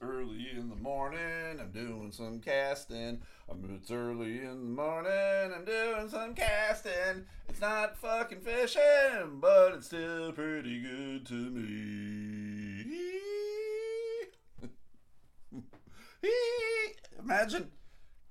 early 0.00 0.48
in 0.54 0.68
the 0.68 0.76
morning, 0.76 1.60
I'm 1.60 1.70
doing 1.72 2.10
some 2.12 2.40
casting. 2.40 3.20
I'm, 3.48 3.78
it's 3.80 3.90
early 3.90 4.38
in 4.38 4.74
the 4.74 4.82
morning, 4.82 5.52
I'm 5.54 5.64
doing 5.64 6.08
some 6.08 6.34
casting. 6.34 7.24
It's 7.48 7.60
not 7.60 7.98
fucking 7.98 8.40
fishing, 8.40 9.40
but 9.40 9.74
it's 9.74 9.86
still 9.86 10.32
pretty 10.32 10.80
good 10.80 11.26
to 11.26 11.34
me. 11.34 12.84
Imagine 17.18 17.70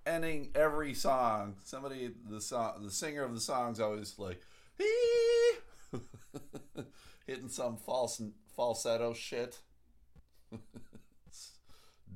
ending 0.05 0.52
every 0.55 0.93
song. 0.93 1.55
Somebody, 1.63 2.11
the 2.29 2.41
song, 2.41 2.84
the 2.84 2.91
singer 2.91 3.23
of 3.23 3.34
the 3.34 3.41
song's 3.41 3.79
always 3.79 4.18
like, 4.18 4.41
hitting 7.27 7.49
some 7.49 7.77
false 7.77 8.21
falsetto 8.55 9.13
shit. 9.13 9.59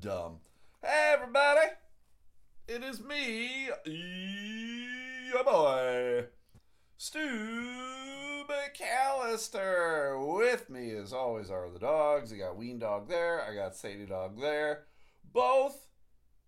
dumb. 0.02 0.40
Hey, 0.82 1.14
everybody! 1.14 1.60
It 2.66 2.82
is 2.82 3.00
me, 3.00 3.70
your 3.86 5.44
boy, 5.44 6.24
Stu 6.96 7.20
McAllister. 8.48 10.36
With 10.36 10.68
me, 10.68 10.90
as 10.96 11.12
always, 11.12 11.50
are 11.50 11.70
the 11.70 11.78
dogs. 11.78 12.32
I 12.32 12.36
got 12.36 12.56
Ween 12.56 12.80
Dog 12.80 13.08
there. 13.08 13.42
I 13.48 13.54
got 13.54 13.76
Sadie 13.76 14.06
Dog 14.06 14.40
there. 14.40 14.86
Both 15.32 15.86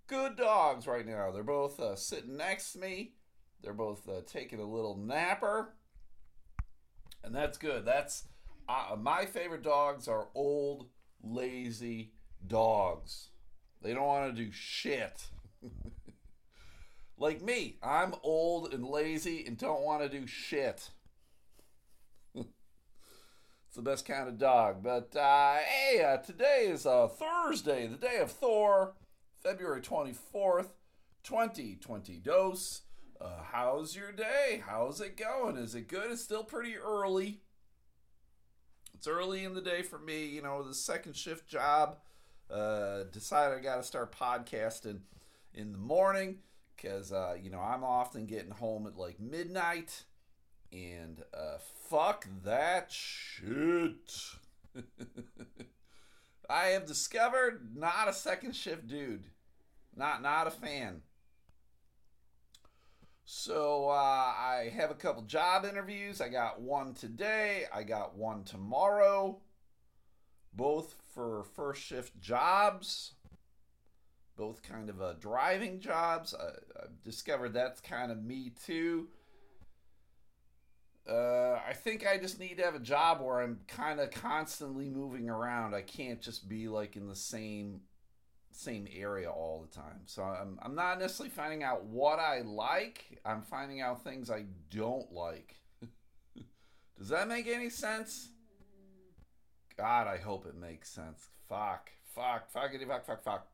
good 0.09 0.37
dogs 0.37 0.89
right 0.89 1.07
now. 1.07 1.31
They're 1.31 1.45
both 1.45 1.79
uh, 1.79 1.95
sitting 1.95 2.37
next 2.37 2.73
to 2.73 2.81
me. 2.81 3.13
They're 3.63 3.73
both 3.73 4.09
uh, 4.09 4.23
taking 4.27 4.59
a 4.59 4.69
little 4.69 4.97
napper. 4.97 5.77
And 7.23 7.33
that's 7.33 7.57
good. 7.57 7.85
That's 7.85 8.25
uh, 8.69 8.97
my 8.99 9.27
favorite 9.27 9.63
dogs 9.63 10.09
are 10.09 10.27
old, 10.35 10.89
lazy 11.23 12.15
dogs. 12.45 13.29
They 13.85 13.93
don't 13.93 14.07
want 14.07 14.35
to 14.35 14.45
do 14.45 14.51
shit. 14.51 15.27
like 17.19 17.43
me, 17.43 17.77
I'm 17.83 18.15
old 18.23 18.73
and 18.73 18.83
lazy 18.83 19.45
and 19.47 19.59
don't 19.59 19.83
want 19.83 20.03
to 20.03 20.09
do 20.09 20.27
shit. 20.27 20.89
it's 22.35 22.47
the 23.77 23.83
best 23.83 24.07
kind 24.07 24.27
of 24.27 24.39
dog. 24.39 24.83
But 24.83 25.15
uh, 25.15 25.57
hey, 25.57 26.03
uh, 26.03 26.17
today 26.17 26.67
is 26.67 26.87
uh, 26.87 27.09
Thursday, 27.09 27.87
the 27.87 27.99
day 27.99 28.21
of 28.21 28.31
Thor, 28.31 28.95
February 29.43 29.83
24th, 29.83 30.71
2020 31.23 32.17
dose. 32.21 32.81
Uh, 33.21 33.43
how's 33.53 33.95
your 33.95 34.13
day? 34.13 34.63
How's 34.67 35.03
it 35.03 35.19
going? 35.19 35.59
Is 35.59 35.75
it 35.75 35.89
good? 35.89 36.11
It's 36.11 36.25
still 36.25 36.45
pretty 36.45 36.79
early. 36.79 37.43
It's 38.95 39.07
early 39.07 39.45
in 39.45 39.53
the 39.53 39.61
day 39.61 39.83
for 39.83 39.99
me, 39.99 40.25
you 40.25 40.41
know, 40.41 40.63
the 40.63 40.75
second 40.75 41.17
shift 41.17 41.47
job. 41.47 41.99
Uh, 42.55 43.03
decided 43.11 43.59
I 43.59 43.61
got 43.61 43.77
to 43.77 43.83
start 43.83 44.17
podcasting 44.17 45.01
in 45.55 45.73
the 45.73 45.79
morning 45.79 46.37
because, 46.77 47.13
uh, 47.13 47.35
you 47.43 47.51
know, 47.51 47.59
I'm 47.59 47.83
often 47.83 48.27
getting 48.27 48.53
home 48.53 48.87
at 48.87 48.97
like 48.97 49.19
midnight. 49.19 50.05
And 50.73 51.23
uh, 51.37 51.59
fuck 51.89 52.29
that 52.45 52.93
shit. 52.93 54.21
I 56.49 56.67
have 56.67 56.87
discovered 56.87 57.71
not 57.75 58.09
a 58.09 58.13
second 58.13 58.55
shift 58.55 58.87
dude. 58.87 59.25
Not 59.97 60.23
not 60.23 60.47
a 60.47 60.51
fan. 60.51 61.03
So 63.25 63.89
uh, 63.89 63.93
I 63.93 64.71
have 64.77 64.91
a 64.91 64.95
couple 64.95 65.23
job 65.23 65.65
interviews. 65.65 66.21
I 66.21 66.29
got 66.29 66.61
one 66.61 66.95
today. 66.95 67.65
I 67.75 67.83
got 67.83 68.17
one 68.17 68.45
tomorrow. 68.45 69.39
Both 70.53 70.95
for 71.15 71.45
first 71.55 71.83
shift 71.83 72.21
jobs. 72.21 73.13
Both 74.37 74.63
kind 74.63 74.91
of 74.91 75.01
uh, 75.01 75.13
driving 75.15 75.79
jobs. 75.79 76.35
I, 76.35 76.87
discovered 77.05 77.55
that's 77.55 77.81
kind 77.81 78.11
of 78.11 78.23
me 78.23 78.53
too. 78.67 79.09
Uh, 81.09 81.61
I 81.69 81.75
think 81.75 82.07
I 82.07 82.17
just 82.17 82.41
need 82.41 82.57
to 82.57 82.65
have 82.65 82.75
a 82.75 82.81
job 82.81 83.21
where 83.21 83.41
I'm 83.41 83.61
kind 83.69 84.01
of 84.01 84.11
constantly 84.11 84.89
moving 84.89 85.29
around. 85.29 85.75
I 85.75 85.83
can't 85.83 86.21
just 86.21 86.49
be 86.49 86.67
like 86.67 86.97
in 86.97 87.07
the 87.07 87.17
same 87.17 87.83
same 88.51 88.87
area 88.95 89.31
all 89.31 89.67
the 89.69 89.77
time. 89.77 90.01
So 90.07 90.23
I'm 90.23 90.59
I'm 90.63 90.75
not 90.75 90.99
necessarily 90.99 91.31
finding 91.31 91.63
out 91.63 91.85
what 91.85 92.19
I 92.19 92.41
like. 92.41 93.21
I'm 93.25 93.43
finding 93.43 93.83
out 93.83 94.03
things 94.03 94.31
I 94.31 94.47
don't 94.71 95.13
like. 95.13 95.57
Does 96.99 97.09
that 97.09 97.29
make 97.29 97.47
any 97.47 97.69
sense? 97.71 98.31
God, 99.77 100.07
I 100.07 100.19
hope 100.19 100.47
it 100.47 100.57
makes 100.57 100.89
sense. 100.89 101.29
Fuck, 101.49 101.91
fuck, 102.15 102.53
fuckity, 102.53 102.87
fuck, 102.87 103.07
fuck, 103.07 103.25
fuck. 103.25 103.47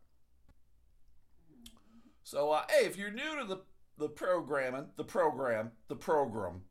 So, 2.22 2.50
uh, 2.52 2.62
hey, 2.68 2.86
if 2.86 2.96
you're 2.96 3.10
new 3.10 3.38
to 3.40 3.44
the 3.44 3.60
the 3.98 4.08
programming, 4.08 4.86
the 4.96 5.04
program, 5.04 5.72
the 5.88 5.96
program, 5.96 6.62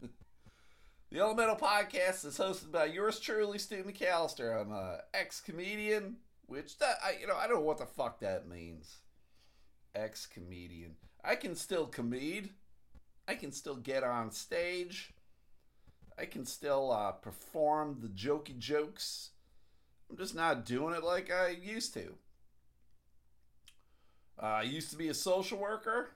the 0.00 1.18
Elemental 1.18 1.56
Podcast 1.56 2.24
is 2.24 2.38
hosted 2.38 2.70
by 2.70 2.84
yours 2.84 3.18
truly, 3.18 3.58
Stu 3.58 3.82
McAllister. 3.82 4.60
I'm 4.60 4.72
a 4.72 4.98
ex 5.12 5.40
comedian, 5.40 6.16
which 6.46 6.78
that 6.78 6.96
I 7.04 7.16
you 7.20 7.26
know 7.26 7.36
I 7.36 7.46
don't 7.46 7.56
know 7.56 7.62
what 7.62 7.78
the 7.78 7.86
fuck 7.86 8.20
that 8.20 8.48
means. 8.48 8.98
Ex 9.94 10.26
comedian. 10.26 10.96
I 11.24 11.36
can 11.36 11.54
still 11.54 11.86
comede. 11.86 12.50
I 13.26 13.36
can 13.36 13.52
still 13.52 13.76
get 13.76 14.04
on 14.04 14.30
stage. 14.30 15.14
I 16.18 16.26
can 16.26 16.44
still 16.44 16.92
uh, 16.92 17.12
perform 17.12 17.98
the 18.00 18.08
jokey 18.08 18.58
jokes. 18.58 19.30
I'm 20.08 20.16
just 20.16 20.34
not 20.34 20.64
doing 20.64 20.94
it 20.94 21.02
like 21.02 21.30
I 21.30 21.48
used 21.48 21.94
to. 21.94 22.14
Uh, 24.40 24.46
I 24.46 24.62
used 24.62 24.90
to 24.90 24.96
be 24.96 25.08
a 25.08 25.14
social 25.14 25.58
worker. 25.58 26.10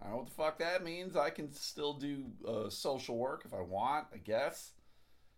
I 0.00 0.06
don't 0.06 0.12
know 0.12 0.18
what 0.18 0.26
the 0.26 0.34
fuck 0.34 0.58
that 0.58 0.84
means. 0.84 1.16
I 1.16 1.30
can 1.30 1.52
still 1.52 1.94
do 1.94 2.24
uh, 2.46 2.70
social 2.70 3.16
work 3.16 3.42
if 3.44 3.54
I 3.54 3.60
want, 3.60 4.06
I 4.12 4.18
guess. 4.18 4.72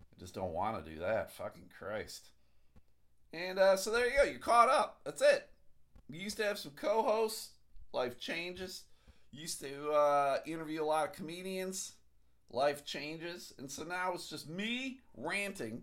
I 0.01 0.21
just 0.21 0.35
don't 0.35 0.53
want 0.53 0.85
to 0.85 0.91
do 0.91 1.01
that. 1.01 1.33
Fucking 1.33 1.71
Christ. 1.77 2.29
And 3.33 3.59
uh, 3.59 3.77
so 3.77 3.91
there 3.91 4.07
you 4.07 4.17
go. 4.17 4.23
You're 4.25 4.39
caught 4.39 4.69
up. 4.69 5.01
That's 5.05 5.23
it. 5.23 5.49
We 6.09 6.19
used 6.19 6.37
to 6.37 6.45
have 6.45 6.59
some 6.59 6.73
co 6.77 7.03
hosts. 7.03 7.51
Life 7.93 8.19
changes. 8.19 8.85
Used 9.33 9.61
to 9.61 9.91
uh, 9.91 10.39
interview 10.47 10.83
a 10.83 10.87
lot 10.87 11.09
of 11.09 11.13
comedians. 11.15 11.93
Life 12.51 12.85
changes. 12.85 13.53
And 13.59 13.71
so 13.71 13.85
now 13.85 14.13
it's 14.15 14.29
just 14.29 14.49
me 14.49 15.01
ranting, 15.17 15.83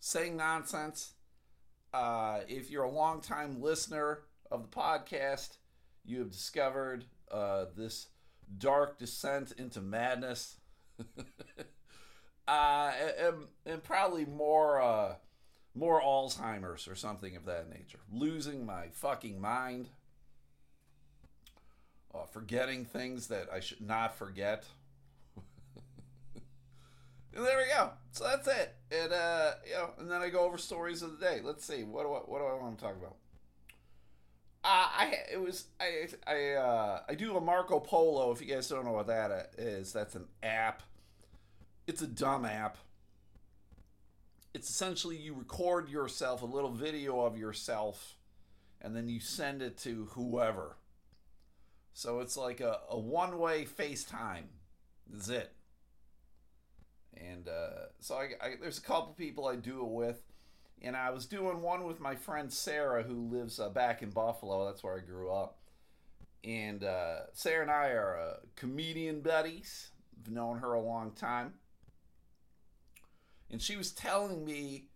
saying 0.00 0.36
nonsense. 0.36 1.12
Uh, 1.92 2.40
if 2.48 2.70
you're 2.70 2.84
a 2.84 2.90
longtime 2.90 3.60
listener 3.60 4.20
of 4.50 4.62
the 4.62 4.68
podcast, 4.68 5.56
you 6.04 6.20
have 6.20 6.30
discovered 6.30 7.04
uh, 7.30 7.66
this 7.76 8.08
dark 8.56 8.98
descent 8.98 9.52
into 9.52 9.80
madness. 9.80 10.56
uh, 12.48 12.92
and, 13.18 13.34
and, 13.66 13.84
probably 13.84 14.24
more 14.24 14.80
uh, 14.80 15.14
more 15.74 16.00
Alzheimer's 16.00 16.88
or 16.88 16.94
something 16.94 17.36
of 17.36 17.44
that 17.44 17.70
nature. 17.70 18.00
Losing 18.10 18.66
my 18.66 18.88
fucking 18.92 19.40
mind. 19.40 19.88
Uh, 22.12 22.24
forgetting 22.24 22.84
things 22.84 23.28
that 23.28 23.48
I 23.52 23.60
should 23.60 23.82
not 23.82 24.16
forget. 24.16 24.64
And 27.38 27.46
there 27.46 27.56
we 27.56 27.66
go. 27.72 27.90
So 28.10 28.24
that's 28.24 28.48
it. 28.48 28.74
And 28.90 29.12
uh, 29.12 29.52
you 29.64 29.74
know, 29.74 29.90
and 29.98 30.10
then 30.10 30.20
I 30.20 30.28
go 30.28 30.40
over 30.40 30.58
stories 30.58 31.02
of 31.02 31.18
the 31.18 31.24
day. 31.24 31.40
Let's 31.42 31.64
see. 31.64 31.84
What 31.84 32.02
do 32.02 32.12
I, 32.12 32.18
what 32.18 32.40
do 32.40 32.44
I 32.44 32.54
want 32.60 32.76
to 32.76 32.84
talk 32.84 32.96
about? 32.96 33.14
Uh, 34.64 34.88
I 34.98 35.14
it 35.32 35.40
was 35.40 35.66
I 35.80 36.08
I 36.26 36.52
uh, 36.54 37.00
I 37.08 37.14
do 37.14 37.36
a 37.36 37.40
Marco 37.40 37.78
Polo. 37.78 38.32
If 38.32 38.40
you 38.40 38.52
guys 38.52 38.68
don't 38.68 38.84
know 38.84 38.92
what 38.92 39.06
that 39.06 39.52
is, 39.56 39.92
that's 39.92 40.16
an 40.16 40.24
app. 40.42 40.82
It's 41.86 42.02
a 42.02 42.08
dumb 42.08 42.44
app. 42.44 42.76
It's 44.52 44.68
essentially 44.68 45.16
you 45.16 45.34
record 45.34 45.88
yourself 45.88 46.42
a 46.42 46.46
little 46.46 46.72
video 46.72 47.20
of 47.20 47.38
yourself, 47.38 48.16
and 48.82 48.96
then 48.96 49.08
you 49.08 49.20
send 49.20 49.62
it 49.62 49.78
to 49.78 50.08
whoever. 50.12 50.76
So 51.92 52.18
it's 52.18 52.36
like 52.36 52.60
a, 52.60 52.80
a 52.90 52.98
one 52.98 53.38
way 53.38 53.64
FaceTime. 53.64 54.46
That's 55.08 55.28
it. 55.28 55.52
And 57.16 57.48
uh, 57.48 57.86
so 58.00 58.16
I, 58.16 58.30
I, 58.40 58.54
there's 58.60 58.78
a 58.78 58.82
couple 58.82 59.12
people 59.14 59.46
I 59.46 59.56
do 59.56 59.80
it 59.80 59.90
with 59.90 60.20
and 60.82 60.96
I 60.96 61.10
was 61.10 61.26
doing 61.26 61.60
one 61.60 61.84
with 61.84 62.00
my 62.00 62.14
friend 62.14 62.52
Sarah, 62.52 63.02
who 63.02 63.28
lives 63.28 63.58
uh, 63.58 63.68
back 63.68 64.02
in 64.02 64.10
Buffalo. 64.10 64.66
That's 64.66 64.82
where 64.82 64.96
I 64.96 65.00
grew 65.00 65.32
up. 65.32 65.58
And 66.44 66.84
uh, 66.84 67.32
Sarah 67.32 67.62
and 67.62 67.70
I 67.70 67.88
are 67.88 68.18
uh, 68.18 68.36
comedian 68.54 69.20
buddies. 69.20 69.90
I've 70.20 70.32
known 70.32 70.58
her 70.58 70.74
a 70.74 70.80
long 70.80 71.12
time. 71.12 71.54
And 73.50 73.60
she 73.60 73.76
was 73.76 73.90
telling 73.90 74.44
me 74.44 74.86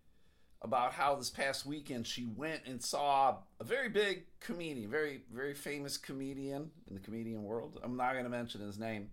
about 0.61 0.93
how 0.93 1.15
this 1.15 1.29
past 1.29 1.65
weekend 1.65 2.07
she 2.07 2.25
went 2.25 2.61
and 2.65 2.81
saw 2.81 3.39
a 3.59 3.63
very 3.63 3.89
big 3.89 4.23
comedian, 4.39 4.89
very, 4.89 5.23
very 5.33 5.53
famous 5.53 5.97
comedian 5.97 6.71
in 6.87 6.93
the 6.93 7.01
comedian 7.01 7.43
world. 7.43 7.77
I'm 7.83 7.97
not 7.97 8.13
going 8.13 8.23
to 8.23 8.29
mention 8.29 8.61
his 8.61 8.79
name 8.79 9.09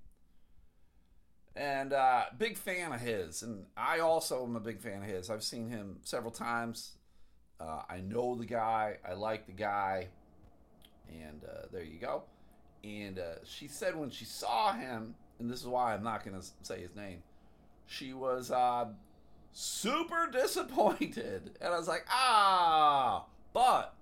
and 1.56 1.92
uh, 1.92 2.24
big 2.38 2.56
fan 2.56 2.92
of 2.92 3.00
his. 3.00 3.42
And 3.42 3.66
I 3.76 4.00
also 4.00 4.44
am 4.44 4.56
a 4.56 4.60
big 4.60 4.80
fan 4.80 5.02
of 5.02 5.08
his. 5.08 5.30
I've 5.30 5.42
seen 5.42 5.68
him 5.68 5.98
several 6.02 6.30
times. 6.30 6.92
Uh, 7.60 7.82
I 7.88 8.00
know 8.00 8.34
the 8.34 8.46
guy. 8.46 8.96
I 9.08 9.14
like 9.14 9.46
the 9.46 9.52
guy. 9.52 10.08
And 11.08 11.42
uh, 11.44 11.66
there 11.72 11.82
you 11.82 11.98
go. 11.98 12.22
And 12.84 13.18
uh, 13.18 13.44
she 13.44 13.68
said 13.68 13.96
when 13.96 14.10
she 14.10 14.24
saw 14.24 14.72
him, 14.72 15.14
and 15.38 15.50
this 15.50 15.60
is 15.60 15.66
why 15.66 15.94
I'm 15.94 16.02
not 16.02 16.24
going 16.24 16.40
to 16.40 16.46
say 16.62 16.80
his 16.80 16.94
name, 16.94 17.22
she 17.86 18.12
was 18.12 18.50
uh, 18.50 18.86
super 19.52 20.30
disappointed. 20.30 21.58
And 21.60 21.74
I 21.74 21.78
was 21.78 21.88
like, 21.88 22.06
ah. 22.08 23.26
But 23.52 23.94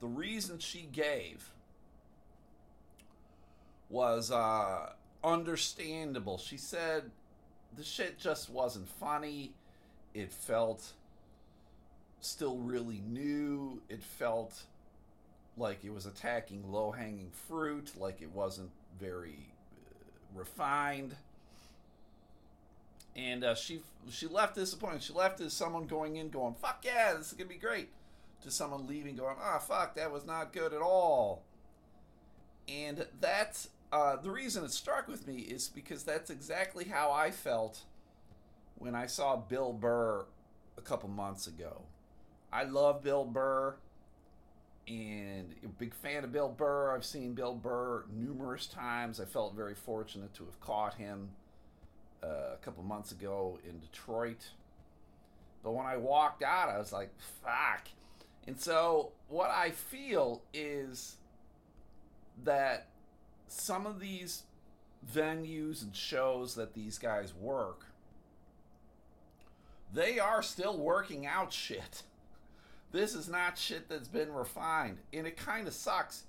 the 0.00 0.06
reason 0.06 0.58
she 0.60 0.88
gave 0.90 1.52
was 3.90 4.30
uh, 4.30 4.92
understandable. 5.22 6.38
She 6.38 6.56
said 6.56 7.10
the 7.76 7.84
shit 7.84 8.18
just 8.18 8.50
wasn't 8.50 8.88
funny. 8.88 9.52
It 10.14 10.32
felt 10.32 10.92
still 12.20 12.56
really 12.58 13.02
new. 13.06 13.80
It 13.88 14.02
felt 14.02 14.62
like 15.56 15.84
it 15.84 15.92
was 15.92 16.06
attacking 16.06 16.70
low 16.70 16.90
hanging 16.90 17.30
fruit, 17.48 17.92
like 17.98 18.22
it 18.22 18.30
wasn't 18.32 18.70
very 18.98 19.52
uh, 19.76 20.38
refined. 20.38 21.14
And 23.16 23.44
uh, 23.44 23.54
she 23.54 23.80
she 24.10 24.26
left 24.26 24.54
disappointed. 24.54 25.02
She 25.02 25.12
left 25.12 25.40
as 25.40 25.52
someone 25.52 25.86
going 25.86 26.16
in 26.16 26.30
going, 26.30 26.54
"Fuck 26.54 26.84
yeah, 26.84 27.14
this 27.14 27.28
is 27.28 27.32
gonna 27.32 27.48
be 27.48 27.56
great," 27.56 27.88
to 28.42 28.50
someone 28.50 28.86
leaving 28.86 29.16
going, 29.16 29.36
"Ah, 29.40 29.56
oh, 29.56 29.58
fuck, 29.58 29.96
that 29.96 30.12
was 30.12 30.24
not 30.24 30.52
good 30.52 30.72
at 30.72 30.80
all." 30.80 31.42
And 32.68 33.06
that's 33.20 33.68
uh, 33.92 34.16
the 34.16 34.30
reason 34.30 34.64
it 34.64 34.72
struck 34.72 35.08
with 35.08 35.26
me 35.26 35.38
is 35.40 35.68
because 35.68 36.04
that's 36.04 36.30
exactly 36.30 36.84
how 36.84 37.10
I 37.10 37.30
felt 37.30 37.80
when 38.78 38.94
I 38.94 39.06
saw 39.06 39.36
Bill 39.36 39.72
Burr 39.72 40.24
a 40.78 40.80
couple 40.80 41.08
months 41.08 41.46
ago. 41.46 41.82
I 42.52 42.64
love 42.64 43.02
Bill 43.02 43.24
Burr 43.24 43.76
and 44.88 45.54
a 45.64 45.68
big 45.68 45.94
fan 45.94 46.24
of 46.24 46.32
Bill 46.32 46.48
Burr. 46.48 46.94
I've 46.94 47.04
seen 47.04 47.34
Bill 47.34 47.54
Burr 47.54 48.04
numerous 48.12 48.66
times. 48.66 49.20
I 49.20 49.24
felt 49.24 49.54
very 49.54 49.74
fortunate 49.74 50.34
to 50.34 50.44
have 50.44 50.60
caught 50.60 50.94
him 50.94 51.30
uh, 52.22 52.54
a 52.54 52.58
couple 52.62 52.82
months 52.82 53.12
ago 53.12 53.58
in 53.68 53.78
Detroit. 53.78 54.50
But 55.62 55.72
when 55.72 55.86
I 55.86 55.96
walked 55.96 56.42
out, 56.42 56.68
I 56.68 56.78
was 56.78 56.92
like, 56.92 57.10
fuck. 57.42 57.88
And 58.46 58.58
so, 58.58 59.12
what 59.28 59.50
I 59.50 59.70
feel 59.70 60.42
is 60.54 61.16
that 62.44 62.86
some 63.50 63.86
of 63.86 64.00
these 64.00 64.44
venues 65.14 65.82
and 65.82 65.94
shows 65.94 66.54
that 66.54 66.74
these 66.74 66.98
guys 66.98 67.34
work, 67.34 67.86
they 69.92 70.18
are 70.18 70.42
still 70.42 70.78
working 70.78 71.26
out 71.26 71.52
shit. 71.52 72.02
This 72.92 73.14
is 73.14 73.28
not 73.28 73.56
shit 73.56 73.88
that's 73.88 74.08
been 74.08 74.32
refined. 74.32 74.98
And 75.12 75.24
it 75.24 75.36
kind 75.36 75.68
of 75.68 75.74
sucks 75.74 76.24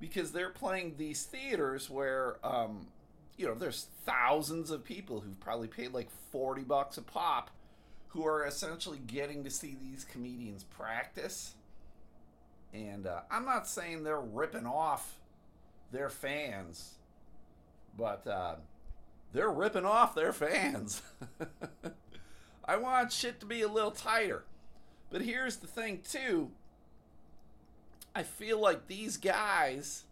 because 0.00 0.32
they're 0.32 0.48
playing 0.48 0.94
these 0.96 1.24
theaters 1.24 1.90
where, 1.90 2.36
um, 2.42 2.86
you 3.36 3.46
know, 3.46 3.54
there's 3.54 3.88
thousands 4.06 4.70
of 4.70 4.82
people 4.82 5.20
who've 5.20 5.38
probably 5.38 5.68
paid 5.68 5.92
like 5.92 6.08
40 6.32 6.62
bucks 6.62 6.96
a 6.96 7.02
pop 7.02 7.50
who 8.08 8.26
are 8.26 8.46
essentially 8.46 9.00
getting 9.06 9.44
to 9.44 9.50
see 9.50 9.76
these 9.78 10.04
comedians 10.04 10.64
practice. 10.64 11.56
And 12.72 13.06
uh, 13.06 13.20
I'm 13.30 13.44
not 13.44 13.68
saying 13.68 14.02
they're 14.02 14.18
ripping 14.18 14.64
off 14.64 15.18
their 15.90 16.08
fans, 16.08 16.94
but 17.96 18.26
uh, 18.26 18.56
they're 19.32 19.50
ripping 19.50 19.84
off 19.84 20.14
their 20.14 20.32
fans. 20.32 21.02
I 22.64 22.76
want 22.76 23.12
shit 23.12 23.40
to 23.40 23.46
be 23.46 23.62
a 23.62 23.68
little 23.68 23.90
tighter. 23.90 24.44
But 25.10 25.22
here's 25.22 25.56
the 25.56 25.66
thing, 25.66 26.00
too. 26.08 26.50
I 28.14 28.22
feel 28.22 28.60
like 28.60 28.86
these 28.86 29.16
guys 29.16 30.04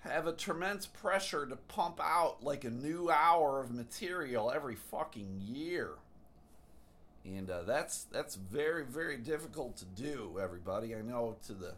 have 0.00 0.26
a 0.26 0.32
tremendous 0.32 0.86
pressure 0.86 1.46
to 1.46 1.56
pump 1.56 2.00
out 2.02 2.42
like 2.42 2.64
a 2.64 2.70
new 2.70 3.10
hour 3.10 3.60
of 3.60 3.70
material 3.70 4.50
every 4.50 4.74
fucking 4.74 5.40
year. 5.40 5.90
And 7.24 7.50
uh, 7.50 7.62
that's 7.62 8.04
that's 8.04 8.36
very 8.36 8.84
very 8.84 9.16
difficult 9.16 9.76
to 9.78 9.84
do. 9.84 10.38
Everybody, 10.40 10.94
I 10.94 11.02
know 11.02 11.36
to 11.46 11.52
the 11.52 11.74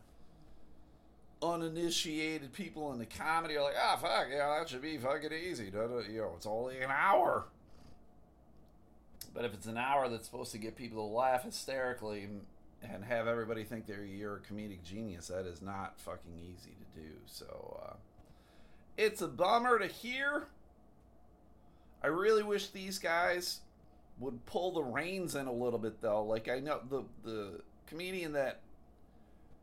uninitiated 1.42 2.52
people 2.52 2.92
in 2.92 2.98
the 2.98 3.06
comedy 3.06 3.56
are 3.56 3.62
like, 3.62 3.76
ah, 3.82 3.96
fuck, 3.96 4.26
yeah, 4.30 4.58
that 4.58 4.68
should 4.68 4.82
be 4.82 4.98
fucking 4.98 5.32
easy. 5.32 5.66
You 5.66 5.72
know, 5.72 6.32
it's 6.36 6.46
only 6.46 6.80
an 6.80 6.90
hour. 6.90 7.46
But 9.32 9.44
if 9.44 9.54
it's 9.54 9.66
an 9.66 9.78
hour 9.78 10.08
that's 10.08 10.26
supposed 10.26 10.52
to 10.52 10.58
get 10.58 10.76
people 10.76 11.08
to 11.08 11.14
laugh 11.14 11.44
hysterically 11.44 12.28
and 12.82 13.04
have 13.04 13.26
everybody 13.28 13.64
think 13.64 13.86
they're 13.86 14.04
you're 14.04 14.36
a 14.36 14.40
comedic 14.40 14.82
genius, 14.82 15.28
that 15.28 15.46
is 15.46 15.62
not 15.62 15.98
fucking 16.00 16.38
easy 16.42 16.70
to 16.70 17.00
do. 17.00 17.08
So 17.26 17.80
uh, 17.84 17.94
it's 18.96 19.22
a 19.22 19.28
bummer 19.28 19.78
to 19.78 19.86
hear. 19.86 20.48
I 22.02 22.08
really 22.08 22.42
wish 22.42 22.68
these 22.68 22.98
guys 22.98 23.60
would 24.18 24.44
pull 24.46 24.72
the 24.72 24.82
reins 24.82 25.34
in 25.34 25.46
a 25.46 25.52
little 25.52 25.78
bit 25.78 26.00
though. 26.00 26.24
Like 26.24 26.48
I 26.48 26.60
know 26.60 26.80
the 26.88 27.04
the 27.22 27.60
comedian 27.86 28.32
that 28.32 28.60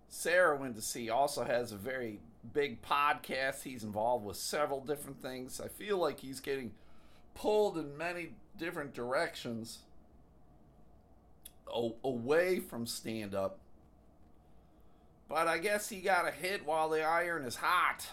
Sarah 0.07 0.55
went 0.55 0.75
to 0.75 0.81
see 0.81 1.09
also 1.09 1.43
has 1.43 1.71
a 1.71 1.77
very 1.77 2.19
big 2.53 2.81
podcast. 2.81 3.63
He's 3.63 3.83
involved 3.83 4.25
with 4.25 4.37
several 4.37 4.81
different 4.81 5.21
things. 5.21 5.59
I 5.59 5.67
feel 5.67 5.97
like 5.97 6.19
he's 6.19 6.39
getting 6.39 6.71
pulled 7.35 7.77
in 7.77 7.97
many 7.97 8.29
different 8.57 8.93
directions 8.93 9.79
away 12.03 12.59
from 12.59 12.85
stand 12.85 13.35
up. 13.35 13.59
But 15.29 15.47
I 15.47 15.57
guess 15.57 15.89
he 15.89 15.99
got 15.99 16.27
a 16.27 16.31
hit 16.31 16.65
while 16.65 16.89
the 16.89 17.03
iron 17.03 17.43
is 17.43 17.57
hot. 17.57 18.07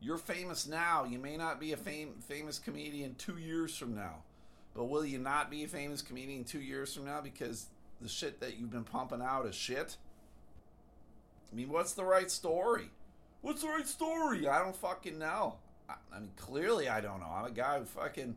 You're 0.00 0.18
famous 0.18 0.66
now. 0.66 1.04
You 1.04 1.18
may 1.18 1.36
not 1.36 1.60
be 1.60 1.72
a 1.72 1.76
fam- 1.76 2.20
famous 2.20 2.58
comedian 2.58 3.14
two 3.16 3.38
years 3.38 3.76
from 3.76 3.94
now. 3.94 4.22
But 4.74 4.84
will 4.84 5.04
you 5.04 5.18
not 5.18 5.50
be 5.50 5.64
a 5.64 5.68
famous 5.68 6.02
comedian 6.02 6.44
two 6.44 6.60
years 6.60 6.94
from 6.94 7.04
now 7.04 7.20
because 7.20 7.66
the 8.00 8.08
shit 8.08 8.40
that 8.40 8.58
you've 8.58 8.70
been 8.70 8.84
pumping 8.84 9.22
out 9.22 9.46
is 9.46 9.54
shit? 9.54 9.96
I 11.50 11.56
mean, 11.56 11.68
what's 11.68 11.92
the 11.92 12.04
right 12.04 12.30
story? 12.30 12.90
What's 13.40 13.62
the 13.62 13.68
right 13.68 13.86
story? 13.86 14.48
I 14.48 14.58
don't 14.62 14.76
fucking 14.76 15.18
know. 15.18 15.56
I, 15.88 15.94
I 16.14 16.20
mean, 16.20 16.30
clearly 16.36 16.88
I 16.88 17.00
don't 17.00 17.20
know. 17.20 17.30
I'm 17.34 17.46
a 17.46 17.50
guy 17.50 17.78
who 17.78 17.84
fucking 17.84 18.36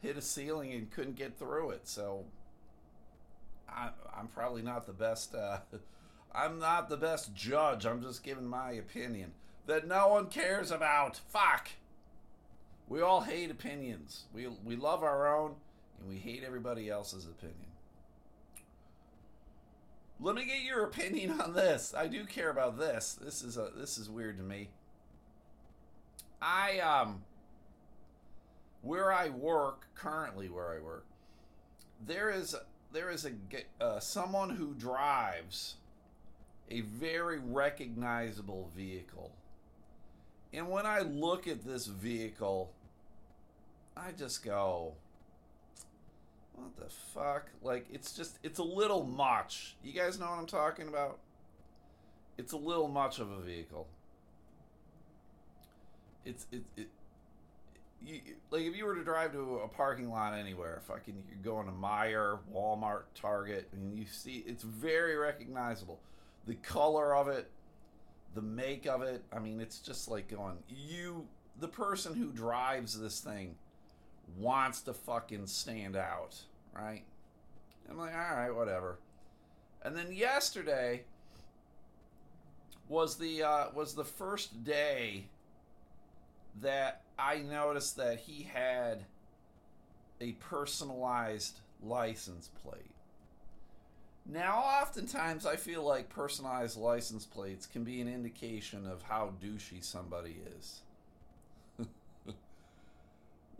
hit 0.00 0.16
a 0.16 0.22
ceiling 0.22 0.72
and 0.72 0.90
couldn't 0.90 1.16
get 1.16 1.38
through 1.38 1.70
it. 1.70 1.88
So 1.88 2.24
I, 3.68 3.90
I'm 4.16 4.28
probably 4.28 4.62
not 4.62 4.86
the 4.86 4.92
best. 4.92 5.34
Uh, 5.34 5.58
I'm 6.34 6.58
not 6.58 6.88
the 6.88 6.96
best 6.96 7.34
judge. 7.34 7.86
I'm 7.86 8.02
just 8.02 8.22
giving 8.22 8.46
my 8.46 8.72
opinion 8.72 9.32
that 9.66 9.86
no 9.86 10.08
one 10.08 10.26
cares 10.26 10.70
about. 10.70 11.16
Fuck. 11.16 11.70
We 12.88 13.00
all 13.00 13.22
hate 13.22 13.50
opinions. 13.50 14.24
We 14.32 14.46
we 14.64 14.76
love 14.76 15.02
our 15.02 15.34
own, 15.34 15.56
and 15.98 16.08
we 16.08 16.16
hate 16.16 16.44
everybody 16.46 16.88
else's 16.88 17.24
opinion. 17.24 17.66
Let 20.18 20.34
me 20.34 20.44
get 20.46 20.62
your 20.62 20.84
opinion 20.84 21.40
on 21.40 21.52
this. 21.52 21.94
I 21.96 22.06
do 22.06 22.24
care 22.24 22.50
about 22.50 22.78
this. 22.78 23.18
This 23.20 23.42
is 23.42 23.56
a 23.56 23.70
this 23.76 23.98
is 23.98 24.08
weird 24.08 24.38
to 24.38 24.42
me. 24.42 24.70
I 26.40 26.78
um 26.80 27.22
where 28.82 29.12
I 29.12 29.28
work 29.28 29.88
currently, 29.94 30.48
where 30.48 30.70
I 30.70 30.78
work, 30.78 31.04
there 32.04 32.30
is 32.30 32.54
there 32.92 33.10
is 33.10 33.26
a 33.26 33.84
uh, 33.84 34.00
someone 34.00 34.50
who 34.50 34.74
drives 34.74 35.74
a 36.70 36.80
very 36.80 37.38
recognizable 37.38 38.70
vehicle, 38.76 39.32
and 40.52 40.70
when 40.70 40.86
I 40.86 41.00
look 41.00 41.46
at 41.46 41.64
this 41.64 41.86
vehicle, 41.86 42.72
I 43.96 44.12
just 44.12 44.44
go, 44.44 44.94
"What 46.56 46.76
the 46.76 46.90
fuck?" 46.90 47.50
Like 47.62 47.86
it's 47.92 48.12
just 48.12 48.38
it's 48.42 48.58
a 48.58 48.64
little 48.64 49.04
much. 49.04 49.76
You 49.82 49.92
guys 49.92 50.18
know 50.18 50.26
what 50.26 50.38
I'm 50.38 50.46
talking 50.46 50.88
about? 50.88 51.18
It's 52.38 52.52
a 52.52 52.56
little 52.56 52.88
much 52.88 53.18
of 53.18 53.30
a 53.30 53.40
vehicle. 53.40 53.86
It's 56.24 56.46
it, 56.50 56.64
it 56.76 56.88
you, 58.06 58.20
like 58.50 58.62
if 58.62 58.76
you 58.76 58.84
were 58.84 58.94
to 58.94 59.04
drive 59.04 59.32
to 59.32 59.60
a 59.64 59.68
parking 59.68 60.10
lot 60.10 60.34
anywhere, 60.34 60.80
fucking 60.86 61.22
you're 61.28 61.54
going 61.54 61.66
to 61.66 61.72
Meijer, 61.72 62.38
Walmart, 62.54 63.02
Target, 63.14 63.68
and 63.72 63.96
you 63.98 64.06
see 64.06 64.44
it's 64.46 64.62
very 64.62 65.16
recognizable. 65.16 66.00
The 66.46 66.54
color 66.54 67.14
of 67.14 67.28
it, 67.28 67.50
the 68.34 68.42
make 68.42 68.86
of 68.86 69.02
it, 69.02 69.24
I 69.32 69.38
mean, 69.38 69.60
it's 69.60 69.78
just 69.78 70.08
like 70.08 70.28
going, 70.28 70.58
you, 70.68 71.26
the 71.58 71.68
person 71.68 72.14
who 72.14 72.30
drives 72.30 72.98
this 72.98 73.20
thing 73.20 73.56
wants 74.36 74.80
to 74.82 74.92
fucking 74.92 75.46
stand 75.46 75.96
out, 75.96 76.36
right? 76.74 77.04
I'm 77.88 77.98
like, 77.98 78.14
all 78.14 78.36
right, 78.36 78.54
whatever. 78.54 78.98
And 79.82 79.96
then 79.96 80.12
yesterday 80.12 81.04
was 82.88 83.16
the 83.16 83.42
uh, 83.42 83.66
was 83.74 83.94
the 83.94 84.04
first 84.04 84.64
day 84.64 85.26
that 86.60 87.02
I 87.18 87.38
noticed 87.38 87.96
that 87.96 88.20
he 88.20 88.42
had 88.44 89.04
a 90.20 90.32
personalized 90.32 91.60
license 91.82 92.48
plate. 92.62 92.90
Now, 94.28 94.58
oftentimes, 94.58 95.46
I 95.46 95.56
feel 95.56 95.84
like 95.84 96.08
personalized 96.08 96.76
license 96.76 97.24
plates 97.24 97.66
can 97.66 97.84
be 97.84 98.00
an 98.00 98.08
indication 98.08 98.86
of 98.86 99.02
how 99.02 99.34
douchey 99.40 99.84
somebody 99.84 100.38
is. 100.58 100.80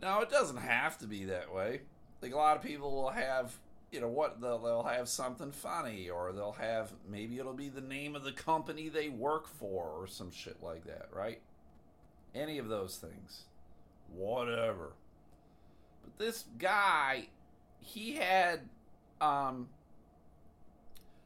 Now, 0.01 0.21
it 0.21 0.29
doesn't 0.29 0.57
have 0.57 0.97
to 0.99 1.07
be 1.07 1.25
that 1.25 1.53
way. 1.53 1.81
Like, 2.21 2.33
a 2.33 2.37
lot 2.37 2.57
of 2.57 2.63
people 2.63 2.91
will 2.91 3.09
have, 3.09 3.57
you 3.91 4.01
know, 4.01 4.07
what, 4.07 4.41
they'll, 4.41 4.59
they'll 4.59 4.83
have 4.83 5.09
something 5.09 5.51
funny, 5.51 6.09
or 6.09 6.31
they'll 6.31 6.53
have, 6.53 6.93
maybe 7.09 7.39
it'll 7.39 7.53
be 7.53 7.69
the 7.69 7.81
name 7.81 8.15
of 8.15 8.23
the 8.23 8.31
company 8.31 8.89
they 8.89 9.09
work 9.09 9.47
for, 9.47 9.89
or 9.89 10.07
some 10.07 10.31
shit 10.31 10.61
like 10.61 10.85
that, 10.85 11.09
right? 11.11 11.41
Any 12.35 12.57
of 12.57 12.67
those 12.67 12.97
things. 12.97 13.43
Whatever. 14.13 14.93
But 16.03 16.23
this 16.23 16.45
guy, 16.57 17.27
he 17.79 18.13
had, 18.13 18.61
um, 19.19 19.69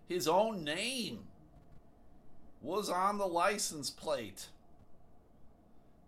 his 0.07 0.27
own 0.27 0.63
name 0.63 1.19
was 2.61 2.89
on 2.89 3.17
the 3.17 3.25
license 3.25 3.89
plate. 3.89 4.47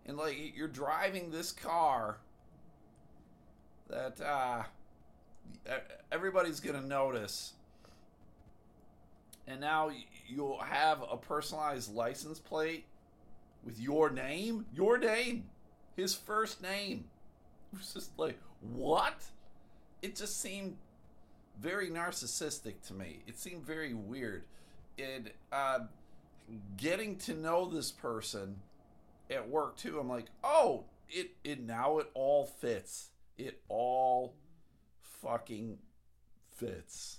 And 0.06 0.16
like 0.16 0.36
you're 0.54 0.68
driving 0.68 1.30
this 1.30 1.50
car 1.50 2.18
that 3.88 4.20
uh 4.20 4.64
everybody's 6.10 6.60
going 6.60 6.80
to 6.80 6.86
notice. 6.86 7.52
And 9.46 9.60
now 9.60 9.90
you'll 10.26 10.60
have 10.60 11.02
a 11.02 11.16
personalized 11.16 11.94
license 11.94 12.38
plate 12.38 12.86
with 13.64 13.78
your 13.78 14.10
name, 14.10 14.66
your 14.72 14.96
name, 14.98 15.44
his 15.96 16.14
first 16.14 16.62
name. 16.62 17.04
It 17.72 17.78
was 17.78 17.92
just 17.92 18.16
like, 18.16 18.38
what? 18.60 19.24
It 20.00 20.14
just 20.14 20.40
seemed 20.40 20.76
very 21.60 21.90
narcissistic 21.90 22.74
to 22.86 22.94
me. 22.94 23.24
It 23.26 23.36
seemed 23.36 23.66
very 23.66 23.94
weird. 23.94 24.44
And 24.96 25.32
uh, 25.50 25.80
getting 26.76 27.16
to 27.16 27.34
know 27.34 27.66
this 27.66 27.90
person 27.90 28.60
at 29.28 29.48
work 29.48 29.76
too, 29.76 29.98
I'm 29.98 30.08
like, 30.08 30.26
oh, 30.44 30.84
it 31.08 31.32
it 31.42 31.64
now 31.64 31.98
it 31.98 32.08
all 32.14 32.46
fits. 32.46 33.08
It 33.36 33.62
all 33.68 34.36
fucking 35.00 35.78
fits. 36.56 37.18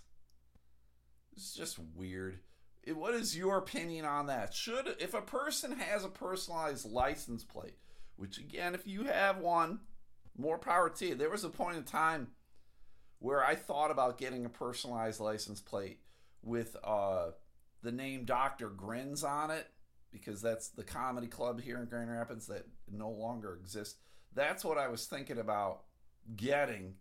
It's 1.34 1.54
just 1.54 1.78
weird. 1.96 2.40
It, 2.84 2.96
what 2.96 3.14
is 3.14 3.38
your 3.38 3.58
opinion 3.58 4.06
on 4.06 4.28
that? 4.28 4.54
Should 4.54 4.96
if 5.00 5.14
a 5.14 5.22
person 5.22 5.78
has 5.80 6.06
a 6.06 6.10
personalized 6.10 6.90
license 6.90 7.44
plate, 7.44 7.78
which 8.16 8.38
again, 8.38 8.76
if 8.76 8.88
you 8.88 9.06
have 9.06 9.40
one, 9.40 9.80
more 10.38 10.58
power 10.58 10.90
to 10.90 11.08
you. 11.08 11.16
There 11.16 11.30
was 11.30 11.44
a 11.44 11.50
point 11.50 11.78
in 11.78 11.84
time 11.84 12.28
where 13.20 13.44
I 13.44 13.56
thought 13.56 13.92
about 13.92 14.18
getting 14.18 14.46
a 14.46 14.50
personalized 14.50 15.20
license 15.20 15.62
plate 15.62 16.00
with 16.44 16.76
uh, 16.84 17.32
the 17.82 17.92
name 17.92 18.26
Dr. 18.26 18.70
Grins 18.70 19.24
on 19.24 19.52
it 19.52 19.68
because 20.12 20.42
that's 20.42 20.70
the 20.70 20.84
comedy 20.84 21.28
club 21.28 21.62
here 21.62 21.78
in 21.78 21.86
Grand 21.86 22.12
Rapids 22.12 22.48
that 22.48 22.66
no 22.92 23.10
longer 23.10 23.56
exists. 23.56 23.96
That's 24.34 24.64
what 24.64 24.78
I 24.78 24.88
was 24.88 25.06
thinking 25.06 25.40
about 25.40 25.84
getting 26.36 26.96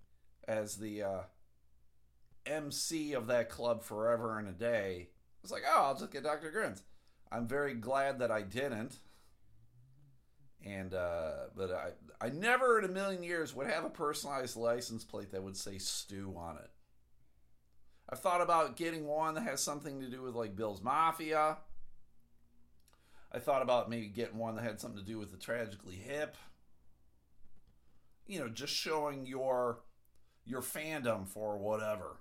as 0.46 0.76
the 0.76 1.02
uh, 1.02 1.20
MC 2.46 3.12
of 3.12 3.26
that 3.28 3.48
club 3.48 3.82
forever 3.82 4.38
and 4.38 4.48
a 4.48 4.52
day. 4.52 5.08
I 5.08 5.40
was 5.42 5.52
like, 5.52 5.62
oh, 5.68 5.82
I'll 5.84 5.96
just 5.98 6.12
get 6.12 6.24
Dr. 6.24 6.50
Grins. 6.50 6.82
I'm 7.30 7.46
very 7.46 7.74
glad 7.74 8.18
that 8.20 8.30
I 8.30 8.42
didn't 8.42 8.98
and 10.64 10.94
uh, 10.94 11.32
but 11.54 11.70
I 11.70 12.26
I 12.26 12.30
never 12.30 12.78
in 12.78 12.84
a 12.84 12.92
million 12.92 13.22
years 13.22 13.54
would 13.54 13.66
have 13.66 13.84
a 13.84 13.90
personalized 13.90 14.56
license 14.56 15.04
plate 15.04 15.30
that 15.32 15.42
would 15.42 15.56
say 15.56 15.78
Stu 15.78 16.34
on 16.36 16.56
it. 16.56 16.70
I've 18.08 18.20
thought 18.20 18.40
about 18.40 18.76
getting 18.76 19.06
one 19.06 19.34
that 19.34 19.44
has 19.44 19.62
something 19.62 20.00
to 20.00 20.08
do 20.08 20.22
with 20.22 20.34
like 20.34 20.56
Bills 20.56 20.82
Mafia. 20.82 21.58
I 23.32 23.38
thought 23.38 23.62
about 23.62 23.90
maybe 23.90 24.06
getting 24.06 24.38
one 24.38 24.54
that 24.56 24.64
had 24.64 24.80
something 24.80 25.00
to 25.00 25.06
do 25.06 25.18
with 25.18 25.32
the 25.32 25.38
Tragically 25.38 25.96
Hip. 25.96 26.36
You 28.26 28.40
know, 28.40 28.48
just 28.48 28.72
showing 28.72 29.26
your 29.26 29.80
your 30.44 30.62
fandom 30.62 31.26
for 31.26 31.58
whatever. 31.58 32.16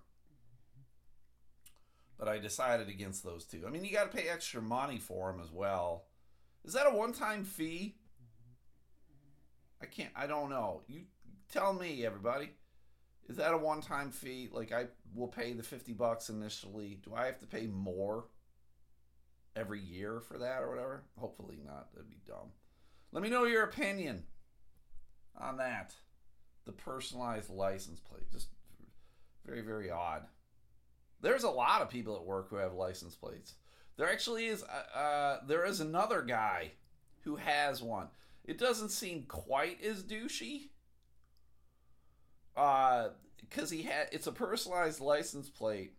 But 2.17 2.27
I 2.27 2.39
decided 2.39 2.87
against 2.89 3.23
those 3.23 3.45
two. 3.45 3.63
I 3.67 3.69
mean, 3.69 3.83
you 3.83 3.91
got 3.91 4.11
to 4.11 4.17
pay 4.17 4.29
extra 4.29 4.61
money 4.61 4.97
for 4.97 5.31
them 5.31 5.41
as 5.41 5.51
well. 5.51 6.05
Is 6.63 6.73
that 6.73 6.87
a 6.87 6.95
one-time 6.95 7.43
fee? 7.43 7.95
I 9.81 9.85
can't. 9.85 10.11
I 10.15 10.27
don't 10.27 10.49
know. 10.49 10.83
You 10.87 11.01
tell 11.51 11.73
me, 11.73 12.05
everybody. 12.05 12.51
Is 13.27 13.37
that 13.37 13.53
a 13.53 13.57
one-time 13.57 14.11
fee? 14.11 14.49
Like 14.51 14.71
I 14.71 14.85
will 15.13 15.27
pay 15.27 15.53
the 15.53 15.63
fifty 15.63 15.93
bucks 15.93 16.29
initially. 16.29 16.99
Do 17.03 17.13
I 17.15 17.25
have 17.25 17.39
to 17.39 17.47
pay 17.47 17.67
more 17.67 18.25
every 19.55 19.81
year 19.81 20.21
for 20.21 20.37
that 20.37 20.61
or 20.61 20.69
whatever? 20.69 21.03
Hopefully 21.17 21.59
not. 21.65 21.93
That'd 21.93 22.09
be 22.09 22.21
dumb. 22.25 22.51
Let 23.11 23.23
me 23.23 23.29
know 23.29 23.45
your 23.45 23.63
opinion 23.63 24.23
on 25.39 25.57
that. 25.57 25.93
The 26.65 26.71
personalized 26.71 27.49
license 27.49 27.99
plate. 27.99 28.31
Just 28.31 28.47
very, 29.45 29.61
very 29.61 29.91
odd. 29.91 30.23
There's 31.21 31.43
a 31.43 31.49
lot 31.49 31.81
of 31.81 31.89
people 31.89 32.15
at 32.15 32.25
work 32.25 32.49
who 32.49 32.57
have 32.57 32.73
license 32.73 33.15
plates. 33.15 33.53
There 33.97 34.09
actually 34.09 34.47
is. 34.47 34.63
Uh, 34.63 34.97
uh, 34.97 35.39
there 35.47 35.65
is 35.65 35.79
another 35.79 36.21
guy 36.21 36.71
who 37.21 37.35
has 37.37 37.81
one. 37.81 38.07
It 38.45 38.57
doesn't 38.57 38.89
seem 38.89 39.23
quite 39.27 39.83
as 39.83 40.03
douchey. 40.03 40.69
Uh, 42.55 43.09
because 43.49 43.69
he 43.69 43.83
had 43.83 44.07
it's 44.11 44.27
a 44.27 44.31
personalized 44.31 44.99
license 44.99 45.49
plate, 45.49 45.93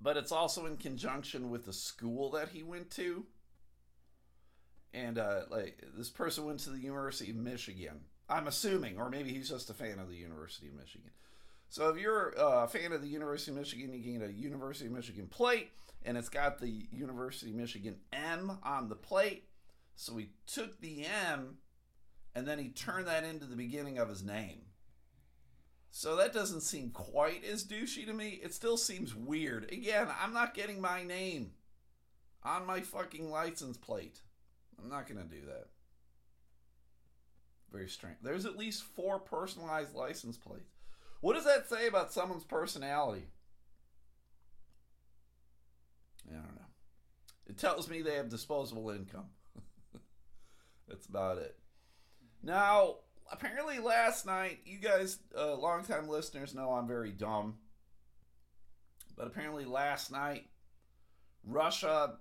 but 0.00 0.16
it's 0.16 0.32
also 0.32 0.66
in 0.66 0.76
conjunction 0.76 1.50
with 1.50 1.64
the 1.64 1.72
school 1.72 2.30
that 2.30 2.50
he 2.50 2.62
went 2.62 2.90
to. 2.92 3.24
And 4.94 5.18
uh, 5.18 5.42
like 5.50 5.82
this 5.96 6.10
person 6.10 6.44
went 6.44 6.60
to 6.60 6.70
the 6.70 6.78
University 6.78 7.30
of 7.30 7.36
Michigan. 7.36 8.00
I'm 8.28 8.46
assuming, 8.46 8.98
or 8.98 9.10
maybe 9.10 9.30
he's 9.30 9.48
just 9.48 9.70
a 9.70 9.74
fan 9.74 9.98
of 9.98 10.08
the 10.08 10.16
University 10.16 10.68
of 10.68 10.74
Michigan. 10.74 11.10
So 11.68 11.88
if 11.88 11.98
you're 11.98 12.38
uh, 12.38 12.64
a 12.64 12.68
fan 12.68 12.92
of 12.92 13.00
the 13.00 13.08
University 13.08 13.50
of 13.50 13.56
Michigan, 13.56 13.92
you 13.94 14.02
can 14.02 14.20
get 14.20 14.28
a 14.28 14.32
University 14.32 14.86
of 14.86 14.92
Michigan 14.92 15.26
plate, 15.26 15.70
and 16.04 16.18
it's 16.18 16.28
got 16.28 16.58
the 16.58 16.86
University 16.90 17.50
of 17.50 17.56
Michigan 17.56 17.96
M 18.12 18.58
on 18.62 18.88
the 18.88 18.94
plate. 18.94 19.48
So 19.96 20.16
he 20.16 20.30
took 20.46 20.80
the 20.80 21.06
M 21.06 21.58
and 22.34 22.46
then 22.46 22.58
he 22.58 22.68
turned 22.70 23.06
that 23.06 23.24
into 23.24 23.46
the 23.46 23.56
beginning 23.56 23.98
of 23.98 24.08
his 24.08 24.22
name. 24.22 24.62
So 25.90 26.16
that 26.16 26.32
doesn't 26.32 26.62
seem 26.62 26.90
quite 26.90 27.44
as 27.44 27.64
douchey 27.64 28.06
to 28.06 28.14
me. 28.14 28.40
It 28.42 28.54
still 28.54 28.78
seems 28.78 29.14
weird. 29.14 29.70
Again, 29.70 30.08
I'm 30.20 30.32
not 30.32 30.54
getting 30.54 30.80
my 30.80 31.04
name 31.04 31.52
on 32.42 32.66
my 32.66 32.80
fucking 32.80 33.30
license 33.30 33.76
plate. 33.76 34.20
I'm 34.80 34.88
not 34.88 35.08
going 35.08 35.20
to 35.20 35.34
do 35.34 35.46
that. 35.46 35.66
Very 37.72 37.88
strange. 37.88 38.16
There's 38.22 38.44
at 38.44 38.58
least 38.58 38.82
four 38.82 39.18
personalized 39.18 39.94
license 39.94 40.36
plates. 40.36 40.76
What 41.20 41.34
does 41.34 41.44
that 41.44 41.68
say 41.68 41.86
about 41.86 42.12
someone's 42.12 42.44
personality? 42.44 43.24
I 46.28 46.34
don't 46.34 46.54
know. 46.54 46.66
It 47.48 47.58
tells 47.58 47.88
me 47.88 48.02
they 48.02 48.16
have 48.16 48.28
disposable 48.28 48.90
income. 48.90 49.26
That's 50.88 51.06
about 51.06 51.38
it. 51.38 51.56
Now, 52.42 52.96
apparently 53.30 53.78
last 53.78 54.26
night, 54.26 54.60
you 54.64 54.78
guys, 54.78 55.18
uh, 55.36 55.54
longtime 55.54 56.08
listeners, 56.08 56.54
know 56.54 56.72
I'm 56.72 56.88
very 56.88 57.12
dumb. 57.12 57.56
But 59.16 59.26
apparently 59.26 59.64
last 59.64 60.10
night, 60.10 60.46
Russia 61.44 62.14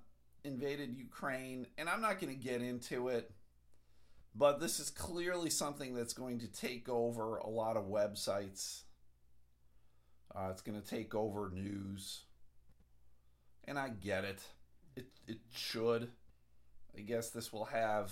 invaded 0.43 0.95
Ukraine, 0.95 1.67
and 1.77 1.89
I'm 1.89 2.01
not 2.01 2.19
going 2.19 2.36
to 2.36 2.43
get 2.43 2.62
into 2.62 3.07
it, 3.10 3.31
but 4.36 4.60
this 4.60 4.79
is 4.79 4.89
clearly 4.89 5.50
something 5.50 5.93
that's 5.93 6.13
going 6.13 6.39
to 6.39 6.48
take 6.48 6.89
over 6.89 7.38
a 7.38 7.50
lot 7.50 7.77
of 7.77 7.86
websites. 7.86 8.83
Uh, 10.33 10.48
it's 10.51 10.62
going 10.62 10.79
to 10.81 10.88
take 10.88 11.13
over 11.13 11.51
news, 11.53 12.21
and 13.65 13.77
I 13.77 13.89
get 13.89 14.24
it. 14.24 14.41
It 14.95 15.07
it 15.27 15.39
should. 15.53 16.10
I 16.98 17.01
guess 17.01 17.29
this 17.29 17.53
will 17.53 17.65
have 17.65 18.12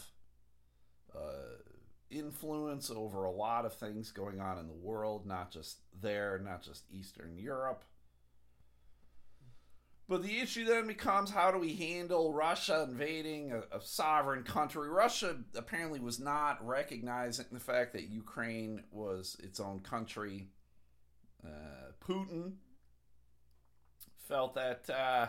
uh, 1.16 1.58
influence 2.10 2.90
over 2.90 3.26
a 3.26 3.32
lot 3.32 3.66
of 3.66 3.74
things 3.74 4.12
going 4.12 4.40
on 4.40 4.58
in 4.58 4.68
the 4.68 4.74
world, 4.74 5.26
not 5.26 5.52
just 5.52 5.80
there, 6.02 6.40
not 6.44 6.62
just 6.62 6.84
Eastern 6.92 7.38
Europe. 7.38 7.84
But 10.10 10.24
the 10.24 10.40
issue 10.40 10.66
then 10.66 10.88
becomes 10.88 11.30
how 11.30 11.52
do 11.52 11.60
we 11.60 11.76
handle 11.76 12.34
Russia 12.34 12.84
invading 12.90 13.52
a, 13.52 13.78
a, 13.78 13.80
sovereign 13.80 14.42
country? 14.42 14.90
Russia 14.90 15.38
apparently 15.56 16.00
was 16.00 16.20
not 16.20 16.66
recognizing 16.66 17.46
the 17.52 17.60
fact 17.60 17.94
that 17.94 18.10
Ukraine 18.10 18.82
was 18.90 19.38
its 19.44 19.60
own 19.60 19.82
country. 19.82 20.48
Uh, 21.46 21.92
Putin 22.04 22.54
felt 24.28 24.56
that 24.56 24.90
uh, 24.90 25.28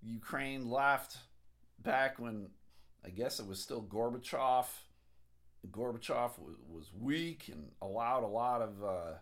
Ukraine 0.00 0.70
left 0.70 1.16
back 1.80 2.20
when 2.20 2.50
I 3.04 3.10
guess 3.10 3.40
it 3.40 3.48
was 3.48 3.60
still 3.60 3.82
Gorbachev. 3.82 4.66
Gorbachev 5.72 6.30
was, 6.68 6.92
weak 6.96 7.50
and 7.52 7.72
allowed 7.82 8.22
a 8.22 8.28
lot 8.28 8.62
of 8.62 8.84
uh, 8.84 9.12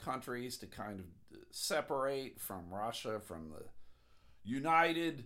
countries 0.00 0.58
to 0.58 0.66
kind 0.66 1.00
of 1.00 1.06
separate 1.50 2.40
from 2.40 2.70
Russia, 2.70 3.20
from 3.20 3.50
the 3.50 3.64
United 4.44 5.24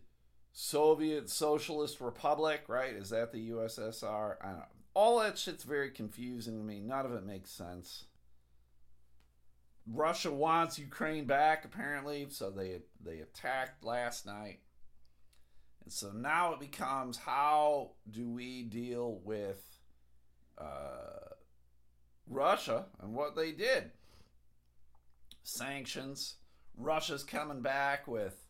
Soviet 0.53 1.31
Socialist 1.31 2.01
Republic, 2.01 2.65
right? 2.69 2.95
Is 2.95 3.11
that 3.11 3.33
the 3.33 3.51
USSR? 3.51 4.37
I 4.43 4.47
don't 4.47 4.57
know. 4.59 4.65
All 4.95 5.21
that 5.21 5.39
shit's 5.39 5.65
very 5.65 5.91
confusing 5.91 6.59
to 6.59 6.65
me. 6.65 6.81
None 6.81 7.07
of 7.07 7.13
it 7.13 7.25
makes 7.25 7.51
sense. 7.51 8.05
Russia 9.87 10.31
wants 10.31 10.79
Ukraine 10.79 11.25
back, 11.25 11.65
apparently, 11.65 12.27
so 12.29 12.51
they 12.51 12.83
they 13.03 13.19
attacked 13.19 13.85
last 13.85 14.27
night. 14.27 14.61
And 15.83 15.93
so 15.93 16.13
now 16.13 16.53
it 16.53 16.61
becomes 16.61 17.17
how 17.17 17.93
do 18.09 18.29
we 18.29 18.63
deal 18.63 19.21
with 19.25 19.61
uh, 20.59 21.35
Russia 22.29 22.87
and 23.01 23.15
what 23.15 23.35
they 23.35 23.53
did? 23.53 23.91
Sanctions. 25.43 26.35
Russia's 26.77 27.25
coming 27.25 27.61
back 27.61 28.07
with 28.09 28.43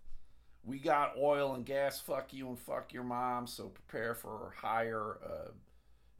we 0.64 0.78
got 0.78 1.16
oil 1.18 1.54
and 1.54 1.66
gas, 1.66 2.00
fuck 2.00 2.32
you 2.32 2.48
and 2.48 2.58
fuck 2.58 2.92
your 2.92 3.02
mom, 3.02 3.46
so 3.46 3.68
prepare 3.68 4.14
for 4.14 4.54
higher 4.56 5.18
uh, 5.24 5.50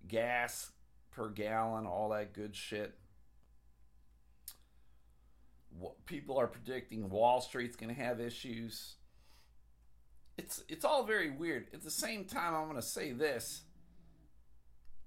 gas 0.09 0.73
per 1.13 1.29
gallon, 1.29 1.87
all 1.87 2.09
that 2.11 2.33
good 2.33 2.57
shit. 2.57 2.95
People 6.07 6.39
are 6.39 6.49
predicting 6.49 7.09
Wall 7.09 7.41
Street's 7.41 7.77
going 7.77 7.95
to 7.95 8.01
have 8.01 8.21
issues. 8.21 8.97
It's 10.37 10.63
it's 10.69 10.85
all 10.85 11.05
very 11.05 11.31
weird. 11.31 11.69
At 11.73 11.83
the 11.83 11.91
same 11.91 12.25
time, 12.25 12.55
I'm 12.55 12.65
going 12.65 12.77
to 12.77 12.83
say 12.83 13.13
this. 13.13 13.63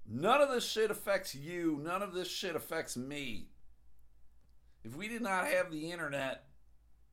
None 0.07 0.41
of 0.41 0.49
this 0.49 0.65
shit 0.65 0.91
affects 0.91 1.35
you. 1.35 1.79
None 1.83 2.01
of 2.01 2.13
this 2.13 2.29
shit 2.29 2.55
affects 2.55 2.95
me. 2.95 3.49
If 4.85 4.95
we 4.95 5.07
did 5.07 5.23
not 5.23 5.47
have 5.47 5.71
the 5.71 5.91
internet, 5.91 6.43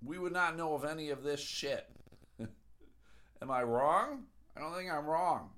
we 0.04 0.18
would 0.18 0.32
not 0.32 0.58
know 0.58 0.74
of 0.74 0.84
any 0.84 1.08
of 1.08 1.22
this 1.22 1.40
shit. 1.40 1.88
Am 2.38 3.50
I 3.50 3.62
wrong? 3.62 4.24
I 4.54 4.60
don't 4.60 4.74
think 4.74 4.92
I'm 4.92 5.06
wrong. 5.06 5.50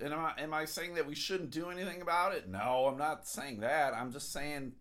And 0.00 0.12
am 0.12 0.20
I, 0.20 0.32
am 0.38 0.54
I 0.54 0.64
saying 0.64 0.94
that 0.94 1.06
we 1.06 1.14
shouldn't 1.14 1.50
do 1.50 1.70
anything 1.70 2.02
about 2.02 2.34
it? 2.34 2.48
No, 2.48 2.86
I'm 2.86 2.98
not 2.98 3.28
saying 3.28 3.60
that. 3.60 3.94
I'm 3.94 4.12
just 4.12 4.32
saying 4.32 4.72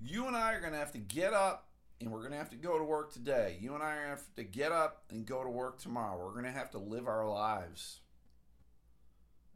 you 0.00 0.26
and 0.26 0.36
I 0.36 0.54
are 0.54 0.60
going 0.60 0.72
to 0.72 0.78
have 0.78 0.92
to 0.92 0.98
get 0.98 1.32
up 1.32 1.68
and 2.00 2.10
we're 2.10 2.20
going 2.20 2.32
to 2.32 2.38
have 2.38 2.50
to 2.50 2.56
go 2.56 2.78
to 2.78 2.84
work 2.84 3.12
today. 3.12 3.58
You 3.60 3.74
and 3.74 3.82
I 3.82 3.94
are 3.94 4.04
going 4.04 4.16
to 4.16 4.22
have 4.22 4.34
to 4.36 4.44
get 4.44 4.72
up 4.72 5.04
and 5.10 5.26
go 5.26 5.42
to 5.42 5.50
work 5.50 5.80
tomorrow. 5.80 6.18
We're 6.18 6.32
going 6.32 6.44
to 6.44 6.52
have 6.52 6.70
to 6.72 6.78
live 6.78 7.08
our 7.08 7.28
lives. 7.28 8.00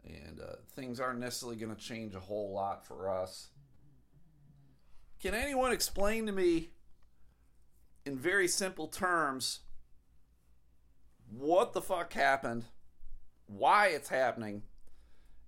And 0.05 0.41
uh, 0.41 0.57
things 0.75 1.01
aren't 1.01 1.21
necessarily 1.21 1.57
going 1.57 1.75
to 1.75 1.81
change 1.81 2.15
a 2.15 2.21
whole 2.21 2.53
lot 2.53 2.87
for 2.87 3.09
us. 3.09 3.49
Can 5.27 5.35
anyone 5.35 5.73
explain 5.73 6.27
to 6.27 6.33
me 6.33 6.69
in 8.05 8.17
very 8.17 8.47
simple 8.47 8.87
terms 8.87 9.59
what 11.37 11.73
the 11.73 11.83
fuck 11.83 12.13
happened, 12.13 12.67
why 13.49 13.89
it's 13.89 14.09
happening, 14.09 14.63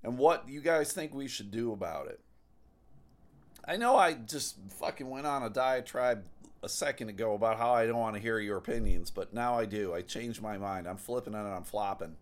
and 0.02 0.18
what 0.18 0.48
you 0.48 0.60
guys 0.62 0.92
think 0.92 1.14
we 1.14 1.28
should 1.28 1.52
do 1.52 1.72
about 1.72 2.08
it? 2.08 2.18
I 3.64 3.76
know 3.76 3.94
I 3.94 4.14
just 4.14 4.56
fucking 4.80 5.08
went 5.08 5.28
on 5.28 5.44
a 5.44 5.48
diatribe 5.48 6.24
a 6.64 6.68
second 6.68 7.10
ago 7.10 7.34
about 7.34 7.56
how 7.56 7.72
I 7.72 7.86
don't 7.86 8.00
want 8.00 8.16
to 8.16 8.20
hear 8.20 8.40
your 8.40 8.56
opinions, 8.56 9.12
but 9.12 9.32
now 9.32 9.56
I 9.56 9.64
do. 9.64 9.94
I 9.94 10.02
changed 10.02 10.42
my 10.42 10.58
mind. 10.58 10.88
I'm 10.88 10.96
flipping 10.96 11.36
and 11.36 11.46
I'm 11.46 11.62
flopping. 11.62 12.16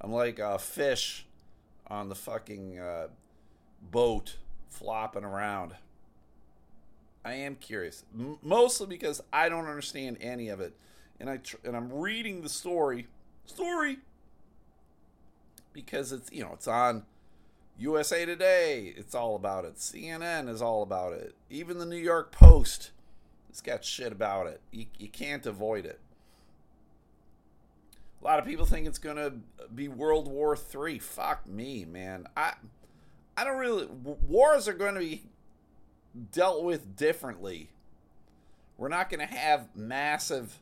I'm 0.00 0.12
like 0.12 0.38
a 0.38 0.60
fish 0.60 1.26
on 1.88 2.08
the 2.08 2.14
fucking 2.14 2.78
uh, 2.78 3.08
boat 3.90 4.36
flopping 4.68 5.24
around. 5.24 5.74
I 7.28 7.34
am 7.34 7.56
curious, 7.56 8.04
M- 8.18 8.38
mostly 8.42 8.86
because 8.86 9.20
I 9.32 9.48
don't 9.48 9.66
understand 9.66 10.18
any 10.20 10.48
of 10.48 10.60
it, 10.60 10.74
and 11.20 11.28
I 11.28 11.38
tr- 11.38 11.56
and 11.64 11.76
I'm 11.76 11.92
reading 11.92 12.42
the 12.42 12.48
story, 12.48 13.06
story, 13.46 13.98
because 15.72 16.12
it's 16.12 16.32
you 16.32 16.42
know 16.42 16.52
it's 16.54 16.68
on 16.68 17.04
USA 17.78 18.24
Today. 18.24 18.94
It's 18.96 19.14
all 19.14 19.36
about 19.36 19.64
it. 19.64 19.76
CNN 19.76 20.48
is 20.48 20.62
all 20.62 20.82
about 20.82 21.12
it. 21.12 21.34
Even 21.50 21.78
the 21.78 21.86
New 21.86 21.96
York 21.96 22.32
Post 22.32 22.90
it's 23.48 23.60
got 23.60 23.84
shit 23.84 24.12
about 24.12 24.46
it. 24.46 24.60
You, 24.70 24.86
you 24.98 25.08
can't 25.08 25.44
avoid 25.44 25.84
it. 25.84 25.98
A 28.20 28.24
lot 28.24 28.38
of 28.38 28.44
people 28.44 28.66
think 28.66 28.86
it's 28.86 28.98
to 29.16 29.32
be 29.74 29.88
World 29.88 30.28
War 30.28 30.56
Three. 30.56 30.98
Fuck 30.98 31.46
me, 31.46 31.84
man. 31.84 32.26
I 32.36 32.54
I 33.36 33.44
don't 33.44 33.58
really. 33.58 33.86
Wars 33.86 34.68
are 34.68 34.72
going 34.72 34.94
to 34.94 35.00
be 35.00 35.24
dealt 36.32 36.64
with 36.64 36.96
differently. 36.96 37.70
We're 38.76 38.88
not 38.88 39.10
going 39.10 39.26
to 39.26 39.34
have 39.34 39.74
massive 39.74 40.58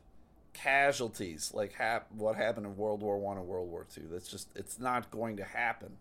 casualties 0.53 1.51
like 1.53 1.73
hap- 1.73 2.11
what 2.11 2.35
happened 2.35 2.65
in 2.65 2.75
World 2.77 3.01
War 3.01 3.19
One 3.19 3.37
and 3.37 3.47
World 3.47 3.69
War 3.69 3.85
Two. 3.93 4.07
That's 4.11 4.27
just 4.27 4.49
it's 4.55 4.79
not 4.79 5.11
going 5.11 5.37
to 5.37 5.43
happen 5.43 5.97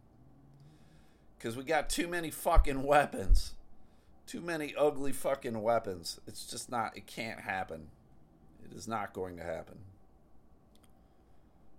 because 1.38 1.56
we 1.56 1.64
got 1.64 1.90
too 1.90 2.08
many 2.08 2.30
fucking 2.30 2.82
weapons, 2.82 3.54
too 4.26 4.40
many 4.40 4.74
ugly 4.76 5.12
fucking 5.12 5.60
weapons. 5.60 6.20
It's 6.26 6.46
just 6.46 6.70
not. 6.70 6.96
It 6.96 7.06
can't 7.06 7.40
happen. 7.40 7.88
It 8.64 8.74
is 8.74 8.88
not 8.88 9.12
going 9.12 9.36
to 9.36 9.42
happen. 9.42 9.78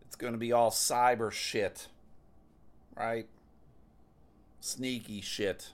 It's 0.05 0.15
going 0.15 0.33
to 0.33 0.39
be 0.39 0.51
all 0.51 0.71
cyber 0.71 1.31
shit, 1.31 1.87
right? 2.95 3.27
Sneaky 4.61 5.21
shit. 5.21 5.71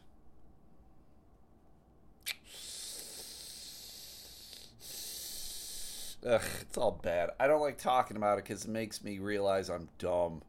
Ugh, 6.26 6.42
it's 6.62 6.78
all 6.78 7.00
bad. 7.04 7.32
I 7.40 7.48
don't 7.48 7.62
like 7.62 7.78
talking 7.78 8.16
about 8.16 8.38
it 8.38 8.46
because 8.46 8.66
it 8.66 8.72
makes 8.72 9.04
me 9.04 9.20
realize 9.20 9.70
I'm 9.70 9.90
dumb. 9.98 10.42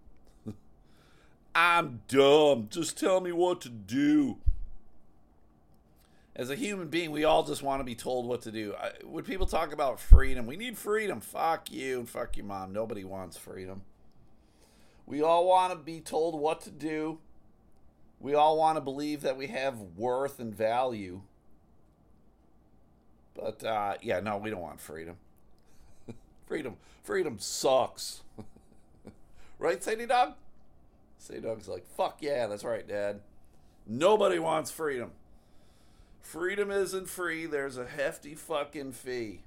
I'm 1.55 2.03
dumb. 2.07 2.69
Just 2.71 2.99
tell 2.99 3.21
me 3.21 3.33
what 3.33 3.61
to 3.63 3.69
do. 3.69 4.39
As 6.37 6.51
a 6.51 6.57
human 6.57 6.89
being, 6.89 7.11
we 7.11 7.25
all 7.25 7.45
just 7.45 7.63
want 7.63 7.81
to 7.81 7.85
be 7.85 7.95
told 7.95 8.27
what 8.27 8.43
to 8.43 8.53
do. 8.53 8.75
I, 8.81 8.93
when 9.05 9.25
people 9.25 9.47
talk 9.47 9.73
about 9.73 10.01
freedom, 10.01 10.47
we 10.47 10.57
need 10.57 10.77
freedom. 10.79 11.21
Fuck 11.21 11.71
you 11.73 12.01
and 12.01 12.09
fuck 12.09 12.37
your 12.37 12.47
mom. 12.47 12.73
Nobody 12.73 13.05
wants 13.05 13.37
freedom. 13.37 13.83
We 15.07 15.23
all 15.23 15.47
want 15.47 15.73
to 15.73 15.79
be 15.79 16.01
told 16.01 16.39
what 16.39 16.61
to 16.63 16.71
do. 16.71 17.19
We 18.21 18.35
all 18.35 18.57
want 18.57 18.77
to 18.77 18.81
believe 18.81 19.23
that 19.23 19.37
we 19.37 19.49
have 19.49 19.79
worth 19.97 20.39
and 20.39 20.55
value. 20.55 21.23
But 23.35 23.65
uh, 23.65 23.95
yeah, 24.03 24.21
no, 24.21 24.39
we 24.39 24.51
don't 24.51 24.61
want 24.61 24.81
freedom. 24.81 25.17
Freedom, 26.47 26.77
freedom 27.03 27.39
sucks. 27.39 28.23
right, 29.59 29.83
Sadie 29.83 30.07
Dog? 30.07 30.35
Sadie 31.19 31.41
Dog's 31.41 31.69
like, 31.69 31.87
fuck 31.97 32.19
yeah, 32.21 32.47
that's 32.47 32.65
right, 32.65 32.87
Dad. 32.87 33.21
Nobody 33.87 34.39
wants 34.39 34.71
freedom. 34.71 35.13
Freedom 36.21 36.71
isn't 36.71 37.09
free. 37.09 37.47
There's 37.47 37.77
a 37.77 37.87
hefty 37.87 38.35
fucking 38.35 38.93
fee. 38.93 39.41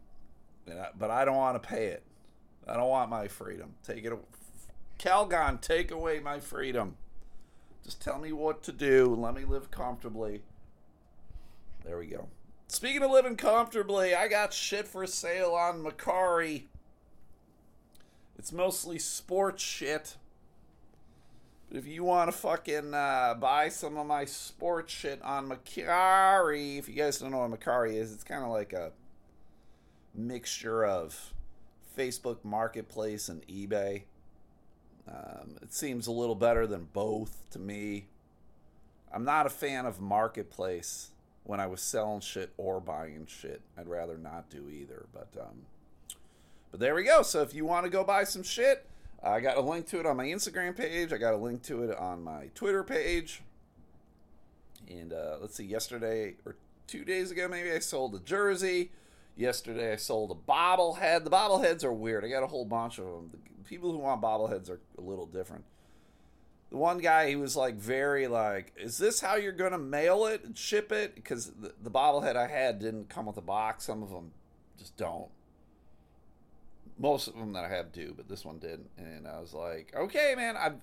I, 0.70 0.90
but 0.98 1.10
I 1.10 1.26
don't 1.26 1.36
want 1.36 1.62
to 1.62 1.68
pay 1.68 1.88
it. 1.88 2.04
I 2.68 2.76
don't 2.76 2.90
want 2.90 3.10
my 3.10 3.28
freedom. 3.28 3.74
Take 3.84 4.06
it. 4.06 4.14
Calgon, 5.00 5.62
take 5.62 5.92
away 5.92 6.20
my 6.20 6.40
freedom. 6.40 6.96
Just 7.84 8.02
tell 8.02 8.20
me 8.20 8.32
what 8.32 8.64
to 8.64 8.72
do. 8.72 9.16
Let 9.16 9.34
me 9.34 9.46
live 9.46 9.72
comfortably. 9.72 10.42
There 11.86 11.98
we 11.98 12.08
go. 12.08 12.28
Speaking 12.68 13.02
of 13.02 13.12
living 13.12 13.38
comfortably, 13.38 14.14
I 14.14 14.28
got 14.28 14.54
shit 14.54 14.88
for 14.88 15.08
sale 15.08 15.52
on 15.52 15.82
Mercari. 15.82 16.64
It's 18.38 18.52
mostly 18.52 19.00
sports 19.00 19.64
shit. 19.64 20.16
But 21.70 21.78
if 21.78 21.88
you 21.88 22.04
want 22.04 22.32
to 22.32 22.38
fucking 22.38 22.94
uh, 22.94 23.36
buy 23.40 23.70
some 23.70 23.98
of 23.98 24.08
my 24.08 24.26
sports 24.26 24.94
shit 24.94 25.22
on 25.22 25.50
Mercari, 25.50 26.78
if 26.78 26.88
you 26.88 26.96
guys 26.96 27.20
don't 27.20 27.32
know 27.32 27.40
what 27.40 27.60
Mercari 27.60 27.96
is, 27.96 28.14
it's 28.14 28.24
kind 28.24 28.44
of 28.44 28.50
like 28.50 28.72
a 28.72 28.92
mixture 30.16 30.86
of 30.86 31.34
Facebook 31.98 32.38
Marketplace 32.44 33.28
and 33.28 33.46
eBay. 33.48 34.04
Um, 35.10 35.56
it 35.62 35.74
seems 35.74 36.08
a 36.08 36.12
little 36.12 36.36
better 36.36 36.68
than 36.68 36.88
both 36.94 37.44
to 37.52 37.60
me. 37.60 38.08
I'm 39.12 39.24
not 39.24 39.46
a 39.46 39.50
fan 39.50 39.86
of 39.86 40.00
Marketplace 40.00 41.12
when 41.44 41.60
I 41.60 41.68
was 41.68 41.82
selling 41.82 42.20
shit 42.20 42.52
or 42.58 42.80
buying 42.80 43.26
shit. 43.26 43.62
I'd 43.78 43.88
rather 43.88 44.18
not 44.18 44.50
do 44.50 44.70
either. 44.70 45.06
But 45.14 45.30
um, 45.40 45.66
but 46.78 46.86
there 46.86 46.94
we 46.94 47.04
go. 47.04 47.24
So 47.24 47.42
if 47.42 47.56
you 47.56 47.66
want 47.66 47.86
to 47.86 47.90
go 47.90 48.04
buy 48.04 48.24
some 48.24 48.44
shit, 48.44 48.86
I 49.24 49.40
got 49.40 49.58
a 49.58 49.62
link 49.62 49.88
to 49.88 50.00
it 50.00 50.06
on 50.06 50.16
my 50.16 50.26
Instagram 50.26 50.78
page. 50.78 51.12
I 51.12 51.18
got 51.18 51.34
a 51.34 51.38
link 51.38 51.64
to 51.64 51.84
it 51.84 51.98
on 51.98 52.24
my 52.24 52.52
Twitter 52.54 52.84
page. 52.84 53.42
And 54.88 55.12
uh, 55.12 55.38
let's 55.42 55.56
see, 55.56 55.66
yesterday 55.66 56.36
or 56.46 56.56
two 56.86 57.04
days 57.04 57.32
ago, 57.32 57.48
maybe 57.48 57.72
I 57.72 57.80
sold 57.80 58.14
a 58.14 58.20
jersey. 58.20 58.92
Yesterday 59.36 59.92
I 59.92 59.96
sold 59.96 60.30
a 60.30 60.52
bobblehead. 60.52 61.24
The 61.24 61.32
bobbleheads 61.32 61.84
are 61.84 61.92
weird. 61.92 62.24
I 62.24 62.28
got 62.28 62.44
a 62.44 62.48
whole 62.48 62.66
bunch 62.66 63.00
of 63.00 63.06
them. 63.06 63.32
The 63.32 63.68
people 63.68 63.92
who 63.92 63.98
want 63.98 64.22
bobbleheads 64.22 64.70
are 64.70 64.80
a 65.00 65.02
little 65.02 65.26
different. 65.26 65.66
The 66.70 66.78
one 66.78 67.00
guy, 67.00 67.28
he 67.28 67.36
was 67.36 67.56
like 67.56 67.76
very 67.76 68.28
like, 68.28 68.74
"Is 68.78 68.98
this 68.98 69.22
how 69.22 69.36
you're 69.36 69.54
gonna 69.54 69.78
mail 69.78 70.26
it 70.26 70.44
and 70.44 70.58
ship 70.58 70.92
it?" 70.92 71.16
Because 71.16 71.52
the, 71.52 71.74
the 71.82 71.90
bobblehead 71.90 72.36
I 72.36 72.48
had 72.48 72.80
didn't 72.80 73.10
come 73.10 73.26
with 73.26 73.38
a 73.38 73.42
box. 73.42 73.86
Some 73.86 74.04
of 74.04 74.10
them 74.10 74.32
just 74.78 74.98
don't. 74.98 75.30
Most 76.98 77.28
of 77.28 77.36
them 77.36 77.54
that 77.54 77.66
I 77.66 77.70
have 77.70 77.92
do, 77.92 78.14
but 78.16 78.28
this 78.28 78.44
one 78.44 78.60
didn't. 78.60 78.90
And 78.98 79.28
I 79.28 79.40
was 79.40 79.54
like, 79.54 79.94
"Okay, 79.96 80.34
man, 80.36 80.58
I've 80.58 80.78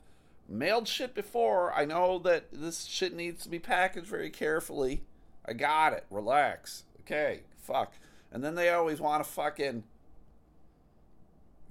mailed 0.49 0.87
shit 0.87 1.15
before. 1.15 1.73
I 1.73 1.85
know 1.85 2.19
that 2.21 2.47
this 2.53 2.85
shit 2.85 3.15
needs 3.15 3.43
to 3.45 3.49
be 3.49 3.59
packaged 3.59 4.07
very 4.07 4.31
carefully. 4.31 5.03
I 5.45 5.53
got 5.53 5.93
it. 5.93 6.07
Relax. 6.11 6.85
Okay, 7.01 7.43
fuck." 7.57 7.95
And 8.33 8.43
then 8.43 8.55
they 8.55 8.71
always 8.71 9.01
want 9.01 9.25
to 9.25 9.31
fucking, 9.31 9.85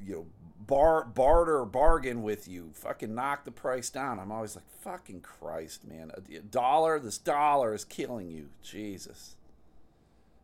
you 0.02 0.14
know, 0.14 0.26
bar 0.66 1.04
barter 1.04 1.66
bargain 1.66 2.24
with 2.24 2.48
you, 2.48 2.72
fucking 2.74 3.14
knock 3.14 3.46
the 3.46 3.52
price 3.52 3.90
down. 3.90 4.20
I'm 4.20 4.32
always 4.32 4.56
like, 4.56 4.70
fucking 4.82 5.22
Christ, 5.22 5.86
man, 5.86 6.12
a, 6.16 6.40
dollar. 6.40 7.00
This 7.00 7.18
dollar 7.18 7.74
is 7.74 7.84
killing 7.84 8.30
you, 8.30 8.50
Jesus. 8.62 9.36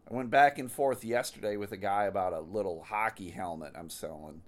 I 0.09 0.15
went 0.15 0.29
back 0.29 0.57
and 0.57 0.71
forth 0.71 1.03
yesterday 1.03 1.55
with 1.57 1.71
a 1.71 1.77
guy 1.77 2.05
about 2.05 2.33
a 2.33 2.39
little 2.39 2.83
hockey 2.83 3.29
helmet 3.29 3.73
I'm 3.75 3.89
selling. 3.89 4.41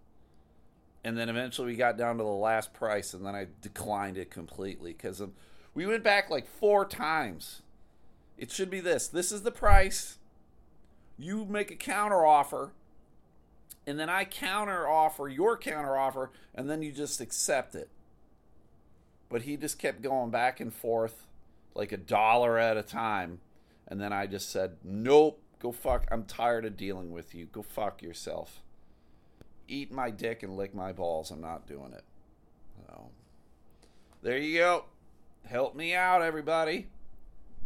And 1.04 1.18
then 1.18 1.30
eventually 1.30 1.68
we 1.68 1.76
got 1.76 1.98
down 1.98 2.18
to 2.18 2.24
the 2.24 2.30
last 2.30 2.74
price, 2.74 3.14
and 3.14 3.26
then 3.26 3.36
I 3.36 3.48
declined 3.62 4.18
it 4.18 4.30
completely 4.30 4.94
because 4.94 5.22
we 5.74 5.86
went 5.86 6.04
back 6.04 6.30
like 6.30 6.48
four 6.48 6.86
times. 6.86 7.62
It 8.38 8.52
should 8.52 8.70
be 8.70 8.80
this. 8.80 9.08
This 9.08 9.32
is 9.32 9.42
the 9.44 9.52
price. 9.52 10.18
You 11.18 11.46
make 11.46 11.72
a 11.72 11.76
counter 11.76 12.26
offer 12.26 12.72
and 13.88 14.00
then 14.00 14.10
I 14.10 14.26
counter 14.26 14.88
offer 14.88 15.28
your 15.28 15.58
counter 15.58 15.98
offer, 15.98 16.32
and 16.54 16.70
then 16.70 16.82
you 16.82 16.92
just 16.92 17.20
accept 17.20 17.76
it. 17.76 17.90
But 19.30 19.44
he 19.44 19.58
just 19.58 19.80
kept 19.80 20.02
going 20.02 20.30
back 20.30 20.60
and 20.60 20.74
forth 20.74 21.26
like 21.74 21.92
a 21.92 21.98
dollar 21.98 22.58
at 22.58 22.78
a 22.78 22.84
time. 22.84 23.40
And 23.88 24.00
then 24.00 24.14
I 24.14 24.28
just 24.28 24.50
said, 24.50 24.78
Nope, 24.84 25.42
go 25.62 25.72
fuck. 25.72 26.08
I'm 26.12 26.26
tired 26.26 26.66
of 26.66 26.76
dealing 26.76 27.12
with 27.12 27.36
you. 27.36 27.46
Go 27.46 27.62
fuck 27.62 28.02
yourself. 28.02 28.62
Eat 29.68 29.92
my 29.92 30.10
dick 30.10 30.44
and 30.44 30.58
lick 30.58 30.74
my 30.74 30.92
balls. 30.92 31.32
I'm 31.32 31.42
not 31.42 31.68
doing 31.68 31.94
it. 31.94 32.04
So, 32.88 33.10
there 34.22 34.38
you 34.38 34.58
go. 34.58 34.86
Help 35.46 35.76
me 35.76 35.94
out, 35.94 36.22
everybody. 36.22 36.88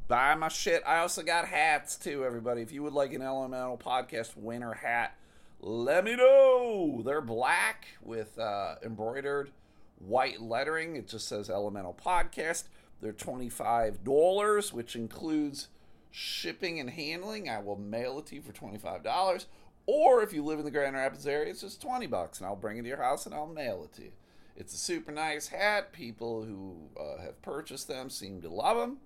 Buy 0.08 0.36
my 0.36 0.50
shit. 0.50 0.84
I 0.86 1.00
also 1.00 1.24
got 1.24 1.48
hats 1.48 1.96
too, 1.96 2.24
everybody. 2.24 2.62
If 2.62 2.72
you 2.72 2.84
would 2.84 2.94
like 2.94 3.14
an 3.14 3.22
Elemental 3.22 3.78
Podcast 3.78 4.38
winter 4.38 4.74
hat, 4.74 5.18
let 5.62 6.04
me 6.04 6.16
know. 6.16 7.02
They're 7.04 7.22
black 7.22 7.88
with 8.04 8.38
uh, 8.38 8.76
embroidered 8.84 9.52
white 9.98 10.42
lettering. 10.42 10.96
It 10.96 11.08
just 11.08 11.28
says 11.28 11.50
Elemental 11.50 11.98
Podcast. 12.06 12.66
They're 13.02 13.14
$25, 13.14 14.74
which 14.74 14.96
includes 14.96 15.70
shipping 16.16 16.80
and 16.80 16.90
handling. 16.90 17.50
I 17.50 17.60
will 17.60 17.76
mail 17.76 18.20
it 18.20 18.28
to 18.28 18.36
you 18.36 18.42
for 18.42 18.54
$25. 18.54 19.46
Or 19.86 20.24
if 20.24 20.32
you 20.32 20.44
live 20.44 20.60
in 20.60 20.66
the 20.66 20.72
Grand 20.72 20.96
Rapids 20.96 21.28
area, 21.28 21.52
it's 21.52 21.62
just 21.62 21.82
20 21.82 22.08
bucks 22.08 22.40
and 22.40 22.48
I'll 22.48 22.56
bring 22.56 22.78
it 22.78 22.84
to 22.84 22.88
your 22.88 23.04
house 23.04 23.26
and 23.26 23.36
I'll 23.36 23.48
mail 23.48 23.84
it 23.84 23.94
to 23.98 24.04
you. 24.04 24.12
It's 24.56 24.74
a 24.74 24.78
super 24.78 25.12
nice 25.12 25.50
hat. 25.50 25.92
People 25.92 26.44
who 26.44 26.90
uh, 26.98 27.22
have 27.22 27.42
purchased 27.42 27.90
them 27.90 28.10
seem 28.10 28.42
to 28.42 28.50
love 28.50 28.78
them. 28.78 28.98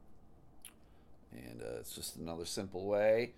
And 1.32 1.62
uh, 1.62 1.80
it's 1.80 1.96
just 1.96 2.16
another 2.16 2.46
simple 2.46 2.86
way 2.86 3.32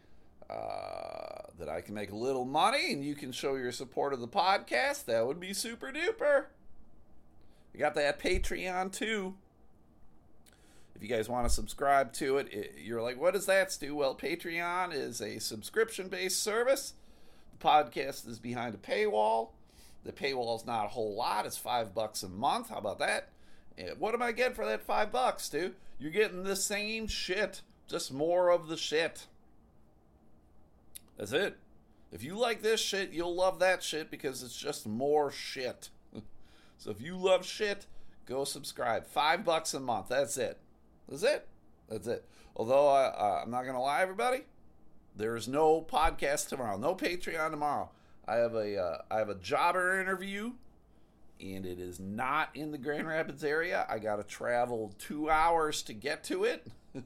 uh, 0.50 1.44
that 1.58 1.70
I 1.70 1.80
can 1.80 1.96
make 1.96 2.12
a 2.12 2.16
little 2.16 2.46
money 2.46 2.92
and 2.92 3.06
you 3.06 3.16
can 3.16 3.32
show 3.32 3.56
your 3.56 3.72
support 3.72 4.12
of 4.12 4.20
the 4.20 4.28
podcast, 4.28 5.06
that 5.06 5.26
would 5.26 5.40
be 5.40 5.54
super 5.54 5.94
duper. 5.94 6.48
We 7.74 7.80
got 7.80 7.96
that 7.96 8.20
Patreon 8.20 8.92
too. 8.92 9.36
If 11.02 11.10
you 11.10 11.16
guys 11.16 11.28
want 11.28 11.48
to 11.48 11.54
subscribe 11.54 12.14
to 12.14 12.38
it, 12.38 12.54
it 12.54 12.74
you're 12.78 13.02
like, 13.02 13.20
what 13.20 13.34
does 13.34 13.48
that, 13.48 13.72
Stu? 13.72 13.96
Well, 13.96 14.14
Patreon 14.14 14.94
is 14.94 15.20
a 15.20 15.40
subscription 15.40 16.10
based 16.10 16.44
service. 16.44 16.94
The 17.52 17.68
podcast 17.68 18.28
is 18.28 18.38
behind 18.38 18.76
a 18.76 18.78
paywall. 18.78 19.50
The 20.04 20.12
paywall 20.12 20.56
is 20.60 20.66
not 20.68 20.86
a 20.86 20.90
whole 20.90 21.16
lot, 21.16 21.48
it's 21.48 21.58
five 21.58 21.96
bucks 21.96 22.22
a 22.22 22.30
month. 22.30 22.70
How 22.70 22.78
about 22.78 23.00
that? 23.00 23.30
Eh, 23.80 23.94
what 23.98 24.14
am 24.14 24.22
I 24.22 24.32
getting 24.32 24.54
for 24.54 24.64
that 24.68 24.84
five 24.84 25.12
bucks, 25.12 25.50
dude? 25.50 25.74
You're 25.98 26.12
getting 26.12 26.44
the 26.44 26.56
same 26.56 27.08
shit, 27.08 27.64
just 27.88 28.14
more 28.14 28.52
of 28.52 28.68
the 28.68 28.78
shit. 28.78 29.26
That's 31.18 31.32
it. 31.32 31.58
If 32.12 32.24
you 32.24 32.38
like 32.38 32.62
this 32.62 32.80
shit, 32.80 33.12
you'll 33.12 33.34
love 33.34 33.58
that 33.58 33.82
shit 33.82 34.12
because 34.12 34.44
it's 34.44 34.56
just 34.56 34.86
more 34.86 35.32
shit. 35.32 35.90
so 36.78 36.92
if 36.92 37.02
you 37.02 37.18
love 37.18 37.44
shit, 37.44 37.88
go 38.28 38.44
subscribe. 38.44 39.08
Five 39.08 39.44
bucks 39.44 39.74
a 39.74 39.80
month. 39.80 40.10
That's 40.10 40.38
it. 40.38 40.60
That's 41.12 41.24
it. 41.24 41.48
That's 41.88 42.08
it. 42.08 42.26
Although 42.56 42.90
uh, 42.90 43.14
uh, 43.16 43.42
I'm 43.44 43.52
not 43.52 43.66
gonna 43.66 43.82
lie, 43.82 44.02
everybody, 44.02 44.46
there 45.16 45.36
is 45.36 45.48
no 45.48 45.82
podcast 45.82 46.50
tomorrow. 46.50 46.78
No 46.78 46.96
Patreon 46.96 47.52
tomorrow. 47.52 47.92
I 48.28 48.38
have 48.38 48.56
a 48.56 48.78
uh, 48.82 48.98
I 49.12 49.20
have 49.20 49.30
a 49.30 49.36
jobber 49.36 50.02
interview, 50.02 50.54
and 51.40 51.68
it 51.68 51.80
is 51.80 52.00
not 52.00 52.50
in 52.56 52.72
the 52.72 52.80
Grand 52.80 53.08
Rapids 53.08 53.44
area. 53.44 53.86
I 53.88 54.00
got 54.00 54.16
to 54.16 54.24
travel 54.24 54.96
two 54.98 55.30
hours 55.30 55.84
to 55.84 55.94
get 55.94 56.24
to 56.26 56.46
it 56.46 56.66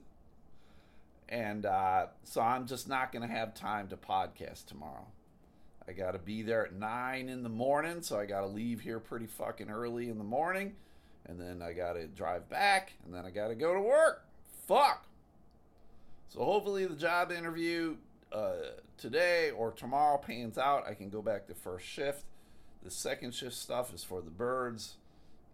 and 1.29 1.65
uh, 1.65 2.07
so 2.23 2.41
I'm 2.41 2.67
just 2.67 2.87
not 2.87 3.11
going 3.11 3.27
to 3.27 3.33
have 3.33 3.53
time 3.53 3.87
to 3.89 3.97
podcast 3.97 4.65
tomorrow. 4.67 5.07
I 5.87 5.93
got 5.93 6.11
to 6.11 6.19
be 6.19 6.41
there 6.41 6.65
at 6.65 6.73
nine 6.73 7.29
in 7.29 7.43
the 7.43 7.49
morning, 7.49 8.01
so 8.01 8.19
I 8.19 8.25
got 8.25 8.41
to 8.41 8.47
leave 8.47 8.81
here 8.81 8.99
pretty 8.99 9.27
fucking 9.27 9.69
early 9.69 10.09
in 10.09 10.17
the 10.17 10.23
morning, 10.23 10.75
and 11.27 11.39
then 11.39 11.61
I 11.61 11.73
got 11.73 11.93
to 11.93 12.07
drive 12.07 12.49
back, 12.49 12.93
and 13.05 13.13
then 13.13 13.25
I 13.25 13.31
got 13.31 13.47
to 13.47 13.55
go 13.55 13.73
to 13.73 13.81
work. 13.81 14.25
Fuck. 14.67 15.05
So 16.29 16.43
hopefully 16.43 16.85
the 16.85 16.95
job 16.95 17.31
interview 17.31 17.95
uh, 18.31 18.53
today 18.97 19.51
or 19.51 19.71
tomorrow 19.71 20.17
pans 20.17 20.57
out. 20.57 20.88
I 20.88 20.93
can 20.93 21.09
go 21.09 21.21
back 21.21 21.47
to 21.47 21.53
first 21.53 21.85
shift. 21.85 22.23
The 22.83 22.91
second 22.91 23.33
shift 23.33 23.55
stuff 23.55 23.93
is 23.93 24.03
for 24.03 24.21
the 24.21 24.31
birds, 24.31 24.95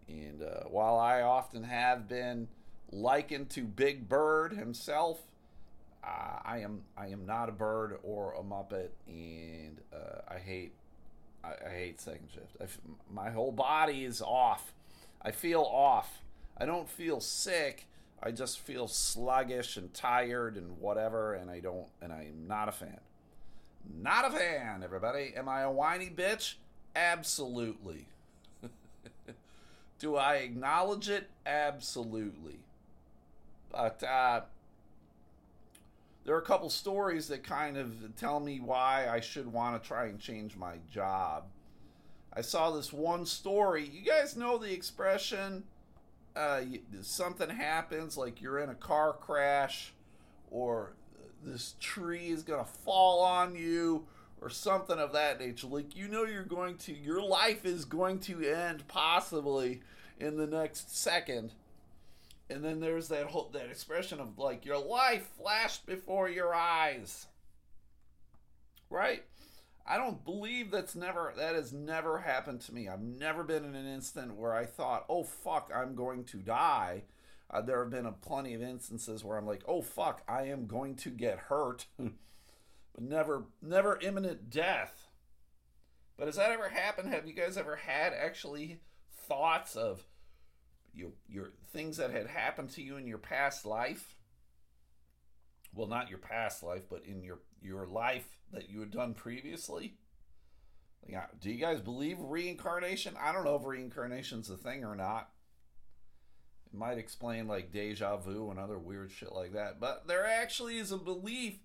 and 0.07 0.41
uh, 0.41 0.63
while 0.67 0.97
I 0.97 1.21
often 1.21 1.63
have 1.63 2.07
been 2.07 2.47
likened 2.91 3.49
to 3.51 3.63
Big 3.63 4.09
Bird 4.09 4.53
himself 4.53 5.19
uh, 6.03 6.39
I 6.43 6.59
am 6.59 6.81
I 6.97 7.07
am 7.07 7.25
not 7.25 7.49
a 7.49 7.51
bird 7.51 7.99
or 8.03 8.33
a 8.33 8.41
muppet, 8.41 8.89
and 9.07 9.79
uh, 9.93 10.21
I 10.27 10.39
hate 10.39 10.73
I, 11.43 11.49
I, 11.49 11.69
hate 11.69 12.01
second 12.01 12.29
shift. 12.33 12.79
my 13.11 13.29
whole 13.29 13.51
body 13.51 14.05
is 14.05 14.21
off. 14.21 14.73
I 15.23 15.31
feel 15.31 15.61
off. 15.61 16.21
I 16.57 16.65
don't 16.65 16.89
feel 16.89 17.19
sick. 17.19 17.87
I 18.23 18.31
just 18.31 18.59
feel 18.59 18.87
sluggish 18.87 19.77
and 19.77 19.93
tired 19.93 20.55
and 20.55 20.79
whatever, 20.79 21.33
and 21.33 21.49
I 21.49 21.59
don't 21.59 21.87
and 22.01 22.13
I'm 22.13 22.47
not 22.47 22.69
a 22.69 22.71
fan. 22.71 22.99
Not 23.99 24.25
a 24.25 24.37
fan, 24.37 24.83
everybody. 24.83 25.33
Am 25.35 25.49
I 25.49 25.61
a 25.61 25.71
whiny 25.71 26.11
bitch? 26.15 26.55
Absolutely. 26.95 28.07
Do 29.99 30.15
I 30.15 30.35
acknowledge 30.35 31.09
it? 31.09 31.29
Absolutely. 31.45 32.59
But 33.71 34.03
uh, 34.03 34.41
there 36.25 36.35
are 36.35 36.39
a 36.39 36.45
couple 36.45 36.69
stories 36.69 37.27
that 37.29 37.43
kind 37.43 37.77
of 37.77 38.15
tell 38.15 38.39
me 38.39 38.59
why 38.59 39.07
I 39.09 39.19
should 39.19 39.51
want 39.51 39.81
to 39.81 39.87
try 39.87 40.05
and 40.05 40.19
change 40.19 40.55
my 40.55 40.75
job. 40.91 41.45
I 42.33 42.41
saw 42.41 42.71
this 42.71 42.93
one 42.93 43.25
story. 43.25 43.87
You 43.87 44.01
guys 44.01 44.37
know 44.37 44.57
the 44.57 44.71
expression 44.73 45.63
uh, 46.35 46.61
something 47.01 47.49
happens, 47.49 48.17
like 48.17 48.41
you're 48.41 48.59
in 48.59 48.69
a 48.69 48.75
car 48.75 49.13
crash, 49.13 49.93
or 50.49 50.93
this 51.43 51.75
tree 51.79 52.29
is 52.29 52.43
going 52.43 52.63
to 52.63 52.71
fall 52.71 53.21
on 53.21 53.55
you, 53.55 54.05
or 54.39 54.49
something 54.49 54.97
of 54.97 55.11
that 55.13 55.39
nature. 55.39 55.67
Like, 55.67 55.95
you 55.95 56.07
know, 56.07 56.23
you're 56.23 56.43
going 56.43 56.77
to, 56.77 56.93
your 56.93 57.21
life 57.21 57.65
is 57.65 57.83
going 57.83 58.19
to 58.21 58.41
end 58.43 58.87
possibly 58.87 59.81
in 60.19 60.37
the 60.37 60.47
next 60.47 60.95
second 60.95 61.51
and 62.51 62.63
then 62.63 62.79
there's 62.79 63.07
that 63.07 63.27
whole 63.27 63.49
that 63.53 63.67
expression 63.67 64.19
of 64.19 64.37
like 64.37 64.65
your 64.65 64.77
life 64.77 65.27
flashed 65.37 65.85
before 65.85 66.29
your 66.29 66.53
eyes 66.53 67.27
right 68.89 69.23
i 69.91 69.97
don't 69.97 70.23
believe 70.23 70.71
that's 70.71 70.95
never 70.95 71.33
that 71.35 71.53
has 71.53 71.73
never 71.73 72.19
happened 72.19 72.61
to 72.61 72.73
me. 72.73 72.87
I've 72.87 73.01
never 73.01 73.43
been 73.43 73.65
in 73.65 73.75
an 73.75 73.85
instant 73.85 74.35
where 74.35 74.53
i 74.53 74.65
thought 74.65 75.05
oh 75.09 75.23
fuck 75.23 75.69
i'm 75.75 75.95
going 75.95 76.23
to 76.25 76.37
die. 76.37 77.03
Uh, 77.49 77.59
there 77.59 77.79
have 77.79 77.91
been 77.91 78.05
a 78.05 78.13
plenty 78.13 78.53
of 78.53 78.61
instances 78.61 79.23
where 79.23 79.37
i'm 79.37 79.45
like 79.45 79.63
oh 79.67 79.81
fuck 79.81 80.23
i 80.27 80.43
am 80.43 80.65
going 80.65 80.95
to 80.95 81.09
get 81.09 81.37
hurt. 81.37 81.85
But 82.93 83.05
never 83.05 83.45
never 83.61 83.99
imminent 84.01 84.49
death. 84.49 85.07
But 86.17 86.27
has 86.27 86.35
that 86.35 86.51
ever 86.51 86.67
happened? 86.67 87.13
Have 87.13 87.25
you 87.25 87.33
guys 87.33 87.55
ever 87.55 87.77
had 87.77 88.11
actually 88.13 88.81
thoughts 89.27 89.77
of 89.77 90.03
your 90.93 91.11
your 91.29 91.51
things 91.71 91.97
that 91.97 92.11
had 92.11 92.27
happened 92.27 92.69
to 92.71 92.81
you 92.81 92.97
in 92.97 93.07
your 93.07 93.17
past 93.17 93.65
life? 93.65 94.15
Well 95.73 95.87
not 95.87 96.09
your 96.09 96.19
past 96.19 96.63
life 96.63 96.83
but 96.89 97.05
in 97.05 97.23
your 97.23 97.39
your 97.61 97.87
life 97.87 98.40
that 98.51 98.69
you 98.69 98.79
had 98.79 98.91
done 98.91 99.13
previously 99.13 99.95
yeah 101.07 101.25
do 101.39 101.49
you 101.49 101.57
guys 101.59 101.79
believe 101.81 102.17
reincarnation 102.19 103.15
i 103.19 103.31
don't 103.31 103.45
know 103.45 103.55
if 103.55 103.65
reincarnation's 103.65 104.49
a 104.49 104.57
thing 104.57 104.83
or 104.83 104.95
not 104.95 105.29
It 106.71 106.77
might 106.77 106.97
explain 106.97 107.47
like 107.47 107.71
deja 107.71 108.17
vu 108.17 108.49
and 108.49 108.59
other 108.59 108.77
weird 108.77 109.11
shit 109.11 109.33
like 109.33 109.53
that. 109.53 109.79
But 109.79 110.07
there 110.07 110.25
actually 110.25 110.77
is 110.77 110.91
a 110.91 110.97
belief. 110.97 111.59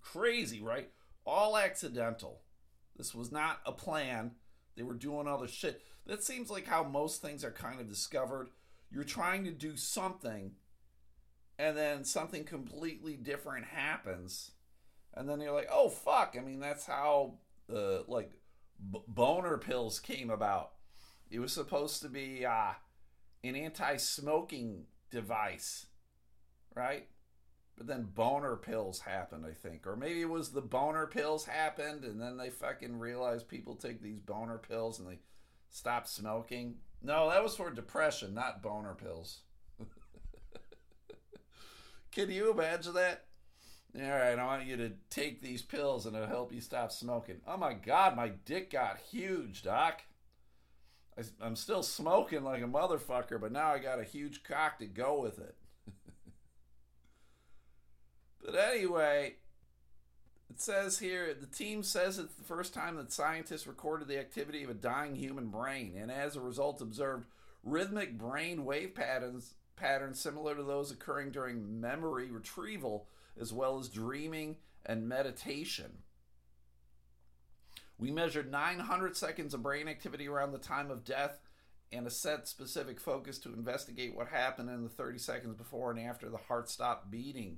Crazy, 0.01 0.61
right? 0.61 0.89
All 1.25 1.57
accidental. 1.57 2.41
This 2.97 3.13
was 3.13 3.31
not 3.31 3.59
a 3.65 3.71
plan. 3.71 4.31
They 4.75 4.83
were 4.83 4.95
doing 4.95 5.27
other 5.27 5.47
shit. 5.47 5.81
That 6.07 6.23
seems 6.23 6.49
like 6.49 6.65
how 6.65 6.83
most 6.83 7.21
things 7.21 7.43
are 7.43 7.51
kind 7.51 7.79
of 7.79 7.87
discovered. 7.87 8.49
You're 8.91 9.03
trying 9.03 9.43
to 9.43 9.51
do 9.51 9.77
something, 9.77 10.53
and 11.59 11.77
then 11.77 12.03
something 12.03 12.43
completely 12.43 13.15
different 13.15 13.65
happens. 13.65 14.51
And 15.13 15.29
then 15.29 15.39
you're 15.39 15.53
like, 15.53 15.69
oh, 15.71 15.89
fuck. 15.89 16.35
I 16.37 16.41
mean, 16.41 16.59
that's 16.59 16.85
how, 16.85 17.35
uh, 17.73 17.99
like, 18.07 18.31
b- 18.91 19.01
boner 19.07 19.57
pills 19.57 19.99
came 19.99 20.29
about. 20.29 20.71
It 21.29 21.39
was 21.39 21.53
supposed 21.53 22.01
to 22.01 22.09
be 22.09 22.45
uh, 22.45 22.71
an 23.43 23.55
anti 23.55 23.97
smoking 23.97 24.85
device, 25.11 25.87
right? 26.75 27.07
But 27.77 27.87
then 27.87 28.09
boner 28.13 28.57
pills 28.57 28.99
happened, 28.99 29.45
I 29.45 29.53
think. 29.53 29.87
Or 29.87 29.95
maybe 29.95 30.21
it 30.21 30.29
was 30.29 30.51
the 30.51 30.61
boner 30.61 31.07
pills 31.07 31.45
happened 31.45 32.03
and 32.03 32.21
then 32.21 32.35
they 32.35 32.49
fucking 32.49 32.99
realized 32.99 33.47
people 33.47 33.75
take 33.75 34.01
these 34.01 34.19
boner 34.19 34.57
pills 34.57 34.99
and 34.99 35.07
they 35.07 35.19
stop 35.69 36.05
smoking. 36.07 36.75
No, 37.01 37.29
that 37.29 37.41
was 37.41 37.55
for 37.55 37.71
depression, 37.71 38.33
not 38.33 38.61
boner 38.61 38.95
pills. 38.95 39.41
Can 42.11 42.29
you 42.29 42.51
imagine 42.51 42.95
that? 42.95 43.28
All 43.95 44.07
right, 44.07 44.37
I 44.37 44.45
want 44.45 44.67
you 44.67 44.77
to 44.77 44.91
take 45.09 45.41
these 45.41 45.63
pills 45.63 46.05
and 46.05 46.15
it'll 46.15 46.27
help 46.27 46.53
you 46.53 46.61
stop 46.61 46.91
smoking. 46.91 47.41
Oh 47.47 47.57
my 47.57 47.73
God, 47.73 48.15
my 48.15 48.29
dick 48.45 48.71
got 48.71 48.99
huge, 49.11 49.63
Doc. 49.63 50.03
I, 51.17 51.23
I'm 51.41 51.55
still 51.55 51.81
smoking 51.81 52.43
like 52.43 52.61
a 52.61 52.67
motherfucker, 52.67 53.41
but 53.41 53.51
now 53.51 53.69
I 53.69 53.79
got 53.79 53.99
a 53.99 54.03
huge 54.03 54.43
cock 54.43 54.77
to 54.79 54.85
go 54.85 55.19
with 55.19 55.39
it. 55.39 55.55
but 58.45 58.55
anyway, 58.55 59.37
it 60.51 60.61
says 60.61 60.99
here 60.99 61.33
the 61.33 61.47
team 61.47 61.81
says 61.81 62.19
it's 62.19 62.35
the 62.35 62.43
first 62.43 62.75
time 62.75 62.95
that 62.97 63.11
scientists 63.11 63.65
recorded 63.65 64.07
the 64.07 64.19
activity 64.19 64.63
of 64.63 64.69
a 64.69 64.75
dying 64.75 65.15
human 65.15 65.47
brain, 65.47 65.95
and 65.99 66.11
as 66.11 66.35
a 66.35 66.41
result, 66.41 66.79
observed 66.79 67.25
rhythmic 67.63 68.19
brain 68.19 68.65
wave 68.65 68.93
patterns 68.93 69.55
patterns 69.75 70.19
similar 70.19 70.55
to 70.55 70.63
those 70.63 70.91
occurring 70.91 71.31
during 71.31 71.79
memory 71.79 72.29
retrieval 72.29 73.07
as 73.39 73.53
well 73.53 73.79
as 73.79 73.89
dreaming 73.89 74.57
and 74.85 75.07
meditation. 75.07 75.99
We 77.97 78.11
measured 78.11 78.49
900 78.49 79.17
seconds 79.17 79.53
of 79.53 79.63
brain 79.63 79.87
activity 79.87 80.27
around 80.27 80.51
the 80.51 80.57
time 80.57 80.89
of 80.89 81.03
death 81.03 81.39
and 81.91 82.07
a 82.07 82.11
set 82.11 82.47
specific 82.47 82.99
focus 82.99 83.39
to 83.39 83.53
investigate 83.53 84.15
what 84.15 84.27
happened 84.27 84.69
in 84.69 84.83
the 84.83 84.89
30 84.89 85.17
seconds 85.17 85.55
before 85.55 85.91
and 85.91 85.99
after 85.99 86.29
the 86.29 86.37
heart 86.37 86.69
stopped 86.69 87.11
beating, 87.11 87.57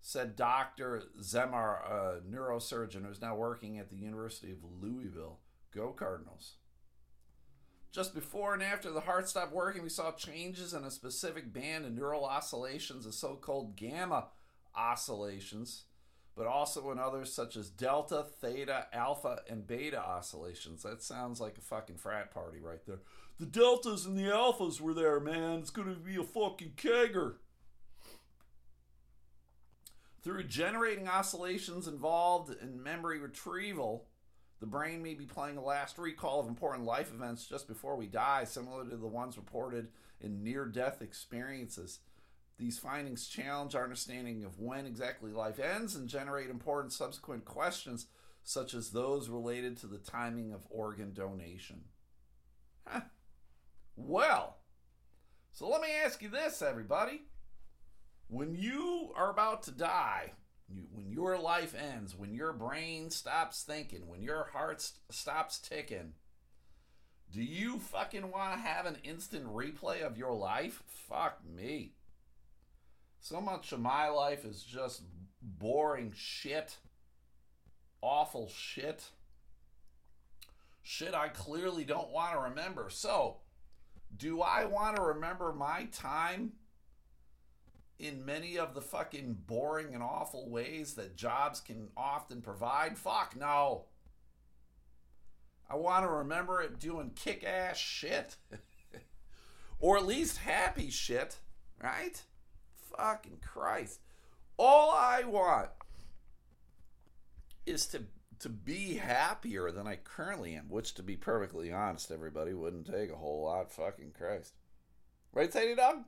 said 0.00 0.36
Dr. 0.36 1.02
Zemmar, 1.20 1.84
a 1.90 2.20
neurosurgeon 2.20 3.04
who's 3.04 3.20
now 3.20 3.34
working 3.34 3.78
at 3.78 3.90
the 3.90 3.96
University 3.96 4.52
of 4.52 4.58
Louisville. 4.80 5.40
Go 5.74 5.92
Cardinals. 5.92 6.54
Just 7.90 8.14
before 8.14 8.54
and 8.54 8.62
after 8.62 8.90
the 8.90 9.00
heart 9.00 9.28
stopped 9.28 9.52
working, 9.52 9.82
we 9.82 9.88
saw 9.88 10.12
changes 10.12 10.72
in 10.72 10.84
a 10.84 10.90
specific 10.90 11.52
band 11.52 11.84
of 11.84 11.92
neural 11.92 12.24
oscillations, 12.24 13.04
the 13.04 13.12
so 13.12 13.34
called 13.34 13.76
gamma 13.76 14.26
oscillations, 14.74 15.84
but 16.36 16.46
also 16.46 16.90
in 16.90 16.98
others 16.98 17.32
such 17.32 17.56
as 17.56 17.68
delta, 17.68 18.24
theta, 18.40 18.86
alpha, 18.92 19.40
and 19.48 19.66
beta 19.66 20.00
oscillations. 20.00 20.82
That 20.82 21.02
sounds 21.02 21.40
like 21.40 21.58
a 21.58 21.62
fucking 21.62 21.96
frat 21.96 22.30
party 22.30 22.60
right 22.60 22.84
there. 22.86 23.00
The 23.38 23.46
deltas 23.46 24.04
and 24.06 24.16
the 24.16 24.30
alphas 24.30 24.80
were 24.80 24.94
there, 24.94 25.20
man. 25.20 25.60
It's 25.60 25.70
going 25.70 25.92
to 25.92 26.00
be 26.00 26.16
a 26.16 26.24
fucking 26.24 26.72
kegger. 26.76 27.34
Through 30.22 30.44
generating 30.44 31.08
oscillations 31.08 31.86
involved 31.86 32.54
in 32.60 32.82
memory 32.82 33.18
retrieval, 33.18 34.06
the 34.60 34.66
brain 34.66 35.02
may 35.02 35.14
be 35.14 35.24
playing 35.24 35.56
a 35.56 35.62
last 35.62 35.98
recall 35.98 36.40
of 36.40 36.48
important 36.48 36.84
life 36.84 37.12
events 37.14 37.46
just 37.46 37.68
before 37.68 37.96
we 37.96 38.06
die, 38.06 38.44
similar 38.44 38.84
to 38.84 38.96
the 38.96 39.06
ones 39.06 39.36
reported 39.36 39.88
in 40.20 40.42
near 40.42 40.66
death 40.66 41.00
experiences. 41.00 42.00
These 42.58 42.78
findings 42.78 43.28
challenge 43.28 43.74
our 43.74 43.84
understanding 43.84 44.44
of 44.44 44.58
when 44.58 44.84
exactly 44.84 45.30
life 45.30 45.60
ends 45.60 45.94
and 45.94 46.08
generate 46.08 46.50
important 46.50 46.92
subsequent 46.92 47.44
questions, 47.44 48.06
such 48.42 48.74
as 48.74 48.90
those 48.90 49.28
related 49.28 49.76
to 49.78 49.86
the 49.86 49.98
timing 49.98 50.52
of 50.52 50.66
organ 50.68 51.12
donation. 51.12 51.84
Huh. 52.84 53.02
Well, 53.94 54.56
so 55.52 55.68
let 55.68 55.80
me 55.80 55.88
ask 56.04 56.20
you 56.20 56.28
this, 56.28 56.60
everybody. 56.60 57.22
When 58.28 58.54
you 58.54 59.12
are 59.16 59.30
about 59.30 59.62
to 59.64 59.70
die, 59.70 60.32
you, 60.68 60.82
when 60.92 61.10
your 61.10 61.38
life 61.38 61.74
ends, 61.74 62.16
when 62.16 62.34
your 62.34 62.52
brain 62.52 63.10
stops 63.10 63.62
thinking, 63.62 64.06
when 64.08 64.22
your 64.22 64.50
heart 64.52 64.82
st- 64.82 65.00
stops 65.10 65.58
ticking, 65.58 66.14
do 67.30 67.42
you 67.42 67.78
fucking 67.78 68.30
want 68.30 68.54
to 68.54 68.60
have 68.60 68.86
an 68.86 68.96
instant 69.04 69.46
replay 69.46 70.02
of 70.02 70.18
your 70.18 70.34
life? 70.34 70.82
Fuck 70.86 71.40
me. 71.44 71.92
So 73.20 73.40
much 73.40 73.72
of 73.72 73.80
my 73.80 74.08
life 74.08 74.44
is 74.44 74.62
just 74.62 75.02
boring 75.42 76.12
shit, 76.16 76.76
awful 78.00 78.48
shit, 78.48 79.04
shit 80.82 81.14
I 81.14 81.28
clearly 81.28 81.84
don't 81.84 82.10
want 82.10 82.32
to 82.32 82.40
remember. 82.40 82.88
So, 82.90 83.38
do 84.16 84.40
I 84.40 84.64
want 84.64 84.96
to 84.96 85.02
remember 85.02 85.52
my 85.52 85.88
time 85.92 86.52
in 87.98 88.24
many 88.24 88.58
of 88.58 88.74
the 88.74 88.80
fucking 88.80 89.38
boring 89.46 89.94
and 89.94 90.02
awful 90.02 90.48
ways 90.48 90.94
that 90.94 91.16
jobs 91.16 91.60
can 91.60 91.88
often 91.96 92.40
provide? 92.40 92.96
Fuck 92.96 93.36
no. 93.36 93.84
I 95.70 95.76
want 95.76 96.04
to 96.04 96.10
remember 96.10 96.62
it 96.62 96.78
doing 96.78 97.10
kick 97.14 97.44
ass 97.44 97.76
shit. 97.76 98.36
or 99.80 99.98
at 99.98 100.06
least 100.06 100.38
happy 100.38 100.90
shit, 100.90 101.36
right? 101.82 102.22
Fucking 102.96 103.38
Christ. 103.42 104.00
All 104.56 104.90
I 104.90 105.24
want 105.24 105.70
is 107.66 107.86
to 107.88 108.04
to 108.40 108.48
be 108.48 108.94
happier 108.94 109.70
than 109.72 109.86
I 109.88 109.96
currently 109.96 110.54
am, 110.54 110.68
which 110.68 110.94
to 110.94 111.02
be 111.02 111.16
perfectly 111.16 111.72
honest, 111.72 112.12
everybody 112.12 112.54
wouldn't 112.54 112.86
take 112.86 113.10
a 113.10 113.16
whole 113.16 113.44
lot. 113.44 113.72
Fucking 113.72 114.12
Christ. 114.16 114.54
Right, 115.32 115.52
Sadie 115.52 115.74
Dog? 115.74 116.04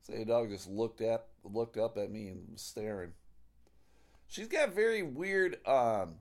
Sadie 0.00 0.24
Dog 0.24 0.48
just 0.50 0.68
looked 0.68 1.00
at 1.00 1.26
looked 1.44 1.76
up 1.76 1.96
at 1.98 2.10
me 2.10 2.28
and 2.28 2.48
was 2.52 2.62
staring. 2.62 3.12
She's 4.28 4.48
got 4.48 4.74
very 4.74 5.02
weird 5.02 5.56
um 5.66 6.16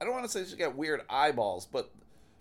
I 0.00 0.04
don't 0.04 0.12
want 0.12 0.24
to 0.24 0.30
say 0.30 0.44
she's 0.44 0.54
got 0.54 0.76
weird 0.76 1.02
eyeballs, 1.08 1.66
but 1.66 1.90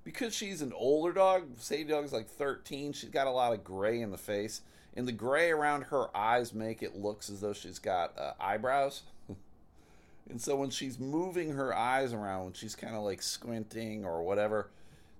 because 0.03 0.35
she's 0.35 0.61
an 0.61 0.73
older 0.73 1.13
dog, 1.13 1.57
Sadie 1.57 1.85
Dog's 1.85 2.11
like 2.11 2.27
13, 2.27 2.93
she's 2.93 3.09
got 3.09 3.27
a 3.27 3.31
lot 3.31 3.53
of 3.53 3.63
gray 3.63 4.01
in 4.01 4.11
the 4.11 4.17
face 4.17 4.61
and 4.95 5.07
the 5.07 5.11
gray 5.11 5.51
around 5.51 5.83
her 5.83 6.15
eyes 6.15 6.53
make 6.53 6.81
it 6.81 6.95
looks 6.95 7.29
as 7.29 7.41
though 7.41 7.53
she's 7.53 7.79
got 7.79 8.17
uh, 8.17 8.33
eyebrows. 8.39 9.03
and 10.29 10.41
so 10.41 10.55
when 10.55 10.69
she's 10.69 10.99
moving 10.99 11.51
her 11.51 11.75
eyes 11.75 12.13
around, 12.13 12.43
when 12.45 12.53
she's 12.53 12.75
kind 12.75 12.95
of 12.95 13.03
like 13.03 13.21
squinting 13.21 14.05
or 14.05 14.23
whatever, 14.23 14.69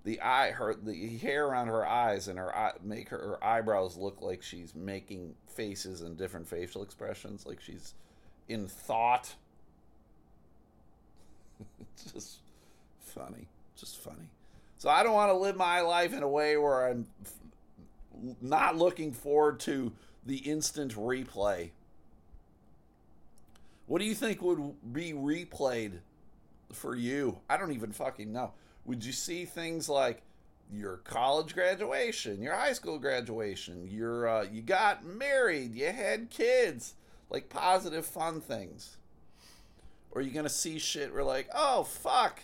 the 0.05 0.21
eye, 0.21 0.51
her 0.51 0.75
the 0.75 1.17
hair 1.17 1.47
around 1.47 1.67
her 1.67 1.85
eyes 1.85 2.27
and 2.27 2.37
her 2.39 2.55
eye, 2.55 2.73
make 2.83 3.09
her, 3.09 3.17
her 3.17 3.43
eyebrows 3.43 3.97
look 3.97 4.21
like 4.21 4.41
she's 4.41 4.73
making 4.75 5.33
faces 5.47 6.01
and 6.01 6.17
different 6.17 6.47
facial 6.47 6.83
expressions, 6.83 7.45
like 7.45 7.59
she's 7.59 7.95
in 8.47 8.67
thought. 8.67 9.33
just 12.13 12.37
funny. 12.99 13.47
Just 13.75 13.97
funny. 13.97 14.29
So 14.77 14.89
I 14.89 15.03
don't 15.03 15.13
want 15.13 15.31
to 15.31 15.37
live 15.37 15.55
my 15.55 15.81
life 15.81 16.13
in 16.13 16.21
a 16.21 16.29
way 16.29 16.55
where 16.57 16.87
I'm 16.87 17.07
not 18.41 18.77
looking 18.77 19.11
forward 19.11 19.59
to 19.61 19.91
the 20.25 20.37
instant 20.37 20.95
replay. 20.95 21.71
What 23.87 23.99
do 23.99 24.05
you 24.05 24.15
think 24.15 24.41
would 24.41 24.73
be 24.91 25.13
replayed 25.13 25.99
for 26.71 26.95
you? 26.95 27.39
I 27.49 27.57
don't 27.57 27.73
even 27.73 27.91
fucking 27.91 28.31
know. 28.31 28.51
Would 28.85 29.05
you 29.05 29.11
see 29.11 29.45
things 29.45 29.87
like 29.87 30.21
your 30.73 30.97
college 30.97 31.53
graduation, 31.53 32.41
your 32.41 32.55
high 32.55 32.73
school 32.73 32.97
graduation, 32.97 33.87
your 33.87 34.27
uh, 34.27 34.45
you 34.51 34.61
got 34.61 35.05
married, 35.05 35.75
you 35.75 35.87
had 35.87 36.29
kids, 36.29 36.95
like 37.29 37.49
positive 37.49 38.05
fun 38.05 38.41
things? 38.41 38.97
Or 40.11 40.21
are 40.21 40.23
you 40.23 40.31
gonna 40.31 40.49
see 40.49 40.79
shit 40.79 41.13
where 41.13 41.23
like, 41.23 41.49
oh 41.53 41.83
fuck, 41.83 42.41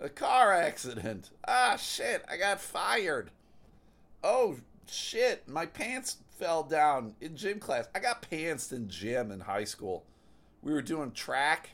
a 0.00 0.08
car 0.08 0.52
accident. 0.52 1.30
Ah 1.46 1.76
shit, 1.76 2.24
I 2.30 2.36
got 2.36 2.60
fired. 2.60 3.30
Oh 4.22 4.56
shit, 4.90 5.48
my 5.48 5.66
pants 5.66 6.18
fell 6.38 6.62
down 6.62 7.14
in 7.20 7.36
gym 7.36 7.58
class. 7.58 7.88
I 7.94 8.00
got 8.00 8.28
pantsed 8.28 8.72
in 8.72 8.88
gym 8.88 9.30
in 9.30 9.40
high 9.40 9.64
school. 9.64 10.04
We 10.62 10.72
were 10.72 10.82
doing 10.82 11.12
track, 11.12 11.70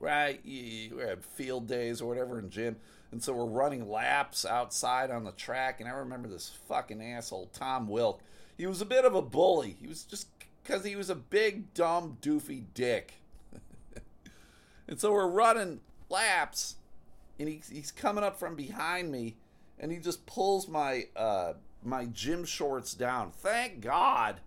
right? 0.00 0.40
We 0.44 0.92
had 0.98 1.24
field 1.24 1.66
days 1.66 2.00
or 2.00 2.08
whatever 2.08 2.38
in 2.38 2.50
gym. 2.50 2.76
And 3.12 3.22
so 3.22 3.32
we're 3.32 3.46
running 3.46 3.88
laps 3.88 4.44
outside 4.44 5.10
on 5.10 5.24
the 5.24 5.32
track. 5.32 5.80
And 5.80 5.88
I 5.88 5.92
remember 5.92 6.28
this 6.28 6.50
fucking 6.68 7.02
asshole, 7.02 7.50
Tom 7.52 7.88
Wilk. 7.88 8.20
He 8.58 8.66
was 8.66 8.80
a 8.80 8.86
bit 8.86 9.04
of 9.04 9.14
a 9.14 9.22
bully. 9.22 9.76
He 9.80 9.86
was 9.86 10.02
just 10.02 10.28
because 10.62 10.84
he 10.84 10.96
was 10.96 11.10
a 11.10 11.14
big, 11.14 11.72
dumb, 11.72 12.18
doofy 12.20 12.64
dick. 12.74 13.14
and 14.88 15.00
so 15.00 15.12
we're 15.12 15.28
running 15.28 15.80
laps. 16.10 16.76
And 17.38 17.48
he, 17.48 17.62
he's 17.70 17.92
coming 17.92 18.24
up 18.24 18.38
from 18.38 18.56
behind 18.56 19.12
me. 19.12 19.36
And 19.78 19.92
he 19.92 19.98
just 19.98 20.26
pulls 20.26 20.68
my 20.68 21.06
uh, 21.14 21.54
my 21.84 22.06
gym 22.06 22.44
shorts 22.44 22.94
down. 22.94 23.30
Thank 23.30 23.80
God 23.80 24.40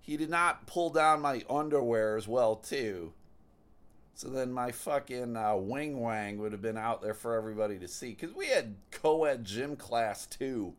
he 0.00 0.16
did 0.18 0.28
not 0.28 0.66
pull 0.66 0.90
down 0.90 1.22
my 1.22 1.42
underwear 1.48 2.16
as 2.16 2.28
well 2.28 2.56
too. 2.56 3.14
So 4.14 4.28
then 4.28 4.52
my 4.52 4.70
fucking 4.70 5.36
uh, 5.36 5.56
wing 5.56 6.00
wang 6.00 6.38
would 6.38 6.52
have 6.52 6.62
been 6.62 6.76
out 6.76 7.02
there 7.02 7.14
for 7.14 7.34
everybody 7.34 7.78
to 7.78 7.88
see 7.88 8.10
because 8.10 8.34
we 8.34 8.46
had 8.46 8.76
co-ed 8.90 9.44
gym 9.44 9.76
class 9.76 10.26
too. 10.26 10.74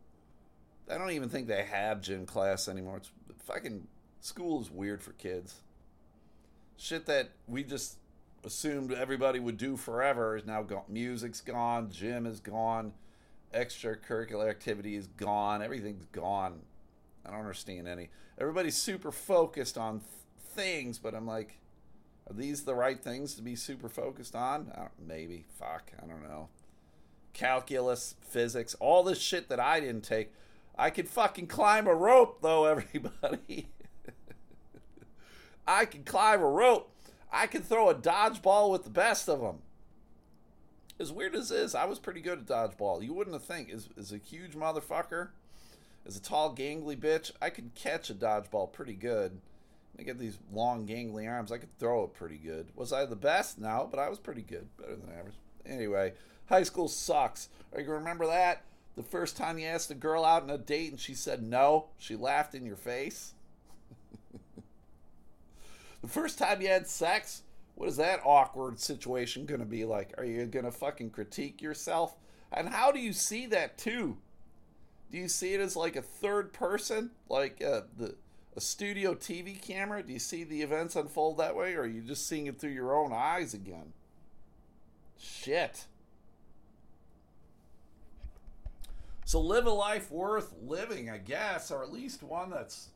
I 0.89 0.97
don't 0.97 1.11
even 1.11 1.27
think 1.27 1.47
they 1.47 1.63
have 1.63 2.01
gym 2.01 2.25
class 2.25 2.67
anymore. 2.67 2.97
It's 2.97 3.11
fucking 3.43 3.87
school 4.21 4.61
is 4.61 4.69
weird 4.69 5.01
for 5.01 5.11
kids. 5.13 5.55
Shit 6.77 7.07
that 7.07 7.31
we 7.47 7.63
just 7.63 7.97
assumed 8.43 8.93
everybody 8.93 9.39
would 9.39 9.57
do 9.57 9.75
forever 9.75 10.37
is 10.37 10.45
now 10.45 10.61
gone. 10.61 10.83
Music's 10.87 11.41
gone, 11.41 11.89
gym 11.89 12.25
is 12.25 12.39
gone, 12.39 12.93
extracurricular 13.55 14.49
activity 14.49 14.95
is 14.95 15.07
gone, 15.07 15.61
everything's 15.61 16.05
gone. 16.07 16.61
I 17.25 17.31
don't 17.31 17.39
understand 17.39 17.87
any. 17.87 18.09
Everybody's 18.39 18.77
super 18.77 19.11
focused 19.11 19.77
on 19.77 19.99
th- 19.99 20.09
things, 20.53 20.99
but 20.99 21.15
I'm 21.15 21.25
like, 21.25 21.57
are 22.29 22.33
these 22.33 22.63
the 22.63 22.75
right 22.75 23.01
things 23.01 23.35
to 23.35 23.41
be 23.41 23.55
super 23.55 23.89
focused 23.89 24.35
on? 24.35 24.71
maybe. 24.99 25.45
Fuck. 25.59 25.91
I 26.01 26.05
don't 26.05 26.23
know. 26.23 26.49
Calculus, 27.33 28.15
physics, 28.21 28.75
all 28.79 29.03
this 29.03 29.19
shit 29.19 29.49
that 29.49 29.59
I 29.59 29.79
didn't 29.79 30.03
take. 30.03 30.31
I 30.77 30.89
could 30.89 31.07
fucking 31.07 31.47
climb 31.47 31.87
a 31.87 31.93
rope, 31.93 32.41
though, 32.41 32.65
everybody. 32.71 33.69
I 35.67 35.85
can 35.85 36.03
climb 36.03 36.41
a 36.41 36.49
rope. 36.49 36.91
I 37.31 37.47
can 37.47 37.61
throw 37.61 37.89
a 37.89 37.95
dodgeball 37.95 38.71
with 38.71 38.83
the 38.83 38.89
best 38.89 39.27
of 39.27 39.41
them. 39.41 39.59
As 40.99 41.11
weird 41.11 41.35
as 41.35 41.49
this, 41.49 41.75
I 41.75 41.85
was 41.85 41.99
pretty 41.99 42.21
good 42.21 42.39
at 42.39 42.45
dodgeball. 42.45 43.03
You 43.03 43.13
wouldn't 43.13 43.33
have 43.33 43.43
think. 43.43 43.69
As, 43.69 43.89
as 43.97 44.13
a 44.13 44.17
huge 44.17 44.53
motherfucker, 44.53 45.29
as 46.05 46.15
a 46.15 46.21
tall, 46.21 46.55
gangly 46.55 46.95
bitch, 46.95 47.31
I 47.41 47.49
could 47.49 47.75
catch 47.75 48.09
a 48.09 48.13
dodgeball 48.13 48.71
pretty 48.71 48.93
good. 48.93 49.39
I 49.99 50.03
get 50.03 50.19
these 50.19 50.37
long, 50.53 50.87
gangly 50.87 51.29
arms. 51.29 51.51
I 51.51 51.57
could 51.57 51.77
throw 51.79 52.03
it 52.03 52.13
pretty 52.13 52.37
good. 52.37 52.67
Was 52.75 52.93
I 52.93 53.05
the 53.05 53.15
best? 53.15 53.59
No, 53.59 53.87
but 53.89 53.99
I 53.99 54.09
was 54.09 54.19
pretty 54.19 54.41
good. 54.41 54.67
Better 54.77 54.95
than 54.95 55.17
average. 55.17 55.35
Anyway, 55.65 56.13
high 56.47 56.63
school 56.63 56.87
sucks. 56.87 57.49
Are 57.73 57.79
you 57.79 57.85
gonna 57.85 57.99
remember 57.99 58.27
that? 58.27 58.63
The 58.95 59.03
first 59.03 59.35
time 59.35 59.57
you 59.57 59.67
asked 59.67 59.91
a 59.91 59.95
girl 59.95 60.23
out 60.23 60.43
on 60.43 60.49
a 60.49 60.57
date 60.57 60.91
and 60.91 60.99
she 60.99 61.13
said 61.13 61.43
no, 61.43 61.87
she 61.97 62.15
laughed 62.15 62.55
in 62.55 62.65
your 62.65 62.77
face. 62.77 63.33
the 66.01 66.07
first 66.07 66.37
time 66.37 66.61
you 66.61 66.69
had 66.69 66.87
sex, 66.87 67.41
what 67.75 67.89
is 67.89 67.97
that 67.97 68.21
awkward 68.25 68.79
situation 68.79 69.45
going 69.45 69.59
to 69.59 69.65
be 69.65 69.85
like? 69.85 70.13
Are 70.17 70.25
you 70.25 70.45
going 70.45 70.65
to 70.65 70.71
fucking 70.71 71.11
critique 71.11 71.61
yourself? 71.61 72.15
And 72.51 72.69
how 72.69 72.91
do 72.91 72.99
you 72.99 73.13
see 73.13 73.45
that 73.47 73.77
too? 73.77 74.17
Do 75.11 75.17
you 75.17 75.27
see 75.27 75.53
it 75.53 75.61
as 75.61 75.75
like 75.75 75.95
a 75.95 76.01
third 76.01 76.53
person, 76.53 77.11
like 77.29 77.61
uh, 77.61 77.81
the 77.97 78.15
a 78.55 78.61
studio 78.61 79.13
TV 79.13 79.61
camera? 79.61 80.01
Do 80.01 80.13
you 80.13 80.19
see 80.19 80.43
the 80.43 80.61
events 80.61 80.95
unfold 80.95 81.37
that 81.37 81.55
way, 81.55 81.73
or 81.73 81.81
are 81.81 81.87
you 81.87 82.01
just 82.01 82.27
seeing 82.27 82.47
it 82.47 82.59
through 82.59 82.71
your 82.71 82.95
own 82.95 83.11
eyes 83.13 83.53
again? 83.53 83.93
Shit. 85.17 85.85
So 89.25 89.41
live 89.41 89.65
a 89.65 89.71
life 89.71 90.11
worth 90.11 90.53
living, 90.61 91.09
I 91.09 91.17
guess, 91.17 91.71
or 91.71 91.83
at 91.83 91.91
least 91.91 92.23
one 92.23 92.49
that's 92.49 92.89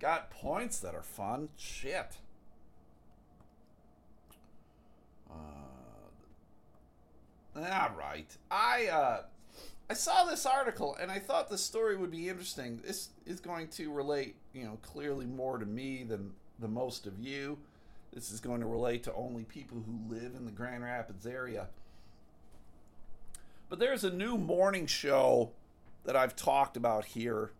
got 0.00 0.30
points 0.30 0.80
that 0.80 0.94
are 0.94 1.02
fun. 1.02 1.48
Shit. 1.56 2.16
Uh, 4.30 5.21
all 7.54 7.90
right. 7.98 8.36
I 8.50 8.86
uh, 8.86 9.22
I 9.90 9.94
saw 9.94 10.24
this 10.24 10.46
article 10.46 10.96
and 11.00 11.10
I 11.10 11.18
thought 11.18 11.50
the 11.50 11.58
story 11.58 11.96
would 11.96 12.10
be 12.10 12.28
interesting. 12.28 12.80
This 12.84 13.10
is 13.26 13.40
going 13.40 13.68
to 13.68 13.92
relate, 13.92 14.36
you 14.54 14.64
know, 14.64 14.78
clearly 14.82 15.26
more 15.26 15.58
to 15.58 15.66
me 15.66 16.02
than 16.02 16.32
the 16.58 16.68
most 16.68 17.06
of 17.06 17.18
you. 17.18 17.58
This 18.12 18.30
is 18.30 18.40
going 18.40 18.60
to 18.60 18.66
relate 18.66 19.02
to 19.04 19.14
only 19.14 19.44
people 19.44 19.82
who 19.84 20.14
live 20.14 20.34
in 20.36 20.44
the 20.44 20.50
Grand 20.50 20.82
Rapids 20.82 21.26
area. 21.26 21.68
But 23.68 23.78
there's 23.78 24.04
a 24.04 24.10
new 24.10 24.36
morning 24.36 24.86
show 24.86 25.52
that 26.04 26.16
I've 26.16 26.36
talked 26.36 26.76
about 26.76 27.06
here 27.06 27.52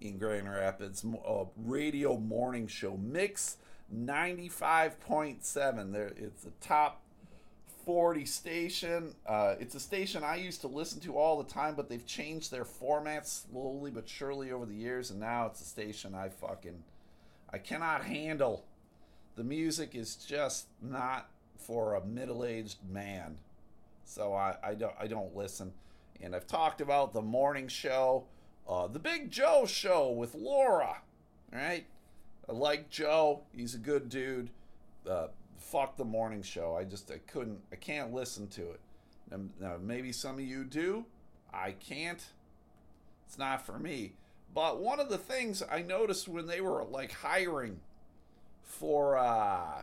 in 0.00 0.18
Grand 0.18 0.48
Rapids, 0.48 1.04
a 1.04 1.44
radio 1.56 2.16
morning 2.16 2.66
show, 2.66 2.96
Mix 2.96 3.56
95.7. 3.94 5.92
There, 5.92 6.12
it's 6.16 6.44
the 6.44 6.52
top 6.60 7.02
40 7.88 8.26
station. 8.26 9.14
Uh, 9.26 9.54
it's 9.58 9.74
a 9.74 9.80
station 9.80 10.22
I 10.22 10.36
used 10.36 10.60
to 10.60 10.68
listen 10.68 11.00
to 11.00 11.16
all 11.16 11.42
the 11.42 11.50
time, 11.50 11.74
but 11.74 11.88
they've 11.88 12.04
changed 12.04 12.50
their 12.50 12.66
format 12.66 13.26
slowly 13.26 13.90
but 13.90 14.06
surely 14.06 14.52
over 14.52 14.66
the 14.66 14.74
years, 14.74 15.10
and 15.10 15.18
now 15.18 15.46
it's 15.46 15.62
a 15.62 15.64
station 15.64 16.14
I 16.14 16.28
fucking 16.28 16.84
I 17.50 17.56
cannot 17.56 18.04
handle. 18.04 18.66
The 19.36 19.44
music 19.44 19.94
is 19.94 20.16
just 20.16 20.66
not 20.82 21.30
for 21.56 21.94
a 21.94 22.04
middle-aged 22.04 22.76
man, 22.90 23.38
so 24.04 24.34
I, 24.34 24.56
I 24.62 24.74
don't 24.74 24.94
I 25.00 25.06
don't 25.06 25.34
listen. 25.34 25.72
And 26.20 26.36
I've 26.36 26.46
talked 26.46 26.82
about 26.82 27.14
the 27.14 27.22
morning 27.22 27.68
show, 27.68 28.26
uh, 28.68 28.88
the 28.88 28.98
Big 28.98 29.30
Joe 29.30 29.64
show 29.66 30.10
with 30.10 30.34
Laura. 30.34 30.98
Right? 31.50 31.86
I 32.48 32.52
like 32.52 32.90
Joe. 32.90 33.42
He's 33.54 33.74
a 33.74 33.78
good 33.78 34.08
dude. 34.08 34.50
Uh, 35.08 35.28
fuck 35.58 35.96
the 35.96 36.04
morning 36.04 36.42
show. 36.42 36.76
I 36.76 36.84
just 36.84 37.10
I 37.10 37.18
couldn't 37.30 37.60
I 37.72 37.76
can't 37.76 38.12
listen 38.12 38.48
to 38.48 38.70
it. 38.70 38.80
Now, 39.60 39.76
maybe 39.80 40.12
some 40.12 40.36
of 40.36 40.40
you 40.40 40.64
do. 40.64 41.04
I 41.52 41.72
can't. 41.72 42.24
It's 43.26 43.38
not 43.38 43.64
for 43.64 43.78
me. 43.78 44.14
But 44.54 44.80
one 44.80 45.00
of 45.00 45.10
the 45.10 45.18
things 45.18 45.62
I 45.70 45.82
noticed 45.82 46.28
when 46.28 46.46
they 46.46 46.60
were 46.60 46.84
like 46.84 47.12
hiring 47.12 47.80
for 48.62 49.18
uh, 49.18 49.82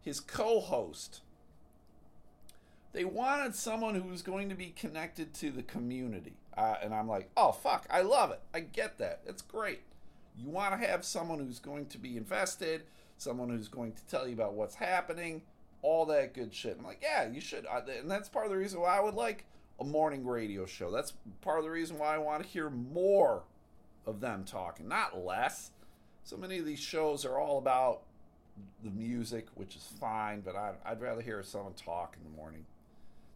his 0.00 0.20
co-host, 0.20 1.22
they 2.92 3.04
wanted 3.04 3.56
someone 3.56 3.96
who 3.96 4.08
was 4.08 4.22
going 4.22 4.48
to 4.48 4.54
be 4.54 4.72
connected 4.76 5.34
to 5.34 5.50
the 5.50 5.62
community. 5.62 6.34
Uh, 6.56 6.76
and 6.82 6.94
I'm 6.94 7.08
like, 7.08 7.30
oh 7.36 7.50
fuck, 7.50 7.86
I 7.90 8.02
love 8.02 8.30
it. 8.30 8.40
I 8.54 8.60
get 8.60 8.98
that. 8.98 9.22
It's 9.26 9.42
great. 9.42 9.80
You 10.42 10.50
want 10.50 10.80
to 10.80 10.86
have 10.86 11.04
someone 11.04 11.38
who's 11.38 11.58
going 11.58 11.86
to 11.86 11.98
be 11.98 12.16
invested 12.16 12.82
someone 13.22 13.48
who's 13.48 13.68
going 13.68 13.92
to 13.92 14.06
tell 14.06 14.26
you 14.26 14.34
about 14.34 14.54
what's 14.54 14.74
happening, 14.74 15.42
all 15.80 16.04
that 16.06 16.34
good 16.34 16.52
shit. 16.52 16.76
I'm 16.78 16.84
like, 16.84 17.00
yeah, 17.02 17.28
you 17.28 17.40
should. 17.40 17.66
And 17.66 18.10
that's 18.10 18.28
part 18.28 18.44
of 18.44 18.50
the 18.50 18.58
reason 18.58 18.80
why 18.80 18.96
I 18.96 19.00
would 19.00 19.14
like 19.14 19.44
a 19.80 19.84
morning 19.84 20.26
radio 20.26 20.66
show. 20.66 20.90
That's 20.90 21.12
part 21.40 21.58
of 21.58 21.64
the 21.64 21.70
reason 21.70 21.98
why 21.98 22.14
I 22.14 22.18
want 22.18 22.42
to 22.42 22.48
hear 22.48 22.68
more 22.68 23.44
of 24.06 24.20
them 24.20 24.44
talking, 24.44 24.88
not 24.88 25.24
less. 25.24 25.70
So 26.24 26.36
many 26.36 26.58
of 26.58 26.66
these 26.66 26.80
shows 26.80 27.24
are 27.24 27.38
all 27.38 27.58
about 27.58 28.02
the 28.84 28.90
music, 28.90 29.46
which 29.54 29.76
is 29.76 29.88
fine, 30.00 30.40
but 30.40 30.54
I, 30.54 30.74
would 30.90 31.00
rather 31.00 31.22
hear 31.22 31.42
someone 31.42 31.72
talk 31.74 32.16
in 32.16 32.30
the 32.30 32.36
morning. 32.36 32.66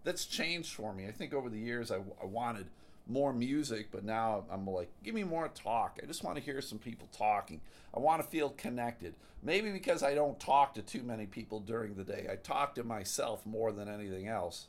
That's 0.04 0.24
changed 0.24 0.74
for 0.74 0.92
me. 0.92 1.06
I 1.08 1.12
think 1.12 1.32
over 1.32 1.48
the 1.48 1.58
years 1.58 1.90
I, 1.90 1.96
I 2.22 2.26
wanted 2.26 2.66
more 3.06 3.32
music, 3.32 3.88
but 3.92 4.04
now 4.04 4.44
I'm 4.50 4.66
like, 4.66 4.90
give 5.04 5.14
me 5.14 5.24
more 5.24 5.48
talk. 5.48 5.98
I 6.02 6.06
just 6.06 6.24
want 6.24 6.36
to 6.36 6.42
hear 6.42 6.60
some 6.60 6.78
people 6.78 7.08
talking. 7.16 7.60
I 7.94 8.00
want 8.00 8.22
to 8.22 8.28
feel 8.28 8.50
connected. 8.50 9.14
Maybe 9.42 9.70
because 9.70 10.02
I 10.02 10.14
don't 10.14 10.40
talk 10.40 10.74
to 10.74 10.82
too 10.82 11.02
many 11.02 11.26
people 11.26 11.60
during 11.60 11.94
the 11.94 12.04
day. 12.04 12.26
I 12.30 12.36
talk 12.36 12.74
to 12.74 12.84
myself 12.84 13.46
more 13.46 13.70
than 13.70 13.88
anything 13.88 14.26
else 14.26 14.66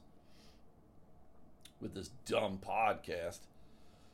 with 1.81 1.95
this 1.95 2.11
dumb 2.25 2.59
podcast. 2.65 3.39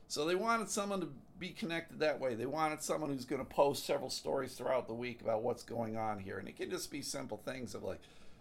So 0.07 0.26
they 0.26 0.36
wanted 0.36 0.69
someone 0.69 1.01
to 1.01 1.09
be 1.39 1.49
connected 1.49 1.99
that 1.99 2.19
way. 2.19 2.36
They 2.36 2.45
wanted 2.45 2.82
someone 2.82 3.09
who's 3.09 3.26
going 3.26 3.43
to 3.43 3.53
post 3.53 3.86
several 3.86 4.09
stories 4.09 4.53
throughout 4.53 4.88
the 4.88 4.93
week 4.93 5.21
about 5.21 5.43
what's 5.43 5.63
going 5.63 5.97
on 5.97 6.19
here. 6.19 6.38
And 6.38 6.47
it 6.47 6.55
can 6.55 6.69
just 6.69 6.91
be 6.91 7.01
simple 7.01 7.41
things 7.43 7.76
of 7.76 7.84
like, 7.84 7.99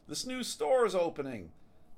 this 0.09 0.27
new 0.27 0.43
store 0.43 0.85
is 0.85 0.95
opening 0.95 1.51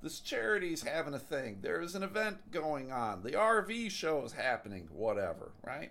this 0.04 0.20
charity's 0.20 0.82
having 0.82 1.14
a 1.14 1.18
thing. 1.18 1.58
There 1.62 1.80
is 1.80 1.94
an 1.94 2.02
event 2.02 2.52
going 2.52 2.92
on. 2.92 3.22
The 3.22 3.32
RV 3.32 3.90
show 3.90 4.22
is 4.22 4.32
happening, 4.32 4.86
whatever, 4.92 5.52
right? 5.66 5.90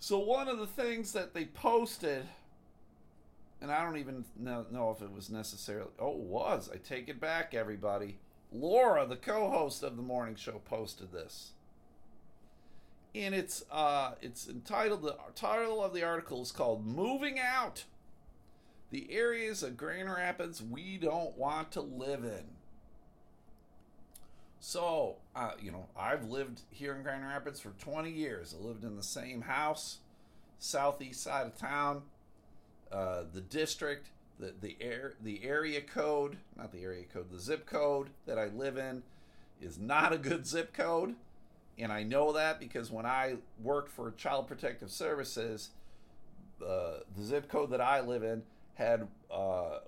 So 0.00 0.18
one 0.18 0.46
of 0.46 0.58
the 0.58 0.66
things 0.66 1.12
that 1.14 1.32
they 1.32 1.46
posted, 1.46 2.26
and 3.62 3.72
I 3.72 3.82
don't 3.82 3.96
even 3.96 4.26
know, 4.38 4.94
if 4.94 5.02
it 5.02 5.10
was 5.10 5.30
necessarily. 5.30 5.90
Oh, 5.98 6.12
it 6.12 6.18
was. 6.18 6.70
I 6.72 6.76
take 6.76 7.08
it 7.08 7.20
back, 7.20 7.54
everybody. 7.54 8.18
Laura, 8.52 9.06
the 9.06 9.16
co-host 9.16 9.82
of 9.82 9.96
the 9.96 10.02
morning 10.02 10.34
show, 10.34 10.60
posted 10.66 11.12
this. 11.12 11.52
And 13.14 13.34
it's 13.34 13.64
uh, 13.72 14.12
it's 14.20 14.46
entitled. 14.46 15.02
The 15.02 15.16
title 15.34 15.82
of 15.82 15.94
the 15.94 16.04
article 16.04 16.42
is 16.42 16.52
called 16.52 16.86
"Moving 16.86 17.38
Out." 17.40 17.84
The 18.90 19.06
areas 19.10 19.62
of 19.62 19.76
Grand 19.76 20.10
Rapids 20.10 20.62
we 20.62 20.96
don't 20.96 21.36
want 21.36 21.72
to 21.72 21.80
live 21.80 22.24
in. 22.24 22.44
So, 24.58 25.16
uh, 25.34 25.52
you 25.60 25.70
know, 25.70 25.86
I've 25.96 26.28
lived 26.28 26.62
here 26.70 26.94
in 26.94 27.02
Grand 27.02 27.24
Rapids 27.24 27.60
for 27.60 27.70
20 27.78 28.10
years. 28.10 28.54
I 28.58 28.62
lived 28.62 28.84
in 28.84 28.96
the 28.96 29.02
same 29.02 29.42
house, 29.42 29.98
southeast 30.58 31.22
side 31.22 31.46
of 31.46 31.56
town, 31.56 32.02
uh, 32.92 33.22
the 33.32 33.40
district, 33.40 34.08
the 34.38 34.54
the 34.60 34.76
air 34.80 35.14
the 35.22 35.44
area 35.44 35.80
code, 35.80 36.38
not 36.56 36.72
the 36.72 36.82
area 36.82 37.04
code, 37.04 37.30
the 37.30 37.38
zip 37.38 37.66
code 37.66 38.08
that 38.26 38.38
I 38.38 38.46
live 38.46 38.76
in 38.76 39.02
is 39.60 39.78
not 39.78 40.12
a 40.12 40.18
good 40.18 40.46
zip 40.46 40.72
code, 40.72 41.14
and 41.78 41.92
I 41.92 42.02
know 42.02 42.32
that 42.32 42.58
because 42.58 42.90
when 42.90 43.06
I 43.06 43.36
worked 43.62 43.90
for 43.90 44.10
Child 44.12 44.48
Protective 44.48 44.90
Services, 44.90 45.70
uh, 46.62 47.00
the 47.16 47.22
zip 47.22 47.48
code 47.48 47.70
that 47.70 47.80
I 47.80 48.00
live 48.00 48.22
in 48.22 48.42
had 48.74 49.08
uh, 49.30 49.78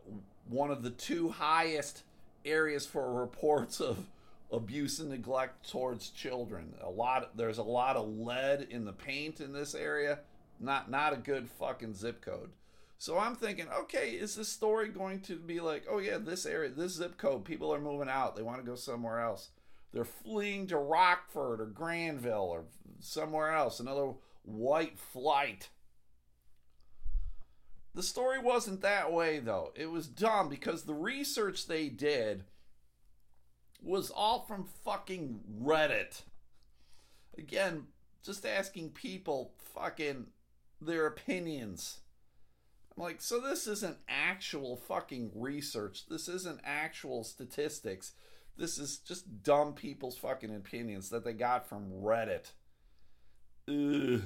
one 0.49 0.71
of 0.71 0.83
the 0.83 0.91
two 0.91 1.31
highest 1.31 2.03
areas 2.45 2.87
for 2.87 3.13
reports 3.21 3.81
of 3.81 4.07
abuse 4.51 4.99
and 4.99 5.11
neglect 5.11 5.71
towards 5.71 6.11
children. 6.11 6.75
A 6.83 6.91
lot 6.91 7.37
there's 7.37 7.59
a 7.59 7.63
lot 7.63 7.97
of 7.97 8.09
lead 8.09 8.67
in 8.71 8.85
the 8.85 8.93
paint 8.93 9.41
in 9.41 9.53
this 9.53 9.75
area. 9.75 10.21
Not 10.61 10.91
not 10.91 11.13
a 11.13 11.17
good 11.17 11.49
fucking 11.49 11.95
zip 11.95 12.21
code. 12.21 12.51
So 12.99 13.19
I'm 13.19 13.35
thinking, 13.35 13.67
okay, 13.81 14.11
is 14.11 14.37
this 14.37 14.49
story 14.49 14.89
going 14.89 15.23
to 15.23 15.35
be 15.35 15.59
like, 15.59 15.87
oh 15.91 15.99
yeah, 15.99 16.19
this 16.19 16.47
area, 16.47 16.71
this 16.71 16.93
zip 16.93 17.19
code, 17.19 17.45
people 17.45 17.75
are 17.75 17.81
moving 17.81 18.09
out, 18.09 18.37
they 18.37 18.43
want 18.43 18.61
to 18.61 18.71
go 18.71 18.77
somewhere 18.77 19.19
else. 19.19 19.49
They're 19.93 20.05
fleeing 20.05 20.69
to 20.69 20.77
Rockford 20.77 21.61
or 21.61 21.67
Granville 21.67 22.49
or 22.49 22.63
somewhere 23.01 23.51
else, 23.51 23.81
another 23.81 24.13
white 24.45 25.01
flight. 25.01 25.69
The 27.95 28.03
story 28.03 28.39
wasn't 28.39 28.81
that 28.81 29.13
way, 29.13 29.39
though. 29.39 29.73
It 29.75 29.91
was 29.91 30.07
dumb 30.07 30.49
because 30.49 30.85
the 30.85 30.95
research 30.95 31.67
they 31.67 31.89
did 31.89 32.45
was 33.83 34.11
all 34.11 34.45
from 34.47 34.65
fucking 34.85 35.41
Reddit. 35.63 36.23
Again, 37.37 37.89
just 38.23 38.47
asking 38.47 38.91
people 38.91 39.55
fucking 39.75 40.27
their 40.81 41.07
opinions. 41.07 42.01
I'm 42.97 43.03
like, 43.03 43.21
so 43.21 43.41
this 43.41 43.67
isn't 43.67 43.99
actual 44.09 44.77
fucking 44.77 45.33
research. 45.35 46.07
This 46.09 46.29
isn't 46.29 46.61
actual 46.65 47.25
statistics. 47.25 48.13
This 48.57 48.79
is 48.79 48.99
just 48.99 49.43
dumb 49.43 49.73
people's 49.75 50.19
fucking 50.19 50.55
opinions 50.55 51.09
that 51.11 51.25
they 51.25 51.33
got 51.33 51.69
from 51.69 51.91
Reddit. 51.91 52.53
Ugh. 53.69 54.23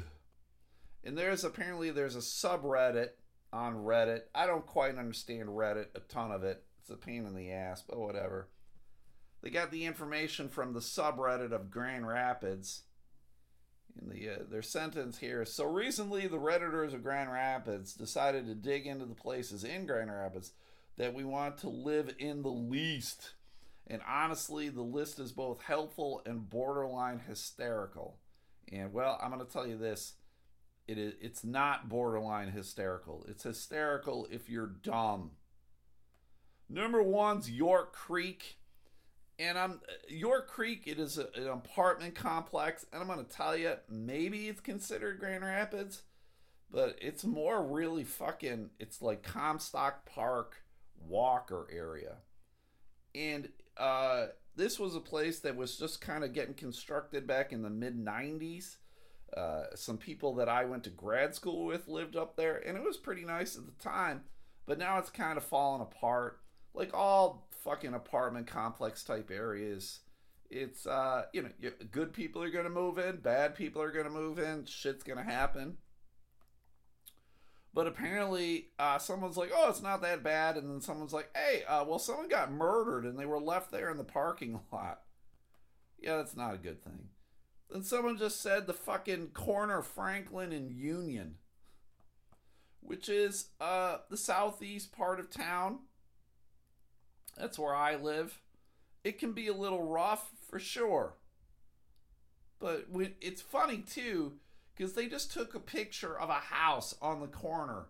And 1.04 1.16
there's 1.16 1.44
apparently 1.44 1.90
there's 1.90 2.16
a 2.16 2.20
subreddit 2.20 3.10
on 3.56 3.74
Reddit. 3.76 4.22
I 4.34 4.46
don't 4.46 4.66
quite 4.66 4.98
understand 4.98 5.48
Reddit, 5.48 5.86
a 5.94 6.00
ton 6.00 6.30
of 6.30 6.44
it. 6.44 6.62
It's 6.80 6.90
a 6.90 6.96
pain 6.96 7.26
in 7.26 7.34
the 7.34 7.50
ass, 7.50 7.82
but 7.82 7.98
whatever. 7.98 8.48
They 9.42 9.50
got 9.50 9.70
the 9.70 9.84
information 9.84 10.48
from 10.48 10.72
the 10.72 10.80
subreddit 10.80 11.52
of 11.52 11.70
Grand 11.70 12.06
Rapids. 12.06 12.82
In 14.00 14.10
the 14.10 14.28
uh, 14.28 14.38
their 14.50 14.60
sentence 14.60 15.18
here, 15.18 15.46
so 15.46 15.64
recently 15.64 16.26
the 16.26 16.36
redditors 16.36 16.92
of 16.92 17.02
Grand 17.02 17.32
Rapids 17.32 17.94
decided 17.94 18.46
to 18.46 18.54
dig 18.54 18.86
into 18.86 19.06
the 19.06 19.14
places 19.14 19.64
in 19.64 19.86
Grand 19.86 20.12
Rapids 20.12 20.52
that 20.98 21.14
we 21.14 21.24
want 21.24 21.56
to 21.58 21.70
live 21.70 22.14
in 22.18 22.42
the 22.42 22.50
least. 22.50 23.32
And 23.86 24.02
honestly, 24.06 24.68
the 24.68 24.82
list 24.82 25.18
is 25.18 25.32
both 25.32 25.62
helpful 25.62 26.20
and 26.26 26.50
borderline 26.50 27.20
hysterical. 27.26 28.18
And 28.70 28.92
well, 28.92 29.18
I'm 29.22 29.30
going 29.30 29.44
to 29.44 29.50
tell 29.50 29.66
you 29.66 29.78
this 29.78 30.14
it 30.88 30.98
is 30.98 31.14
it's 31.20 31.44
not 31.44 31.88
borderline 31.88 32.50
hysterical. 32.50 33.24
It's 33.28 33.42
hysterical 33.42 34.26
if 34.30 34.48
you're 34.48 34.66
dumb. 34.66 35.32
Number 36.68 37.02
one's 37.02 37.50
York 37.50 37.92
Creek. 37.92 38.58
And 39.38 39.58
I'm 39.58 39.80
York 40.08 40.48
Creek, 40.48 40.84
it 40.86 40.98
is 40.98 41.18
a, 41.18 41.28
an 41.34 41.48
apartment 41.48 42.14
complex, 42.14 42.86
and 42.90 43.02
I'm 43.02 43.08
gonna 43.08 43.24
tell 43.24 43.54
you, 43.56 43.74
maybe 43.88 44.48
it's 44.48 44.62
considered 44.62 45.20
Grand 45.20 45.44
Rapids, 45.44 46.02
but 46.70 46.96
it's 47.02 47.24
more 47.24 47.62
really 47.62 48.04
fucking 48.04 48.70
it's 48.78 49.02
like 49.02 49.22
Comstock 49.22 50.06
Park 50.06 50.62
Walker 50.98 51.66
area. 51.70 52.16
And 53.14 53.50
uh 53.76 54.26
this 54.54 54.78
was 54.78 54.96
a 54.96 55.00
place 55.00 55.40
that 55.40 55.54
was 55.54 55.76
just 55.76 56.00
kind 56.00 56.24
of 56.24 56.32
getting 56.32 56.54
constructed 56.54 57.26
back 57.26 57.52
in 57.52 57.62
the 57.62 57.68
mid 57.68 57.94
90s 58.02 58.76
uh, 59.34 59.64
some 59.74 59.98
people 59.98 60.34
that 60.34 60.48
I 60.48 60.64
went 60.64 60.84
to 60.84 60.90
grad 60.90 61.34
school 61.34 61.64
with 61.64 61.88
lived 61.88 62.16
up 62.16 62.36
there, 62.36 62.56
and 62.56 62.76
it 62.76 62.84
was 62.84 62.96
pretty 62.96 63.24
nice 63.24 63.56
at 63.56 63.66
the 63.66 63.82
time. 63.82 64.24
But 64.66 64.78
now 64.78 64.98
it's 64.98 65.10
kind 65.10 65.36
of 65.36 65.44
fallen 65.44 65.80
apart, 65.80 66.40
like 66.74 66.92
all 66.94 67.48
fucking 67.62 67.94
apartment 67.94 68.46
complex 68.46 69.02
type 69.02 69.30
areas. 69.30 70.00
It's 70.50 70.86
uh, 70.86 71.24
you 71.32 71.42
know, 71.42 71.70
good 71.90 72.12
people 72.12 72.42
are 72.42 72.50
gonna 72.50 72.70
move 72.70 72.98
in, 72.98 73.16
bad 73.16 73.54
people 73.54 73.82
are 73.82 73.90
gonna 73.90 74.10
move 74.10 74.38
in, 74.38 74.64
shit's 74.64 75.02
gonna 75.02 75.24
happen. 75.24 75.78
But 77.74 77.86
apparently, 77.86 78.68
uh, 78.78 78.98
someone's 78.98 79.36
like, 79.36 79.50
"Oh, 79.54 79.68
it's 79.68 79.82
not 79.82 80.00
that 80.02 80.22
bad," 80.22 80.56
and 80.56 80.70
then 80.70 80.80
someone's 80.80 81.12
like, 81.12 81.30
"Hey, 81.36 81.62
uh, 81.64 81.84
well, 81.84 81.98
someone 81.98 82.28
got 82.28 82.50
murdered 82.50 83.04
and 83.04 83.18
they 83.18 83.26
were 83.26 83.40
left 83.40 83.70
there 83.70 83.90
in 83.90 83.98
the 83.98 84.04
parking 84.04 84.60
lot." 84.72 85.02
Yeah, 85.98 86.16
that's 86.16 86.36
not 86.36 86.54
a 86.54 86.58
good 86.58 86.82
thing. 86.82 87.10
Then 87.70 87.82
someone 87.82 88.16
just 88.16 88.40
said 88.40 88.66
the 88.66 88.72
fucking 88.72 89.28
corner 89.28 89.82
Franklin 89.82 90.52
and 90.52 90.70
Union, 90.70 91.36
which 92.80 93.08
is 93.08 93.48
uh, 93.60 93.98
the 94.08 94.16
southeast 94.16 94.92
part 94.92 95.18
of 95.18 95.30
town. 95.30 95.80
That's 97.36 97.58
where 97.58 97.74
I 97.74 97.96
live. 97.96 98.40
It 99.04 99.18
can 99.18 99.32
be 99.32 99.48
a 99.48 99.54
little 99.54 99.82
rough 99.82 100.30
for 100.48 100.58
sure. 100.58 101.14
But 102.58 102.86
it's 103.20 103.42
funny 103.42 103.78
too, 103.78 104.34
because 104.74 104.94
they 104.94 105.08
just 105.08 105.32
took 105.32 105.54
a 105.54 105.60
picture 105.60 106.18
of 106.18 106.30
a 106.30 106.34
house 106.34 106.94
on 107.02 107.20
the 107.20 107.26
corner 107.26 107.86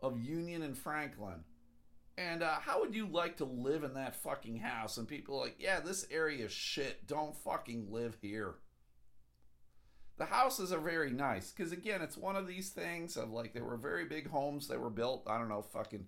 of 0.00 0.20
Union 0.20 0.62
and 0.62 0.76
Franklin. 0.76 1.44
And 2.16 2.44
uh, 2.44 2.60
how 2.60 2.80
would 2.80 2.94
you 2.94 3.08
like 3.08 3.38
to 3.38 3.44
live 3.44 3.82
in 3.82 3.94
that 3.94 4.14
fucking 4.14 4.58
house? 4.58 4.98
And 4.98 5.08
people 5.08 5.40
like, 5.40 5.56
yeah, 5.58 5.80
this 5.80 6.06
area 6.12 6.44
is 6.44 6.52
shit. 6.52 7.08
Don't 7.08 7.36
fucking 7.38 7.90
live 7.90 8.16
here 8.22 8.54
the 10.16 10.26
houses 10.26 10.72
are 10.72 10.80
very 10.80 11.10
nice 11.10 11.50
because 11.50 11.72
again 11.72 12.02
it's 12.02 12.16
one 12.16 12.36
of 12.36 12.46
these 12.46 12.70
things 12.70 13.16
of 13.16 13.30
like 13.30 13.52
there 13.52 13.64
were 13.64 13.76
very 13.76 14.04
big 14.04 14.28
homes 14.28 14.68
that 14.68 14.80
were 14.80 14.90
built 14.90 15.26
i 15.28 15.38
don't 15.38 15.48
know 15.48 15.62
fucking 15.62 16.06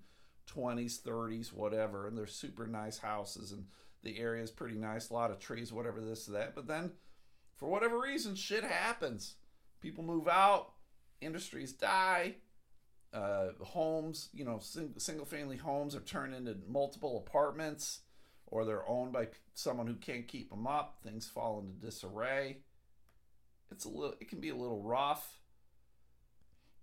20s 0.54 1.00
30s 1.02 1.52
whatever 1.52 2.06
and 2.06 2.16
they're 2.16 2.26
super 2.26 2.66
nice 2.66 2.98
houses 2.98 3.50
and 3.52 3.64
the 4.04 4.18
area 4.18 4.42
is 4.42 4.50
pretty 4.50 4.76
nice 4.76 5.10
a 5.10 5.14
lot 5.14 5.30
of 5.30 5.38
trees 5.38 5.72
whatever 5.72 6.00
this 6.00 6.26
that 6.26 6.54
but 6.54 6.68
then 6.68 6.92
for 7.56 7.68
whatever 7.68 7.98
reason 7.98 8.34
shit 8.34 8.64
happens. 8.64 9.34
People 9.80 10.04
move 10.04 10.28
out 10.28 10.72
industries 11.20 11.72
die 11.72 12.34
uh, 13.14 13.48
homes 13.62 14.28
you 14.34 14.44
know 14.44 14.58
sing- 14.60 14.92
single 14.98 15.24
family 15.24 15.56
homes 15.56 15.94
are 15.94 16.00
turned 16.00 16.34
into 16.34 16.54
multiple 16.68 17.24
apartments 17.26 18.00
or 18.48 18.64
they're 18.66 18.86
owned 18.86 19.12
by 19.12 19.26
someone 19.54 19.86
who 19.86 19.94
can't 19.94 20.28
keep 20.28 20.50
them 20.50 20.66
up 20.66 20.98
things 21.02 21.26
fall 21.26 21.58
into 21.58 21.72
disarray 21.86 22.58
it's 23.70 23.84
a 23.84 23.88
little 23.88 24.14
it 24.20 24.28
can 24.28 24.40
be 24.40 24.48
a 24.50 24.56
little 24.56 24.82
rough 24.82 25.38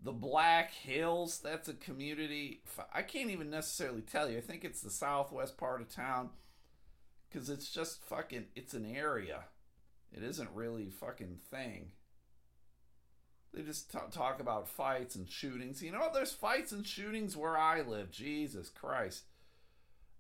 the 0.02 0.12
black 0.12 0.72
hills 0.74 1.40
that's 1.40 1.70
a 1.70 1.74
community 1.74 2.62
i 2.94 3.02
can't 3.02 3.30
even 3.30 3.50
necessarily 3.50 4.02
tell 4.02 4.30
you 4.30 4.38
i 4.38 4.42
think 4.42 4.64
it's 4.66 4.82
the 4.82 4.90
southwest 4.90 5.58
part 5.58 5.82
of 5.82 5.90
town 5.90 6.30
because 7.30 7.50
it's 7.50 7.70
just 7.72 8.04
fucking 8.04 8.46
it's 8.56 8.74
an 8.74 8.86
area 8.86 9.46
It 10.14 10.24
isn't 10.24 10.50
really 10.54 10.90
fucking 10.92 11.40
thing. 11.52 11.94
They 13.54 13.62
just 13.64 13.92
t- 13.92 13.98
talk 14.12 14.40
about 14.40 14.68
fights 14.68 15.16
and 15.16 15.30
shootings. 15.30 15.82
You 15.84 15.92
know, 15.92 16.10
there's 16.14 16.32
fights 16.34 16.72
and 16.72 16.86
shootings 16.86 17.38
where 17.38 17.58
I 17.58 17.82
live. 17.82 18.12
Jesus 18.12 18.70
Christ. 18.70 19.24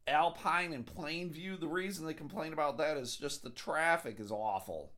Alpine 0.07 0.73
and 0.73 0.85
Plainview, 0.85 1.59
the 1.59 1.67
reason 1.67 2.05
they 2.05 2.13
complain 2.15 2.53
about 2.53 2.77
that 2.77 2.97
is 2.97 3.15
just 3.17 3.43
the 3.43 3.49
traffic 3.51 4.19
is 4.19 4.31
awful. 4.31 4.92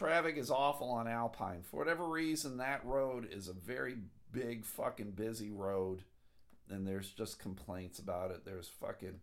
Traffic 0.00 0.38
is 0.38 0.50
awful 0.50 0.88
on 0.88 1.06
Alpine. 1.06 1.60
For 1.60 1.76
whatever 1.76 2.08
reason, 2.08 2.56
that 2.56 2.82
road 2.86 3.28
is 3.30 3.48
a 3.48 3.52
very 3.52 3.96
big, 4.32 4.64
fucking 4.64 5.10
busy 5.10 5.50
road. 5.50 6.04
And 6.70 6.88
there's 6.88 7.10
just 7.10 7.38
complaints 7.38 7.98
about 7.98 8.30
it. 8.30 8.46
There's 8.46 8.66
fucking 8.66 9.20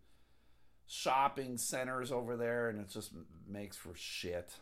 shopping 0.85 1.57
centers 1.57 2.11
over 2.11 2.37
there, 2.37 2.69
and 2.69 2.79
it 2.79 2.89
just 2.89 3.11
makes 3.49 3.75
for 3.75 3.95
shit. 3.95 4.53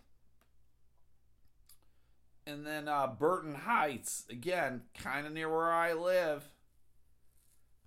And 2.47 2.65
then 2.65 2.87
uh, 2.87 3.07
Burton 3.07 3.55
Heights, 3.55 4.23
again, 4.29 4.83
kind 4.97 5.27
of 5.27 5.33
near 5.33 5.49
where 5.49 5.73
I 5.73 5.91
live. 5.91 6.45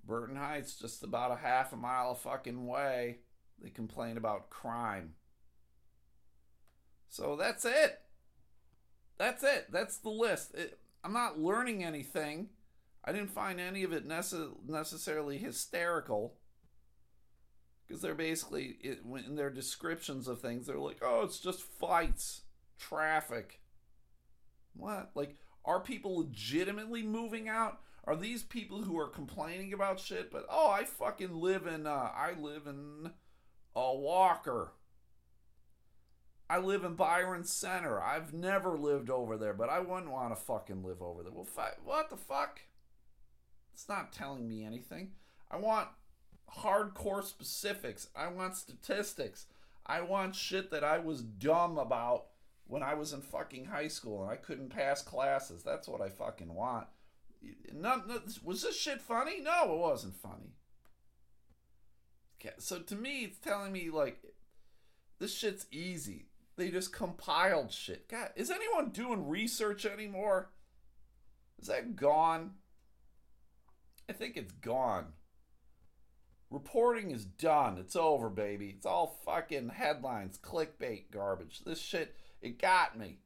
Burton 0.06 0.36
Heights, 0.36 0.74
just 0.74 1.02
about 1.02 1.32
a 1.32 1.36
half 1.36 1.72
a 1.72 1.76
mile 1.76 2.10
of 2.10 2.18
fucking 2.18 2.66
way. 2.66 3.20
They 3.58 3.70
complain 3.70 4.18
about 4.18 4.50
crime. 4.50 5.14
So 7.08 7.34
that's 7.34 7.64
it. 7.64 8.02
That's 9.18 9.42
it. 9.42 9.66
That's 9.70 9.98
the 9.98 10.10
list. 10.10 10.54
It, 10.54 10.78
I'm 11.04 11.12
not 11.12 11.38
learning 11.38 11.84
anything. 11.84 12.48
I 13.04 13.12
didn't 13.12 13.30
find 13.30 13.60
any 13.60 13.82
of 13.82 13.92
it 13.92 14.08
necess- 14.08 14.54
necessarily 14.66 15.38
hysterical. 15.38 16.34
Because 17.86 18.02
they're 18.02 18.14
basically, 18.14 18.76
it, 18.80 19.00
in 19.26 19.34
their 19.34 19.50
descriptions 19.50 20.28
of 20.28 20.40
things, 20.40 20.66
they're 20.66 20.78
like, 20.78 20.98
oh, 21.02 21.22
it's 21.22 21.40
just 21.40 21.62
fights, 21.62 22.42
traffic. 22.78 23.60
What? 24.74 25.10
Like, 25.14 25.36
are 25.64 25.80
people 25.80 26.18
legitimately 26.18 27.02
moving 27.02 27.48
out? 27.48 27.80
Are 28.04 28.16
these 28.16 28.42
people 28.42 28.82
who 28.82 28.98
are 28.98 29.08
complaining 29.08 29.72
about 29.72 30.00
shit, 30.00 30.30
but 30.30 30.46
oh, 30.50 30.70
I 30.70 30.84
fucking 30.84 31.34
live 31.34 31.66
in, 31.66 31.86
uh, 31.86 32.10
I 32.14 32.32
live 32.38 32.66
in 32.66 33.10
a 33.74 33.94
Walker. 33.94 34.72
I 36.50 36.58
live 36.58 36.84
in 36.84 36.94
Byron 36.94 37.44
Center. 37.44 38.00
I've 38.00 38.32
never 38.32 38.78
lived 38.78 39.10
over 39.10 39.36
there, 39.36 39.52
but 39.52 39.68
I 39.68 39.80
wouldn't 39.80 40.10
want 40.10 40.34
to 40.34 40.40
fucking 40.40 40.82
live 40.82 41.02
over 41.02 41.22
there. 41.22 41.32
Well, 41.32 41.44
fi- 41.44 41.76
what 41.84 42.08
the 42.08 42.16
fuck? 42.16 42.60
It's 43.74 43.88
not 43.88 44.12
telling 44.12 44.48
me 44.48 44.64
anything. 44.64 45.12
I 45.50 45.58
want 45.58 45.88
hardcore 46.58 47.22
specifics. 47.22 48.08
I 48.16 48.28
want 48.28 48.56
statistics. 48.56 49.46
I 49.84 50.00
want 50.00 50.34
shit 50.34 50.70
that 50.70 50.84
I 50.84 50.98
was 50.98 51.22
dumb 51.22 51.78
about 51.78 52.26
when 52.66 52.82
I 52.82 52.94
was 52.94 53.12
in 53.12 53.20
fucking 53.20 53.66
high 53.66 53.88
school 53.88 54.22
and 54.22 54.30
I 54.30 54.36
couldn't 54.36 54.70
pass 54.70 55.02
classes. 55.02 55.62
That's 55.62 55.88
what 55.88 56.00
I 56.00 56.08
fucking 56.08 56.52
want. 56.52 56.86
Was 58.42 58.62
this 58.62 58.78
shit 58.78 59.00
funny? 59.00 59.40
No, 59.40 59.74
it 59.74 59.78
wasn't 59.78 60.16
funny. 60.16 60.54
Okay, 62.40 62.54
so 62.58 62.78
to 62.80 62.94
me, 62.96 63.24
it's 63.24 63.38
telling 63.38 63.72
me 63.72 63.90
like 63.90 64.22
this 65.18 65.34
shit's 65.36 65.66
easy. 65.70 66.27
They 66.58 66.70
just 66.70 66.92
compiled 66.92 67.70
shit. 67.70 68.08
God, 68.08 68.30
is 68.34 68.50
anyone 68.50 68.90
doing 68.90 69.28
research 69.28 69.86
anymore? 69.86 70.50
Is 71.60 71.68
that 71.68 71.94
gone? 71.94 72.54
I 74.10 74.12
think 74.12 74.36
it's 74.36 74.52
gone. 74.52 75.12
Reporting 76.50 77.12
is 77.12 77.24
done. 77.24 77.78
It's 77.78 77.94
over, 77.94 78.28
baby. 78.28 78.74
It's 78.76 78.86
all 78.86 79.20
fucking 79.24 79.68
headlines, 79.68 80.36
clickbait 80.36 81.12
garbage. 81.12 81.60
This 81.64 81.80
shit, 81.80 82.16
it 82.42 82.60
got 82.60 82.98
me. 82.98 83.20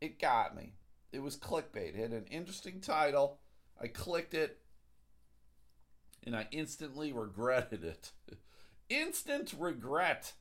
It 0.00 0.18
got 0.18 0.56
me. 0.56 0.72
It 1.12 1.22
was 1.22 1.36
clickbait. 1.36 1.90
It 1.90 1.96
had 1.96 2.12
an 2.12 2.26
interesting 2.30 2.80
title. 2.80 3.38
I 3.78 3.88
clicked 3.88 4.32
it 4.32 4.60
and 6.24 6.34
I 6.34 6.46
instantly 6.52 7.12
regretted 7.12 7.84
it. 7.84 8.12
Instant 8.88 9.54
regret. 9.58 10.32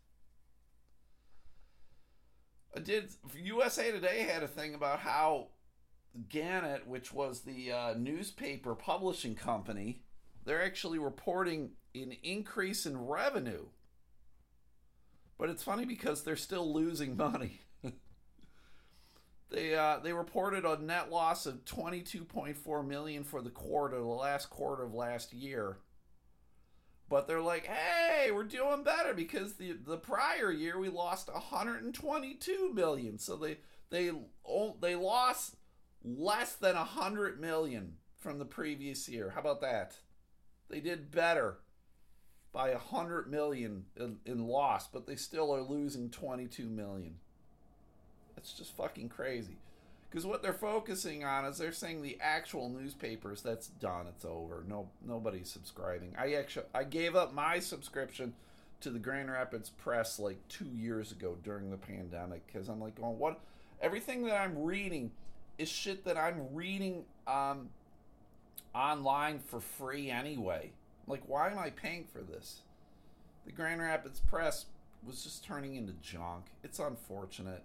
Did. 2.83 3.09
USA 3.35 3.91
Today 3.91 4.21
had 4.21 4.43
a 4.43 4.47
thing 4.47 4.75
about 4.75 4.99
how 4.99 5.47
Gannett, 6.29 6.87
which 6.87 7.13
was 7.13 7.41
the 7.41 7.71
uh, 7.71 7.93
newspaper 7.97 8.75
publishing 8.75 9.35
company, 9.35 10.01
they're 10.45 10.63
actually 10.63 10.99
reporting 10.99 11.71
an 11.95 12.13
increase 12.23 12.85
in 12.85 13.05
revenue. 13.05 13.65
But 15.37 15.49
it's 15.49 15.63
funny 15.63 15.85
because 15.85 16.23
they're 16.23 16.35
still 16.35 16.73
losing 16.73 17.15
money. 17.15 17.61
they 19.49 19.75
uh, 19.75 19.99
they 19.99 20.13
reported 20.13 20.65
a 20.65 20.81
net 20.81 21.11
loss 21.11 21.45
of 21.45 21.65
22.4 21.65 22.87
million 22.87 23.23
for 23.23 23.41
the 23.41 23.49
quarter, 23.49 23.97
the 23.97 24.03
last 24.03 24.49
quarter 24.49 24.83
of 24.83 24.93
last 24.93 25.33
year. 25.33 25.77
But 27.09 27.27
they're 27.27 27.41
like, 27.41 27.65
"Hey, 27.65 28.31
we're 28.31 28.43
doing 28.43 28.83
better 28.83 29.13
because 29.13 29.53
the 29.53 29.73
the 29.73 29.97
prior 29.97 30.51
year 30.51 30.77
we 30.77 30.89
lost 30.89 31.31
122 31.31 32.73
million. 32.73 33.17
So 33.17 33.35
they 33.37 33.57
they 33.89 34.11
they 34.81 34.95
lost 34.95 35.55
less 36.03 36.55
than 36.55 36.75
100 36.75 37.39
million 37.39 37.95
from 38.17 38.39
the 38.39 38.45
previous 38.45 39.07
year. 39.07 39.31
How 39.31 39.41
about 39.41 39.61
that? 39.61 39.95
They 40.69 40.79
did 40.79 41.11
better 41.11 41.59
by 42.51 42.71
100 42.71 43.29
million 43.29 43.85
in, 43.95 44.17
in 44.25 44.47
loss, 44.47 44.87
but 44.87 45.05
they 45.05 45.15
still 45.15 45.53
are 45.53 45.61
losing 45.61 46.09
22 46.09 46.65
million. 46.65 47.15
It's 48.35 48.53
just 48.53 48.75
fucking 48.75 49.09
crazy. 49.09 49.57
Because 50.09 50.25
what 50.25 50.41
they're 50.41 50.53
focusing 50.53 51.23
on 51.25 51.45
is 51.45 51.57
they're 51.57 51.73
saying 51.73 52.01
the 52.01 52.17
actual 52.21 52.69
newspapers 52.69 53.41
that's 53.41 53.67
done, 53.67 54.07
it's 54.07 54.23
over. 54.23 54.63
No, 54.67 54.89
nobody's 55.05 55.49
subscribing. 55.49 56.15
I 56.17 56.33
actually 56.33 56.65
I 56.73 56.85
gave 56.85 57.15
up 57.15 57.33
my 57.33 57.59
subscription 57.59 58.33
to 58.81 58.89
the 58.89 58.99
Grand 58.99 59.29
Rapids 59.29 59.69
Press 59.69 60.19
like 60.19 60.37
two 60.47 60.69
years 60.75 61.11
ago 61.11 61.37
during 61.43 61.69
the 61.69 61.77
pandemic 61.77 62.45
because 62.47 62.69
I'm 62.69 62.79
like, 62.79 62.95
going, 62.95 63.17
what? 63.17 63.41
Everything 63.81 64.23
that 64.25 64.39
I'm 64.39 64.63
reading 64.63 65.11
is 65.57 65.69
shit 65.69 66.05
that 66.05 66.17
I'm 66.17 66.53
reading 66.53 67.03
um, 67.27 67.69
online 68.73 69.39
for 69.39 69.59
free 69.59 70.09
anyway. 70.09 70.71
Like, 71.07 71.23
why 71.27 71.49
am 71.49 71.59
I 71.59 71.69
paying 71.69 72.05
for 72.11 72.21
this? 72.21 72.61
The 73.45 73.51
Grand 73.51 73.81
Rapids 73.81 74.19
Press 74.19 74.65
was 75.05 75.23
just 75.23 75.43
turning 75.43 75.75
into 75.75 75.93
junk. 76.01 76.45
It's 76.63 76.79
unfortunate 76.79 77.63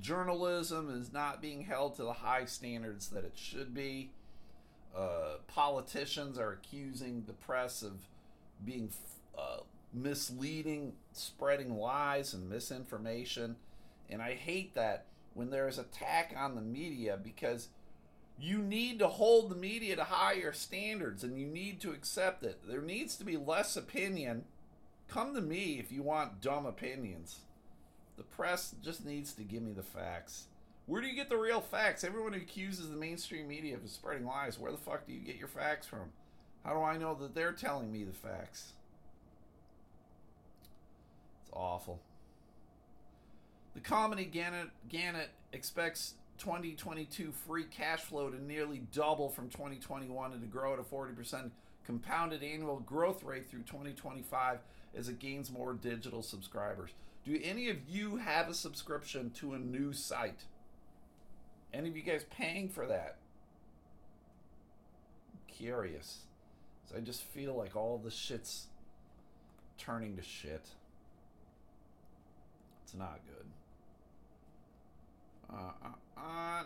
journalism 0.00 0.90
is 0.90 1.12
not 1.12 1.40
being 1.42 1.64
held 1.64 1.96
to 1.96 2.02
the 2.02 2.12
high 2.12 2.44
standards 2.44 3.08
that 3.08 3.24
it 3.24 3.32
should 3.34 3.74
be. 3.74 4.10
Uh, 4.96 5.36
politicians 5.46 6.38
are 6.38 6.52
accusing 6.52 7.24
the 7.26 7.32
press 7.32 7.82
of 7.82 7.92
being 8.64 8.90
uh, 9.36 9.58
misleading, 9.92 10.94
spreading 11.12 11.76
lies 11.76 12.32
and 12.34 12.48
misinformation. 12.48 13.56
And 14.08 14.22
I 14.22 14.34
hate 14.34 14.74
that 14.74 15.06
when 15.34 15.50
there's 15.50 15.78
attack 15.78 16.34
on 16.36 16.54
the 16.54 16.62
media 16.62 17.18
because 17.22 17.68
you 18.38 18.58
need 18.58 18.98
to 18.98 19.08
hold 19.08 19.50
the 19.50 19.56
media 19.56 19.96
to 19.96 20.04
higher 20.04 20.52
standards 20.52 21.24
and 21.24 21.38
you 21.38 21.46
need 21.46 21.80
to 21.80 21.92
accept 21.92 22.42
it. 22.42 22.60
There 22.66 22.82
needs 22.82 23.16
to 23.16 23.24
be 23.24 23.36
less 23.36 23.76
opinion. 23.76 24.44
Come 25.08 25.34
to 25.34 25.40
me 25.40 25.78
if 25.78 25.90
you 25.90 26.02
want 26.02 26.40
dumb 26.40 26.66
opinions. 26.66 27.40
The 28.16 28.22
press 28.22 28.74
just 28.82 29.04
needs 29.04 29.32
to 29.34 29.42
give 29.42 29.62
me 29.62 29.72
the 29.72 29.82
facts. 29.82 30.46
Where 30.86 31.00
do 31.00 31.08
you 31.08 31.14
get 31.14 31.28
the 31.28 31.36
real 31.36 31.60
facts? 31.60 32.04
Everyone 32.04 32.32
who 32.32 32.40
accuses 32.40 32.88
the 32.88 32.96
mainstream 32.96 33.48
media 33.48 33.74
of 33.74 33.88
spreading 33.88 34.24
lies. 34.24 34.58
Where 34.58 34.72
the 34.72 34.78
fuck 34.78 35.06
do 35.06 35.12
you 35.12 35.20
get 35.20 35.36
your 35.36 35.48
facts 35.48 35.86
from? 35.86 36.12
How 36.64 36.74
do 36.74 36.82
I 36.82 36.96
know 36.96 37.14
that 37.14 37.34
they're 37.34 37.52
telling 37.52 37.92
me 37.92 38.04
the 38.04 38.12
facts? 38.12 38.72
It's 41.42 41.50
awful. 41.52 42.00
The 43.74 43.80
comedy 43.80 44.24
Gannett, 44.24 44.70
Gannett 44.88 45.30
expects 45.52 46.14
2022 46.38 47.32
free 47.46 47.64
cash 47.64 48.00
flow 48.00 48.30
to 48.30 48.42
nearly 48.42 48.82
double 48.92 49.28
from 49.28 49.48
2021 49.48 50.32
and 50.32 50.40
to 50.40 50.46
grow 50.46 50.72
at 50.72 50.78
a 50.78 50.82
40% 50.82 51.50
compounded 51.84 52.42
annual 52.42 52.80
growth 52.80 53.22
rate 53.22 53.48
through 53.48 53.62
2025 53.62 54.58
as 54.96 55.08
it 55.08 55.18
gains 55.18 55.50
more 55.50 55.74
digital 55.74 56.22
subscribers. 56.22 56.90
Do 57.26 57.38
any 57.42 57.68
of 57.70 57.78
you 57.88 58.16
have 58.18 58.48
a 58.48 58.54
subscription 58.54 59.30
to 59.40 59.54
a 59.54 59.58
news 59.58 59.98
site? 59.98 60.44
Any 61.74 61.88
of 61.88 61.96
you 61.96 62.02
guys 62.02 62.24
paying 62.30 62.68
for 62.68 62.86
that? 62.86 63.16
I'm 65.32 65.40
curious. 65.52 66.18
So 66.88 66.96
I 66.96 67.00
just 67.00 67.22
feel 67.22 67.56
like 67.56 67.74
all 67.74 67.98
the 67.98 68.12
shit's 68.12 68.68
turning 69.76 70.16
to 70.16 70.22
shit. 70.22 70.68
It's 72.84 72.94
not 72.94 73.18
good. 73.26 73.46
Uh, 75.52 75.72
uh, 75.84 75.88
uh, 76.16 76.62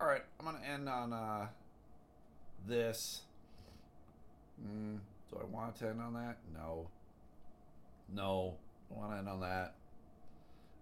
all 0.00 0.06
right, 0.06 0.22
I'm 0.38 0.46
gonna 0.46 0.60
end 0.64 0.88
on 0.88 1.12
uh, 1.12 1.48
this. 2.68 3.22
Mm, 4.64 4.98
do 5.30 5.40
I 5.40 5.44
want 5.44 5.74
to 5.76 5.88
end 5.88 6.00
on 6.00 6.14
that? 6.14 6.36
No. 6.54 6.86
No. 8.14 8.54
Want 8.90 9.12
to 9.12 9.18
end 9.18 9.28
on 9.28 9.40
that. 9.40 9.74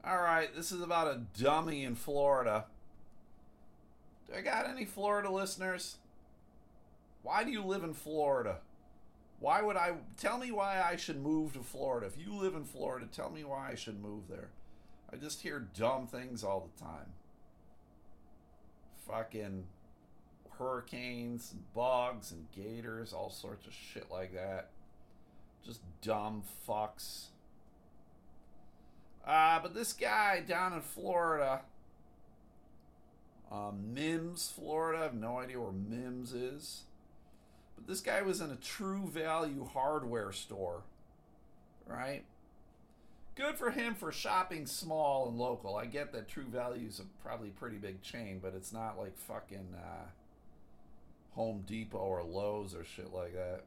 All 0.04 0.18
right, 0.18 0.54
this 0.54 0.70
is 0.70 0.80
about 0.80 1.08
a 1.08 1.20
dummy 1.38 1.84
in 1.84 1.96
Florida. 1.96 2.66
Do 4.26 4.34
I 4.36 4.40
got 4.40 4.68
any 4.68 4.84
Florida 4.84 5.30
listeners? 5.30 5.96
Why 7.22 7.42
do 7.42 7.50
you 7.50 7.62
live 7.62 7.82
in 7.82 7.92
Florida? 7.92 8.58
Why 9.40 9.62
would 9.62 9.76
I 9.76 9.94
tell 10.16 10.38
me 10.38 10.50
why 10.50 10.80
I 10.82 10.96
should 10.96 11.20
move 11.20 11.52
to 11.54 11.60
Florida? 11.60 12.06
If 12.06 12.16
you 12.18 12.34
live 12.34 12.54
in 12.54 12.64
Florida, 12.64 13.06
tell 13.10 13.30
me 13.30 13.44
why 13.44 13.70
I 13.70 13.74
should 13.74 14.00
move 14.00 14.28
there. 14.28 14.50
I 15.12 15.16
just 15.16 15.42
hear 15.42 15.68
dumb 15.76 16.06
things 16.06 16.42
all 16.42 16.68
the 16.72 16.84
time. 16.84 17.12
Fucking 19.08 19.64
hurricanes 20.58 21.54
bugs 21.74 22.32
and 22.32 22.46
gators, 22.52 23.12
all 23.12 23.30
sorts 23.30 23.66
of 23.66 23.72
shit 23.72 24.10
like 24.10 24.32
that. 24.34 24.70
Just 25.64 25.80
dumb 26.00 26.42
fucks. 26.68 27.26
Uh, 29.26 29.58
but 29.60 29.74
this 29.74 29.92
guy 29.92 30.40
down 30.40 30.72
in 30.72 30.80
Florida, 30.80 31.62
um, 33.50 33.92
Mims, 33.92 34.52
Florida, 34.54 35.00
I 35.00 35.02
have 35.02 35.14
no 35.14 35.38
idea 35.38 35.60
where 35.60 35.72
Mims 35.72 36.32
is. 36.32 36.82
But 37.74 37.86
this 37.86 38.00
guy 38.00 38.22
was 38.22 38.40
in 38.40 38.50
a 38.50 38.56
true 38.56 39.08
value 39.08 39.66
hardware 39.66 40.32
store, 40.32 40.82
right? 41.86 42.22
Good 43.36 43.56
for 43.58 43.70
him 43.70 43.94
for 43.94 44.10
shopping 44.10 44.64
small 44.66 45.28
and 45.28 45.38
local. 45.38 45.76
I 45.76 45.84
get 45.84 46.10
that 46.12 46.26
True 46.26 46.46
Value 46.50 46.88
is 46.88 47.00
a 47.00 47.04
probably 47.22 47.50
pretty 47.50 47.76
big 47.76 48.00
chain, 48.00 48.40
but 48.42 48.54
it's 48.56 48.72
not 48.72 48.98
like 48.98 49.18
fucking 49.18 49.74
uh, 49.76 50.06
Home 51.34 51.62
Depot 51.66 51.98
or 51.98 52.22
Lowe's 52.22 52.74
or 52.74 52.82
shit 52.82 53.12
like 53.12 53.34
that. 53.34 53.64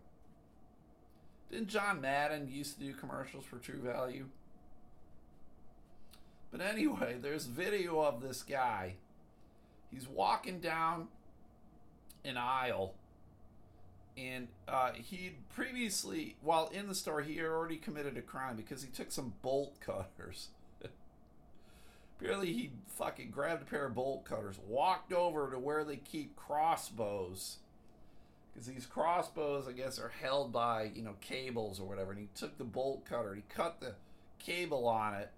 Didn't 1.52 1.68
John 1.68 2.02
Madden 2.02 2.50
used 2.52 2.80
to 2.80 2.86
do 2.86 2.94
commercials 2.94 3.46
for 3.46 3.58
True 3.58 3.80
Value? 3.80 4.26
But 6.52 6.62
anyway, 6.62 7.18
there's 7.22 7.46
video 7.46 8.02
of 8.02 8.22
this 8.22 8.44
guy. 8.44 8.96
He's 9.92 10.08
walking 10.08 10.60
down 10.60 11.08
an 12.26 12.38
aisle 12.38 12.94
and 14.20 14.48
uh, 14.68 14.92
he 14.94 15.32
previously, 15.54 16.36
while 16.42 16.70
in 16.74 16.88
the 16.88 16.96
store, 16.96 17.22
he 17.22 17.42
already 17.42 17.78
committed 17.78 18.18
a 18.18 18.22
crime 18.22 18.56
because 18.56 18.84
he 18.84 18.90
took 18.90 19.12
some 19.12 19.34
bolt 19.42 19.80
cutters. 19.80 20.50
Apparently, 22.20 22.52
he 22.52 22.72
fucking 22.88 23.32
grabbed 23.32 23.62
a 23.62 23.66
pair 23.66 23.86
of 23.86 23.96
bolt 23.96 24.26
cutters, 24.26 24.60
walked 24.68 25.14
over 25.14 25.50
to 25.50 25.58
where 25.58 25.84
they 25.84 25.96
keep 25.96 26.36
crossbows, 26.36 27.58
because 28.52 28.68
these 28.68 28.86
crossbows, 28.86 29.68
I 29.68 29.72
guess, 29.72 30.00
are 30.00 30.12
held 30.22 30.52
by 30.52 30.92
you 30.94 31.04
know 31.04 31.16
cables 31.22 31.80
or 31.80 31.88
whatever. 31.88 32.12
And 32.12 32.20
he 32.20 32.28
took 32.36 32.58
the 32.58 32.66
bolt 32.66 33.06
cutter, 33.06 33.36
he 33.36 33.44
cut 33.48 33.80
the 33.80 33.94
cable 34.38 34.86
on 34.88 35.14
it, 35.14 35.32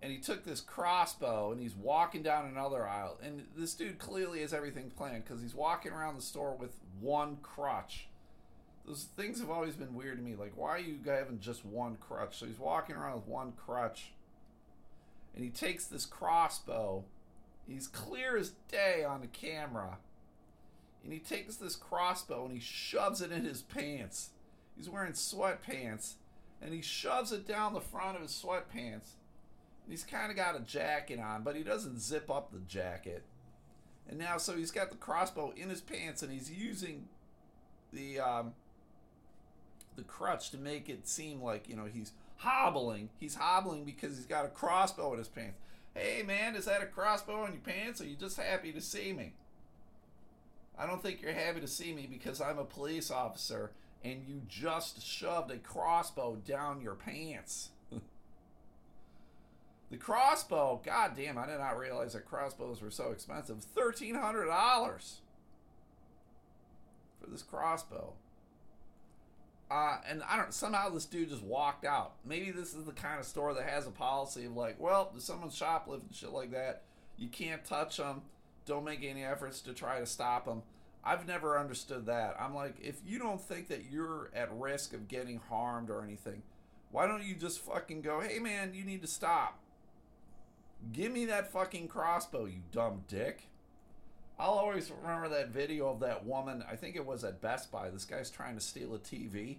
and 0.00 0.12
he 0.12 0.18
took 0.18 0.44
this 0.44 0.60
crossbow 0.60 1.50
and 1.50 1.60
he's 1.60 1.74
walking 1.74 2.22
down 2.22 2.46
another 2.46 2.86
aisle. 2.86 3.18
And 3.22 3.44
this 3.56 3.74
dude 3.74 3.98
clearly 3.98 4.40
has 4.42 4.54
everything 4.54 4.90
planned 4.96 5.24
because 5.24 5.42
he's 5.42 5.54
walking 5.54 5.92
around 5.92 6.16
the 6.16 6.22
store 6.22 6.54
with 6.54 6.76
one 7.00 7.38
crutch. 7.42 8.08
Those 8.86 9.08
things 9.16 9.40
have 9.40 9.50
always 9.50 9.74
been 9.74 9.94
weird 9.94 10.18
to 10.18 10.22
me. 10.22 10.36
Like, 10.36 10.52
why 10.54 10.70
are 10.70 10.78
you 10.78 10.98
having 11.04 11.40
just 11.40 11.64
one 11.64 11.96
crutch? 11.96 12.38
So 12.38 12.46
he's 12.46 12.60
walking 12.60 12.96
around 12.96 13.16
with 13.16 13.26
one 13.26 13.52
crutch. 13.52 14.12
And 15.34 15.44
he 15.44 15.50
takes 15.50 15.86
this 15.86 16.06
crossbow. 16.06 17.04
He's 17.66 17.88
clear 17.88 18.36
as 18.36 18.52
day 18.70 19.04
on 19.04 19.20
the 19.20 19.26
camera. 19.26 19.98
And 21.02 21.12
he 21.12 21.18
takes 21.18 21.56
this 21.56 21.76
crossbow 21.76 22.44
and 22.44 22.54
he 22.54 22.60
shoves 22.60 23.20
it 23.20 23.32
in 23.32 23.44
his 23.44 23.62
pants. 23.62 24.30
He's 24.76 24.88
wearing 24.88 25.12
sweatpants. 25.12 26.14
And 26.62 26.72
he 26.72 26.82
shoves 26.82 27.32
it 27.32 27.46
down 27.46 27.74
the 27.74 27.80
front 27.80 28.16
of 28.16 28.22
his 28.22 28.30
sweatpants 28.30 29.10
He's 29.88 30.04
kind 30.04 30.30
of 30.30 30.36
got 30.36 30.56
a 30.56 30.60
jacket 30.60 31.18
on, 31.18 31.42
but 31.42 31.56
he 31.56 31.62
doesn't 31.62 32.00
zip 32.00 32.30
up 32.30 32.52
the 32.52 32.60
jacket. 32.60 33.22
And 34.08 34.18
now, 34.18 34.38
so 34.38 34.56
he's 34.56 34.70
got 34.70 34.90
the 34.90 34.96
crossbow 34.96 35.52
in 35.56 35.68
his 35.68 35.80
pants, 35.80 36.22
and 36.22 36.32
he's 36.32 36.50
using 36.50 37.08
the 37.92 38.20
um, 38.20 38.52
the 39.96 40.02
crutch 40.02 40.50
to 40.50 40.58
make 40.58 40.88
it 40.88 41.06
seem 41.06 41.42
like 41.42 41.68
you 41.68 41.76
know 41.76 41.86
he's 41.86 42.12
hobbling. 42.36 43.10
He's 43.18 43.34
hobbling 43.34 43.84
because 43.84 44.16
he's 44.16 44.26
got 44.26 44.44
a 44.44 44.48
crossbow 44.48 45.12
in 45.12 45.18
his 45.18 45.28
pants. 45.28 45.58
Hey 45.94 46.22
man, 46.22 46.54
is 46.54 46.66
that 46.66 46.82
a 46.82 46.86
crossbow 46.86 47.44
in 47.46 47.52
your 47.52 47.62
pants? 47.62 48.00
Or 48.00 48.04
are 48.04 48.06
you 48.06 48.16
just 48.16 48.38
happy 48.38 48.72
to 48.72 48.80
see 48.80 49.12
me? 49.12 49.32
I 50.78 50.86
don't 50.86 51.02
think 51.02 51.20
you're 51.20 51.32
happy 51.32 51.60
to 51.60 51.66
see 51.66 51.92
me 51.92 52.06
because 52.10 52.40
I'm 52.40 52.58
a 52.58 52.64
police 52.64 53.10
officer 53.10 53.72
and 54.04 54.22
you 54.28 54.42
just 54.48 55.04
shoved 55.04 55.50
a 55.50 55.56
crossbow 55.56 56.36
down 56.46 56.80
your 56.80 56.94
pants. 56.94 57.70
The 59.90 59.96
crossbow, 59.96 60.82
god 60.84 61.12
damn, 61.16 61.38
I 61.38 61.46
did 61.46 61.58
not 61.58 61.78
realize 61.78 62.12
that 62.12 62.26
crossbows 62.26 62.82
were 62.82 62.90
so 62.90 63.10
expensive. 63.10 63.64
$1,300 63.74 65.14
for 67.20 67.30
this 67.30 67.42
crossbow. 67.42 68.12
Uh, 69.70 69.98
and 70.08 70.22
I 70.28 70.36
don't, 70.36 70.52
somehow 70.52 70.88
this 70.88 71.04
dude 71.04 71.30
just 71.30 71.42
walked 71.42 71.84
out. 71.84 72.14
Maybe 72.24 72.50
this 72.50 72.74
is 72.74 72.84
the 72.84 72.92
kind 72.92 73.18
of 73.18 73.26
store 73.26 73.54
that 73.54 73.68
has 73.68 73.86
a 73.86 73.90
policy 73.90 74.46
of 74.46 74.56
like, 74.56 74.78
well, 74.78 75.12
if 75.14 75.22
someone's 75.22 75.54
shoplifting 75.56 76.08
shit 76.12 76.32
like 76.32 76.52
that, 76.52 76.82
you 77.16 77.28
can't 77.28 77.64
touch 77.64 77.96
them. 77.98 78.22
Don't 78.66 78.84
make 78.84 79.02
any 79.02 79.24
efforts 79.24 79.60
to 79.62 79.72
try 79.72 80.00
to 80.00 80.06
stop 80.06 80.46
them. 80.46 80.62
I've 81.04 81.26
never 81.26 81.58
understood 81.58 82.06
that. 82.06 82.36
I'm 82.38 82.54
like, 82.54 82.76
if 82.82 82.96
you 83.06 83.18
don't 83.18 83.40
think 83.40 83.68
that 83.68 83.90
you're 83.90 84.30
at 84.34 84.52
risk 84.52 84.92
of 84.92 85.08
getting 85.08 85.40
harmed 85.48 85.90
or 85.90 86.02
anything, 86.02 86.42
why 86.90 87.06
don't 87.06 87.24
you 87.24 87.34
just 87.34 87.60
fucking 87.60 88.02
go, 88.02 88.20
hey 88.20 88.38
man, 88.38 88.74
you 88.74 88.84
need 88.84 89.02
to 89.02 89.08
stop? 89.08 89.58
Give 90.92 91.12
me 91.12 91.26
that 91.26 91.52
fucking 91.52 91.88
crossbow, 91.88 92.46
you 92.46 92.60
dumb 92.72 93.02
dick. 93.08 93.48
I'll 94.38 94.52
always 94.52 94.90
remember 95.02 95.28
that 95.30 95.48
video 95.48 95.88
of 95.88 96.00
that 96.00 96.24
woman. 96.24 96.64
I 96.70 96.76
think 96.76 96.94
it 96.94 97.04
was 97.04 97.24
at 97.24 97.40
Best 97.40 97.72
Buy. 97.72 97.90
This 97.90 98.04
guy's 98.04 98.30
trying 98.30 98.54
to 98.54 98.60
steal 98.60 98.94
a 98.94 98.98
TV. 98.98 99.56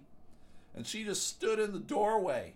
And 0.74 0.86
she 0.86 1.04
just 1.04 1.26
stood 1.26 1.58
in 1.58 1.72
the 1.72 1.78
doorway. 1.78 2.54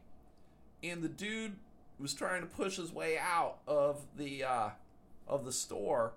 And 0.82 1.02
the 1.02 1.08
dude 1.08 1.56
was 1.98 2.14
trying 2.14 2.40
to 2.40 2.46
push 2.46 2.76
his 2.76 2.92
way 2.92 3.18
out 3.18 3.58
of 3.66 4.06
the 4.16 4.44
uh, 4.44 4.70
of 5.28 5.44
the 5.44 5.52
store. 5.52 6.12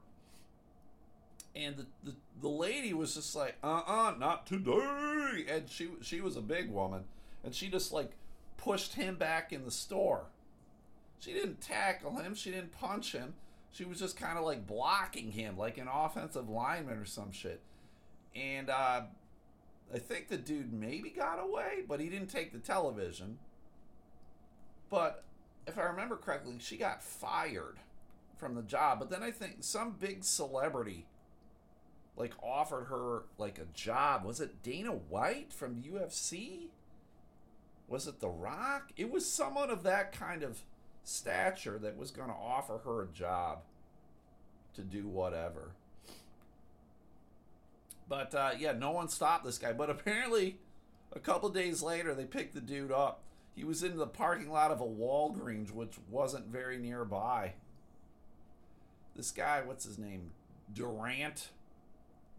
And 1.55 1.75
the, 1.75 1.85
the, 2.03 2.15
the 2.41 2.49
lady 2.49 2.93
was 2.93 3.15
just 3.15 3.35
like, 3.35 3.55
uh-uh, 3.63 4.15
not 4.17 4.45
today. 4.45 5.45
And 5.49 5.69
she 5.69 5.89
she 6.01 6.21
was 6.21 6.37
a 6.37 6.41
big 6.41 6.69
woman. 6.69 7.03
And 7.43 7.53
she 7.53 7.67
just 7.67 7.91
like 7.91 8.11
pushed 8.55 8.93
him 8.93 9.15
back 9.15 9.51
in 9.51 9.65
the 9.65 9.71
store. 9.71 10.25
She 11.19 11.33
didn't 11.33 11.61
tackle 11.61 12.17
him. 12.17 12.35
She 12.35 12.51
didn't 12.51 12.71
punch 12.71 13.13
him. 13.13 13.33
She 13.71 13.85
was 13.85 13.99
just 13.99 14.17
kind 14.17 14.37
of 14.37 14.45
like 14.45 14.65
blocking 14.65 15.31
him, 15.31 15.57
like 15.57 15.77
an 15.77 15.87
offensive 15.87 16.49
lineman 16.49 16.97
or 16.97 17.05
some 17.05 17.31
shit. 17.31 17.61
And 18.35 18.69
uh, 18.69 19.01
I 19.93 19.97
think 19.97 20.27
the 20.27 20.37
dude 20.37 20.73
maybe 20.73 21.09
got 21.09 21.39
away, 21.43 21.83
but 21.87 21.99
he 21.99 22.09
didn't 22.09 22.29
take 22.29 22.53
the 22.53 22.59
television. 22.59 23.39
But 24.89 25.23
if 25.65 25.77
I 25.77 25.83
remember 25.83 26.15
correctly, 26.15 26.55
she 26.59 26.77
got 26.77 27.03
fired 27.03 27.77
from 28.37 28.55
the 28.55 28.61
job. 28.61 28.99
But 28.99 29.09
then 29.09 29.23
I 29.23 29.31
think 29.31 29.57
some 29.61 29.95
big 29.99 30.23
celebrity 30.23 31.05
like 32.15 32.33
offered 32.41 32.85
her 32.85 33.23
like 33.37 33.59
a 33.59 33.65
job. 33.73 34.25
Was 34.25 34.41
it 34.41 34.63
Dana 34.63 34.91
White 34.91 35.53
from 35.53 35.83
UFC? 35.83 36.69
Was 37.87 38.07
it 38.07 38.19
The 38.19 38.29
Rock? 38.29 38.91
It 38.97 39.11
was 39.11 39.31
someone 39.31 39.69
of 39.69 39.83
that 39.83 40.11
kind 40.11 40.43
of 40.43 40.61
stature 41.07 41.79
that 41.79 41.97
was 41.97 42.11
going 42.11 42.27
to 42.27 42.35
offer 42.35 42.79
her 42.83 43.03
a 43.03 43.07
job 43.07 43.59
to 44.73 44.81
do 44.81 45.07
whatever. 45.07 45.71
But 48.09 48.35
uh, 48.35 48.51
yeah, 48.57 48.73
no 48.73 48.91
one 48.91 49.07
stopped 49.07 49.45
this 49.45 49.57
guy. 49.57 49.73
But 49.73 49.89
apparently, 49.89 50.57
a 51.13 51.19
couple 51.19 51.49
days 51.49 51.81
later, 51.81 52.13
they 52.13 52.25
picked 52.25 52.53
the 52.53 52.61
dude 52.61 52.91
up. 52.91 53.21
He 53.55 53.63
was 53.63 53.83
in 53.83 53.97
the 53.97 54.05
parking 54.05 54.51
lot 54.51 54.69
of 54.69 54.81
a 54.81 54.85
Walgreens, 54.85 55.71
which 55.71 55.95
wasn't 56.09 56.47
very 56.47 56.77
nearby. 56.77 57.53
This 59.15 59.31
guy, 59.31 59.61
what's 59.65 59.85
his 59.85 59.97
name? 59.97 60.31
Durant. 60.71 61.49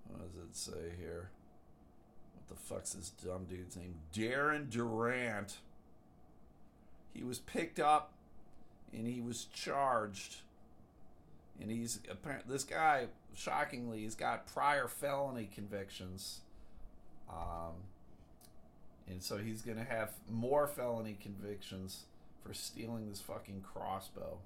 What 0.06 0.20
does 0.20 0.36
it 0.36 0.54
say 0.54 0.92
here? 0.98 1.30
What 2.34 2.48
the 2.48 2.62
fuck's 2.62 2.92
this 2.92 3.10
dumb 3.10 3.46
dude's 3.46 3.76
name? 3.76 3.94
Darren 4.14 4.70
Durant. 4.70 5.56
He 7.12 7.24
was 7.24 7.40
picked 7.40 7.80
up 7.80 8.12
and 8.92 9.06
he 9.06 9.20
was 9.20 9.46
charged. 9.46 10.36
And 11.60 11.70
he's 11.70 12.00
apparently 12.10 12.52
this 12.52 12.64
guy, 12.64 13.06
shockingly, 13.34 14.00
he's 14.00 14.14
got 14.14 14.46
prior 14.46 14.86
felony 14.86 15.48
convictions. 15.52 16.40
Um, 17.28 17.74
and 19.08 19.22
so 19.22 19.38
he's 19.38 19.62
to 19.78 19.84
have 19.84 20.12
more 20.30 20.66
felony 20.66 21.16
convictions 21.20 22.04
for 22.44 22.54
stealing 22.54 23.08
this 23.08 23.20
fucking 23.20 23.62
crossbow. 23.62 24.38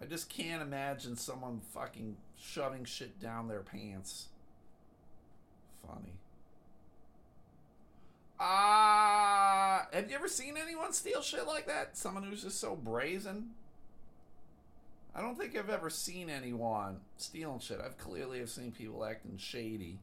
I 0.00 0.06
just 0.06 0.28
can't 0.28 0.62
imagine 0.62 1.16
someone 1.16 1.60
fucking 1.72 2.16
shoving 2.36 2.84
shit 2.84 3.20
down 3.20 3.48
their 3.48 3.60
pants. 3.60 4.28
Funny. 5.86 6.14
Uh, 8.44 9.86
have 9.90 10.10
you 10.10 10.14
ever 10.14 10.28
seen 10.28 10.58
anyone 10.62 10.92
steal 10.92 11.22
shit 11.22 11.46
like 11.46 11.66
that? 11.66 11.96
Someone 11.96 12.24
who's 12.24 12.42
just 12.42 12.60
so 12.60 12.76
brazen? 12.76 13.52
I 15.14 15.22
don't 15.22 15.38
think 15.38 15.56
I've 15.56 15.70
ever 15.70 15.88
seen 15.88 16.28
anyone 16.28 16.98
stealing 17.16 17.58
shit. 17.60 17.80
I've 17.82 17.96
clearly 17.96 18.40
have 18.40 18.50
seen 18.50 18.70
people 18.70 19.02
acting 19.02 19.38
shady, 19.38 19.98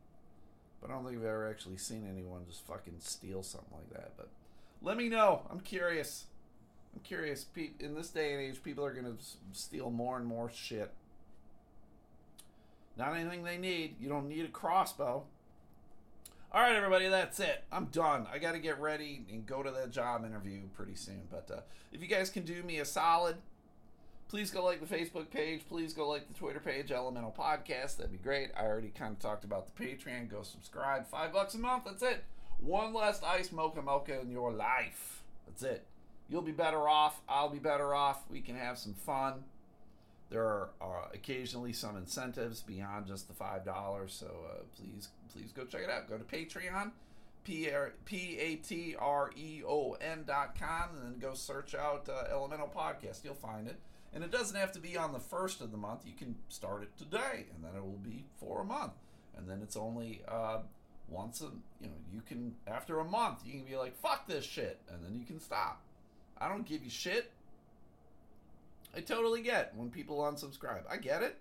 but 0.82 0.90
I 0.90 0.94
don't 0.94 1.06
think 1.06 1.18
I've 1.18 1.26
ever 1.26 1.52
actually 1.52 1.78
seen 1.78 2.08
anyone 2.12 2.42
just 2.50 2.66
fucking 2.66 2.96
steal 2.98 3.44
something 3.44 3.78
like 3.78 3.94
that. 3.94 4.14
But 4.18 4.30
let 4.82 4.98
me 4.98 5.08
know. 5.08 5.44
I'm 5.52 5.60
curious. 5.60 6.26
I'm 6.96 7.02
curious. 7.02 7.46
In 7.80 7.94
this 7.94 8.10
day 8.10 8.34
and 8.34 8.42
age, 8.42 8.64
people 8.64 8.84
are 8.84 8.94
gonna 8.94 9.18
steal 9.52 9.92
more 9.92 10.18
and 10.18 10.26
more 10.26 10.50
shit. 10.50 10.92
Not 12.98 13.16
anything 13.16 13.44
they 13.44 13.60
need. 13.60 13.98
You 14.02 14.10
don't 14.10 14.28
need 14.28 14.46
a 14.46 14.50
crossbow. 14.50 15.26
All 16.54 16.62
right, 16.62 16.76
everybody, 16.76 17.08
that's 17.08 17.40
it. 17.40 17.64
I'm 17.72 17.86
done. 17.86 18.28
I 18.32 18.38
got 18.38 18.52
to 18.52 18.60
get 18.60 18.78
ready 18.82 19.26
and 19.32 19.46
go 19.46 19.64
to 19.64 19.72
that 19.72 19.90
job 19.90 20.26
interview 20.26 20.64
pretty 20.76 20.96
soon. 20.96 21.22
But 21.32 21.50
uh, 21.50 21.62
if 21.94 22.02
you 22.02 22.08
guys 22.08 22.30
can 22.30 22.44
do 22.44 22.62
me 22.64 22.80
a 22.80 22.86
solid, 22.86 23.38
please 24.28 24.52
go 24.52 24.62
like 24.62 24.86
the 24.86 24.96
Facebook 24.96 25.30
page. 25.30 25.62
Please 25.70 25.94
go 25.94 26.10
like 26.10 26.28
the 26.28 26.34
Twitter 26.34 26.60
page, 26.60 26.92
Elemental 26.92 27.34
Podcast. 27.38 27.96
That'd 27.96 28.12
be 28.12 28.18
great. 28.18 28.50
I 28.60 28.66
already 28.66 28.90
kind 28.90 29.14
of 29.14 29.20
talked 29.20 29.46
about 29.46 29.74
the 29.74 29.82
Patreon. 29.82 30.30
Go 30.30 30.42
subscribe. 30.44 31.08
Five 31.08 31.32
bucks 31.32 31.54
a 31.54 31.58
month. 31.58 31.86
That's 31.86 32.04
it. 32.04 32.26
One 32.60 32.94
less 32.94 33.24
ice 33.24 33.54
mocha 33.54 33.82
mocha 33.82 34.20
in 34.20 34.30
your 34.30 34.52
life. 34.52 35.24
That's 35.48 35.64
it. 35.64 35.86
You'll 36.28 36.42
be 36.42 36.52
better 36.52 36.90
off. 36.90 37.22
I'll 37.30 37.50
be 37.50 37.60
better 37.60 37.96
off. 37.96 38.30
We 38.30 38.42
can 38.42 38.58
have 38.58 38.78
some 38.78 38.94
fun. 38.94 39.46
There 40.30 40.44
are 40.44 40.70
uh, 40.82 41.08
occasionally 41.14 41.72
some 41.72 41.96
incentives 41.96 42.62
beyond 42.62 43.08
just 43.08 43.30
the 43.30 43.34
five 43.34 43.64
dollars, 43.64 44.14
so 44.14 44.28
uh, 44.50 44.64
please, 44.78 45.10
please 45.34 45.52
go 45.52 45.66
check 45.66 45.82
it 45.84 45.90
out. 45.90 46.10
Go 46.10 46.18
to 46.18 46.24
Patreon, 46.24 46.92
p 47.44 47.68
a 47.68 48.56
t 48.58 48.96
r 49.00 49.32
e 49.36 49.62
o 49.66 49.94
n 49.94 50.24
dot 50.26 50.60
com, 50.60 50.96
and 50.96 51.04
then 51.04 51.20
go 51.20 51.34
search 51.34 51.76
out 51.76 52.10
uh, 52.10 52.26
Elemental 52.32 52.68
Podcast. 52.68 53.24
You'll 53.24 53.34
find 53.36 53.68
it, 53.68 53.78
and 54.14 54.24
it 54.24 54.32
doesn't 54.32 54.56
have 54.56 54.72
to 54.74 54.80
be 54.80 54.98
on 54.98 55.14
the 55.14 55.20
first 55.20 55.62
of 55.62 55.72
the 55.72 55.78
month. 55.78 56.02
You 56.06 56.14
can 56.14 56.36
start 56.50 56.84
it 56.84 56.98
today, 56.98 57.46
and 57.54 57.64
then 57.64 57.72
it 57.76 57.82
will 57.82 58.02
be 58.04 58.26
for 58.40 58.62
a 58.62 58.66
month, 58.66 58.94
and 59.38 59.50
then 59.50 59.62
it's 59.62 59.76
only 59.76 60.22
uh, 60.28 60.60
once 61.08 61.42
a 61.42 61.52
you 61.82 61.88
know 61.88 61.98
you 62.14 62.22
can 62.22 62.56
after 62.68 63.00
a 63.00 63.06
month 63.06 63.40
you 63.46 63.54
can 63.54 63.66
be 63.66 63.76
like 63.76 63.98
fuck 64.00 64.28
this 64.28 64.46
shit, 64.46 64.80
and 64.92 65.04
then 65.04 65.18
you 65.18 65.26
can 65.26 65.40
stop. 65.40 65.82
I 66.38 66.48
don't 66.48 66.66
give 66.66 66.84
you 66.84 66.90
shit. 66.90 67.32
I 68.96 69.00
totally 69.00 69.42
get 69.42 69.74
when 69.76 69.90
people 69.90 70.20
unsubscribe. 70.20 70.84
I 70.90 70.98
get 70.98 71.22
it. 71.22 71.38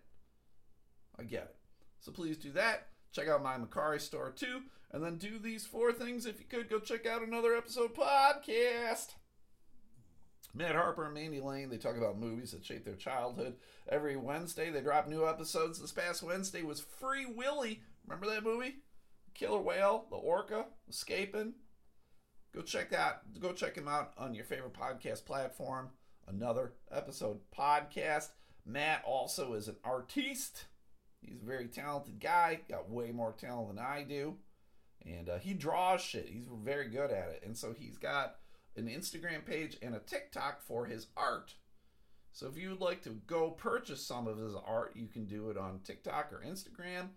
I 1.18 1.24
get 1.24 1.43
it. 1.43 1.57
So 2.01 2.12
please 2.12 2.36
do 2.36 2.53
that. 2.53 2.86
Check 3.13 3.29
out 3.29 3.43
my 3.43 3.57
Macari 3.57 4.01
store 4.01 4.31
too. 4.31 4.63
And 4.93 5.03
then 5.05 5.17
do 5.17 5.39
these 5.39 5.67
four 5.67 5.93
things 5.93 6.27
if 6.27 6.41
you 6.41 6.47
could. 6.49 6.69
Go 6.69 6.79
check 6.79 7.07
out 7.07 7.23
another 7.23 7.55
episode 7.55 7.95
podcast. 7.95 9.15
Matt 10.53 10.75
Harper 10.75 11.05
and 11.05 11.15
Mandy 11.15 11.41
Lane, 11.41 11.71
they 11.71 11.77
talk 11.77 11.97
about 11.97 12.19
movies 12.19 12.51
that 12.51 12.65
shape 12.65 12.85
their 12.85 12.97
childhood. 12.97 13.55
Every 13.89 14.17
Wednesday, 14.17 14.71
they 14.71 14.81
drop 14.81 15.07
new 15.07 15.29
episodes. 15.29 15.81
This 15.81 15.93
past 15.93 16.25
Wednesday 16.25 16.63
was 16.63 16.81
Free 16.81 17.25
Willy. 17.25 17.83
Remember 18.05 18.27
that 18.27 18.43
movie? 18.43 18.77
Killer 19.35 19.61
whale, 19.61 20.07
the 20.11 20.17
orca, 20.17 20.67
escaping. 20.89 21.55
Go 22.53 22.63
check 22.63 22.91
that. 22.91 23.23
Go 23.39 23.53
check 23.53 23.77
him 23.77 23.87
out 23.87 24.13
on 24.19 24.35
your 24.35 24.45
favorite 24.45 24.75
podcast 24.75 25.25
platform 25.25 25.91
another 26.31 26.73
episode 26.91 27.39
podcast. 27.57 28.29
Matt 28.65 29.03
also 29.05 29.55
is 29.55 29.69
an 29.69 29.77
artiste. 29.85 30.65
He's 31.23 31.43
a 31.43 31.47
very 31.47 31.66
talented 31.66 32.21
guy, 32.21 32.61
got 32.68 32.91
way 32.91 33.11
more 33.12 33.33
talent 33.33 33.68
than 33.68 33.85
I 33.85 34.05
do. 34.09 34.37
And 35.05 35.29
uh, 35.29 35.39
he 35.39 35.55
draws 35.55 36.01
shit. 36.01 36.29
He's 36.29 36.47
very 36.64 36.89
good 36.89 37.11
at 37.11 37.31
it. 37.31 37.43
And 37.45 37.57
so 37.57 37.75
he's 37.79 37.97
got 37.97 38.37
an 38.77 38.87
Instagram 38.87 39.45
page 39.45 39.77
and 39.83 39.95
a 39.95 40.01
TikTok 40.01 40.62
for 40.62 40.87
his 40.87 41.07
art. 41.16 41.55
So 42.33 42.47
if 42.47 42.57
you 42.57 42.71
would 42.71 42.81
like 42.81 43.03
to 43.03 43.21
go 43.27 43.51
purchase 43.51 44.07
some 44.07 44.27
of 44.27 44.39
his 44.39 44.55
art, 44.55 44.93
you 44.95 45.09
can 45.09 45.27
do 45.27 45.51
it 45.51 45.57
on 45.57 45.81
TikTok 45.85 46.33
or 46.33 46.45
Instagram. 46.47 47.09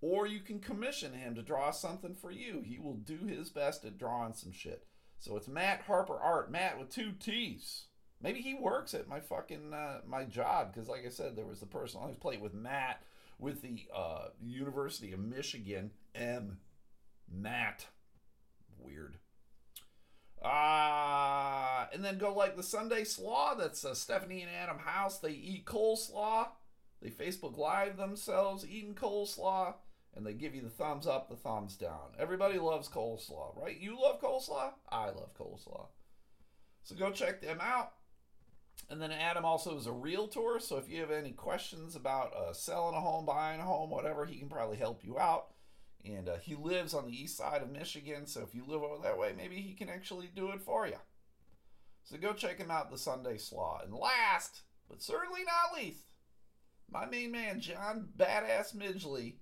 Or 0.00 0.26
you 0.26 0.40
can 0.40 0.60
commission 0.60 1.12
him 1.12 1.34
to 1.34 1.42
draw 1.42 1.70
something 1.70 2.14
for 2.14 2.30
you. 2.30 2.62
He 2.64 2.78
will 2.78 2.94
do 2.94 3.18
his 3.26 3.50
best 3.50 3.84
at 3.84 3.98
drawing 3.98 4.34
some 4.34 4.52
shit. 4.52 4.86
So 5.18 5.36
it's 5.36 5.48
Matt 5.48 5.82
Harper 5.82 6.18
Art, 6.18 6.50
Matt 6.50 6.78
with 6.78 6.90
two 6.90 7.12
T's. 7.12 7.86
Maybe 8.20 8.40
he 8.40 8.54
works 8.54 8.94
at 8.94 9.08
my 9.08 9.20
fucking 9.20 9.72
uh, 9.72 10.00
my 10.06 10.24
job 10.24 10.72
because, 10.72 10.88
like 10.88 11.04
I 11.06 11.10
said, 11.10 11.34
there 11.34 11.46
was 11.46 11.60
the 11.60 11.66
person 11.66 12.00
I 12.02 12.06
was 12.06 12.16
playing 12.16 12.40
with 12.40 12.54
Matt 12.54 13.02
with 13.38 13.62
the 13.62 13.86
uh, 13.94 14.28
University 14.42 15.12
of 15.12 15.20
Michigan. 15.20 15.90
M. 16.14 16.58
Matt. 17.30 17.86
Weird. 18.78 19.16
Uh, 20.42 21.86
and 21.92 22.04
then 22.04 22.18
go 22.18 22.32
like 22.32 22.56
the 22.56 22.62
Sunday 22.62 23.04
Slaw. 23.04 23.54
That's 23.54 23.84
uh, 23.84 23.94
Stephanie 23.94 24.42
and 24.42 24.50
Adam 24.50 24.78
House. 24.78 25.18
They 25.18 25.30
eat 25.30 25.64
coleslaw. 25.64 26.48
They 27.02 27.10
Facebook 27.10 27.56
Live 27.56 27.96
themselves 27.96 28.66
eating 28.66 28.94
coleslaw, 28.94 29.74
and 30.14 30.26
they 30.26 30.32
give 30.32 30.54
you 30.54 30.62
the 30.62 30.70
thumbs 30.70 31.06
up, 31.06 31.28
the 31.28 31.36
thumbs 31.36 31.76
down. 31.76 32.14
Everybody 32.18 32.58
loves 32.58 32.88
coleslaw, 32.88 33.56
right? 33.60 33.78
You 33.78 34.00
love 34.00 34.20
coleslaw. 34.20 34.72
I 34.88 35.06
love 35.06 35.34
coleslaw. 35.38 35.88
So 36.82 36.94
go 36.94 37.10
check 37.10 37.42
them 37.42 37.58
out. 37.60 37.92
And 38.88 39.02
then 39.02 39.10
Adam 39.10 39.44
also 39.44 39.76
is 39.76 39.86
a 39.86 39.92
realtor, 39.92 40.60
so 40.60 40.76
if 40.76 40.88
you 40.88 41.00
have 41.00 41.10
any 41.10 41.32
questions 41.32 41.96
about 41.96 42.32
uh, 42.36 42.52
selling 42.52 42.94
a 42.94 43.00
home, 43.00 43.26
buying 43.26 43.60
a 43.60 43.64
home, 43.64 43.90
whatever, 43.90 44.24
he 44.24 44.38
can 44.38 44.48
probably 44.48 44.76
help 44.76 45.04
you 45.04 45.18
out. 45.18 45.48
And 46.04 46.28
uh, 46.28 46.36
he 46.36 46.54
lives 46.54 46.94
on 46.94 47.06
the 47.06 47.22
east 47.22 47.36
side 47.36 47.62
of 47.62 47.72
Michigan, 47.72 48.26
so 48.26 48.42
if 48.42 48.54
you 48.54 48.64
live 48.64 48.82
over 48.82 49.02
that 49.02 49.18
way, 49.18 49.34
maybe 49.36 49.56
he 49.56 49.74
can 49.74 49.88
actually 49.88 50.30
do 50.34 50.50
it 50.50 50.60
for 50.60 50.86
you. 50.86 50.98
So 52.04 52.16
go 52.16 52.32
check 52.32 52.58
him 52.58 52.70
out, 52.70 52.92
the 52.92 52.98
Sunday 52.98 53.38
Slaw. 53.38 53.80
And 53.82 53.92
last, 53.92 54.62
but 54.88 55.02
certainly 55.02 55.40
not 55.42 55.76
least, 55.76 56.04
my 56.88 57.06
main 57.06 57.32
man, 57.32 57.60
John 57.60 58.08
Badass 58.16 58.76
Midgley, 58.76 59.34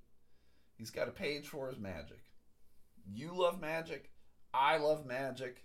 he's 0.78 0.91
got 0.91 1.09
a 1.09 1.12
page 1.12 1.49
for 1.49 1.68
his 1.68 1.78
magic. 1.78 2.22
You 3.07 3.37
love 3.37 3.61
magic. 3.61 4.11
I 4.55 4.78
love 4.78 5.05
magic 5.05 5.64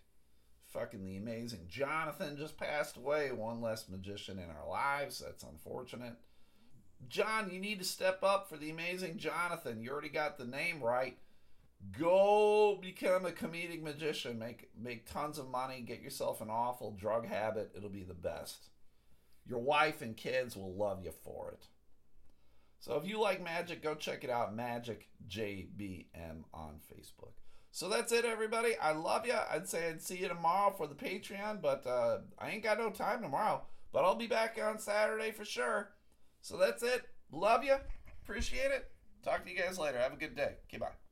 fucking 0.71 1.05
the 1.05 1.17
amazing 1.17 1.65
Jonathan 1.67 2.37
just 2.37 2.57
passed 2.57 2.97
away. 2.97 3.31
One 3.31 3.61
less 3.61 3.89
magician 3.89 4.39
in 4.39 4.49
our 4.49 4.67
lives. 4.67 5.19
That's 5.19 5.43
unfortunate. 5.43 6.15
John, 7.07 7.49
you 7.51 7.59
need 7.59 7.79
to 7.79 7.85
step 7.85 8.23
up 8.23 8.49
for 8.49 8.57
the 8.57 8.69
amazing 8.69 9.17
Jonathan. 9.17 9.81
You 9.81 9.91
already 9.91 10.09
got 10.09 10.37
the 10.37 10.45
name 10.45 10.81
right. 10.81 11.17
Go 11.97 12.77
become 12.81 13.25
a 13.25 13.31
comedic 13.31 13.81
magician. 13.81 14.37
Make 14.37 14.69
make 14.77 15.09
tons 15.09 15.39
of 15.39 15.49
money. 15.49 15.81
Get 15.81 16.01
yourself 16.01 16.41
an 16.41 16.49
awful 16.49 16.91
drug 16.91 17.25
habit. 17.25 17.71
It'll 17.75 17.89
be 17.89 18.03
the 18.03 18.13
best. 18.13 18.67
Your 19.47 19.59
wife 19.59 20.01
and 20.01 20.15
kids 20.15 20.57
will 20.57 20.73
love 20.73 21.03
you 21.03 21.11
for 21.23 21.51
it. 21.51 21.67
So 22.79 22.95
if 22.97 23.07
you 23.07 23.19
like 23.19 23.43
magic, 23.43 23.81
go 23.81 23.95
check 23.95 24.23
it 24.23 24.29
out. 24.29 24.55
Magic 24.55 25.07
JBM 25.27 26.43
on 26.53 26.79
Facebook. 26.93 27.33
So 27.71 27.87
that's 27.87 28.11
it, 28.11 28.25
everybody. 28.25 28.75
I 28.81 28.91
love 28.91 29.25
you. 29.25 29.35
I'd 29.51 29.67
say 29.67 29.89
I'd 29.89 30.01
see 30.01 30.17
you 30.17 30.27
tomorrow 30.27 30.73
for 30.75 30.87
the 30.87 30.95
Patreon, 30.95 31.61
but 31.61 31.85
uh, 31.85 32.19
I 32.37 32.49
ain't 32.49 32.63
got 32.63 32.79
no 32.79 32.89
time 32.89 33.21
tomorrow. 33.21 33.61
But 33.91 34.05
I'll 34.05 34.15
be 34.15 34.27
back 34.27 34.59
on 34.61 34.79
Saturday 34.79 35.31
for 35.31 35.45
sure. 35.45 35.91
So 36.41 36.57
that's 36.57 36.83
it. 36.83 37.03
Love 37.31 37.63
you. 37.63 37.75
Appreciate 38.23 38.71
it. 38.71 38.91
Talk 39.23 39.45
to 39.45 39.51
you 39.51 39.57
guys 39.57 39.77
later. 39.77 39.99
Have 39.99 40.13
a 40.13 40.17
good 40.17 40.35
day. 40.35 40.55
Okay, 40.67 40.77
bye. 40.77 41.08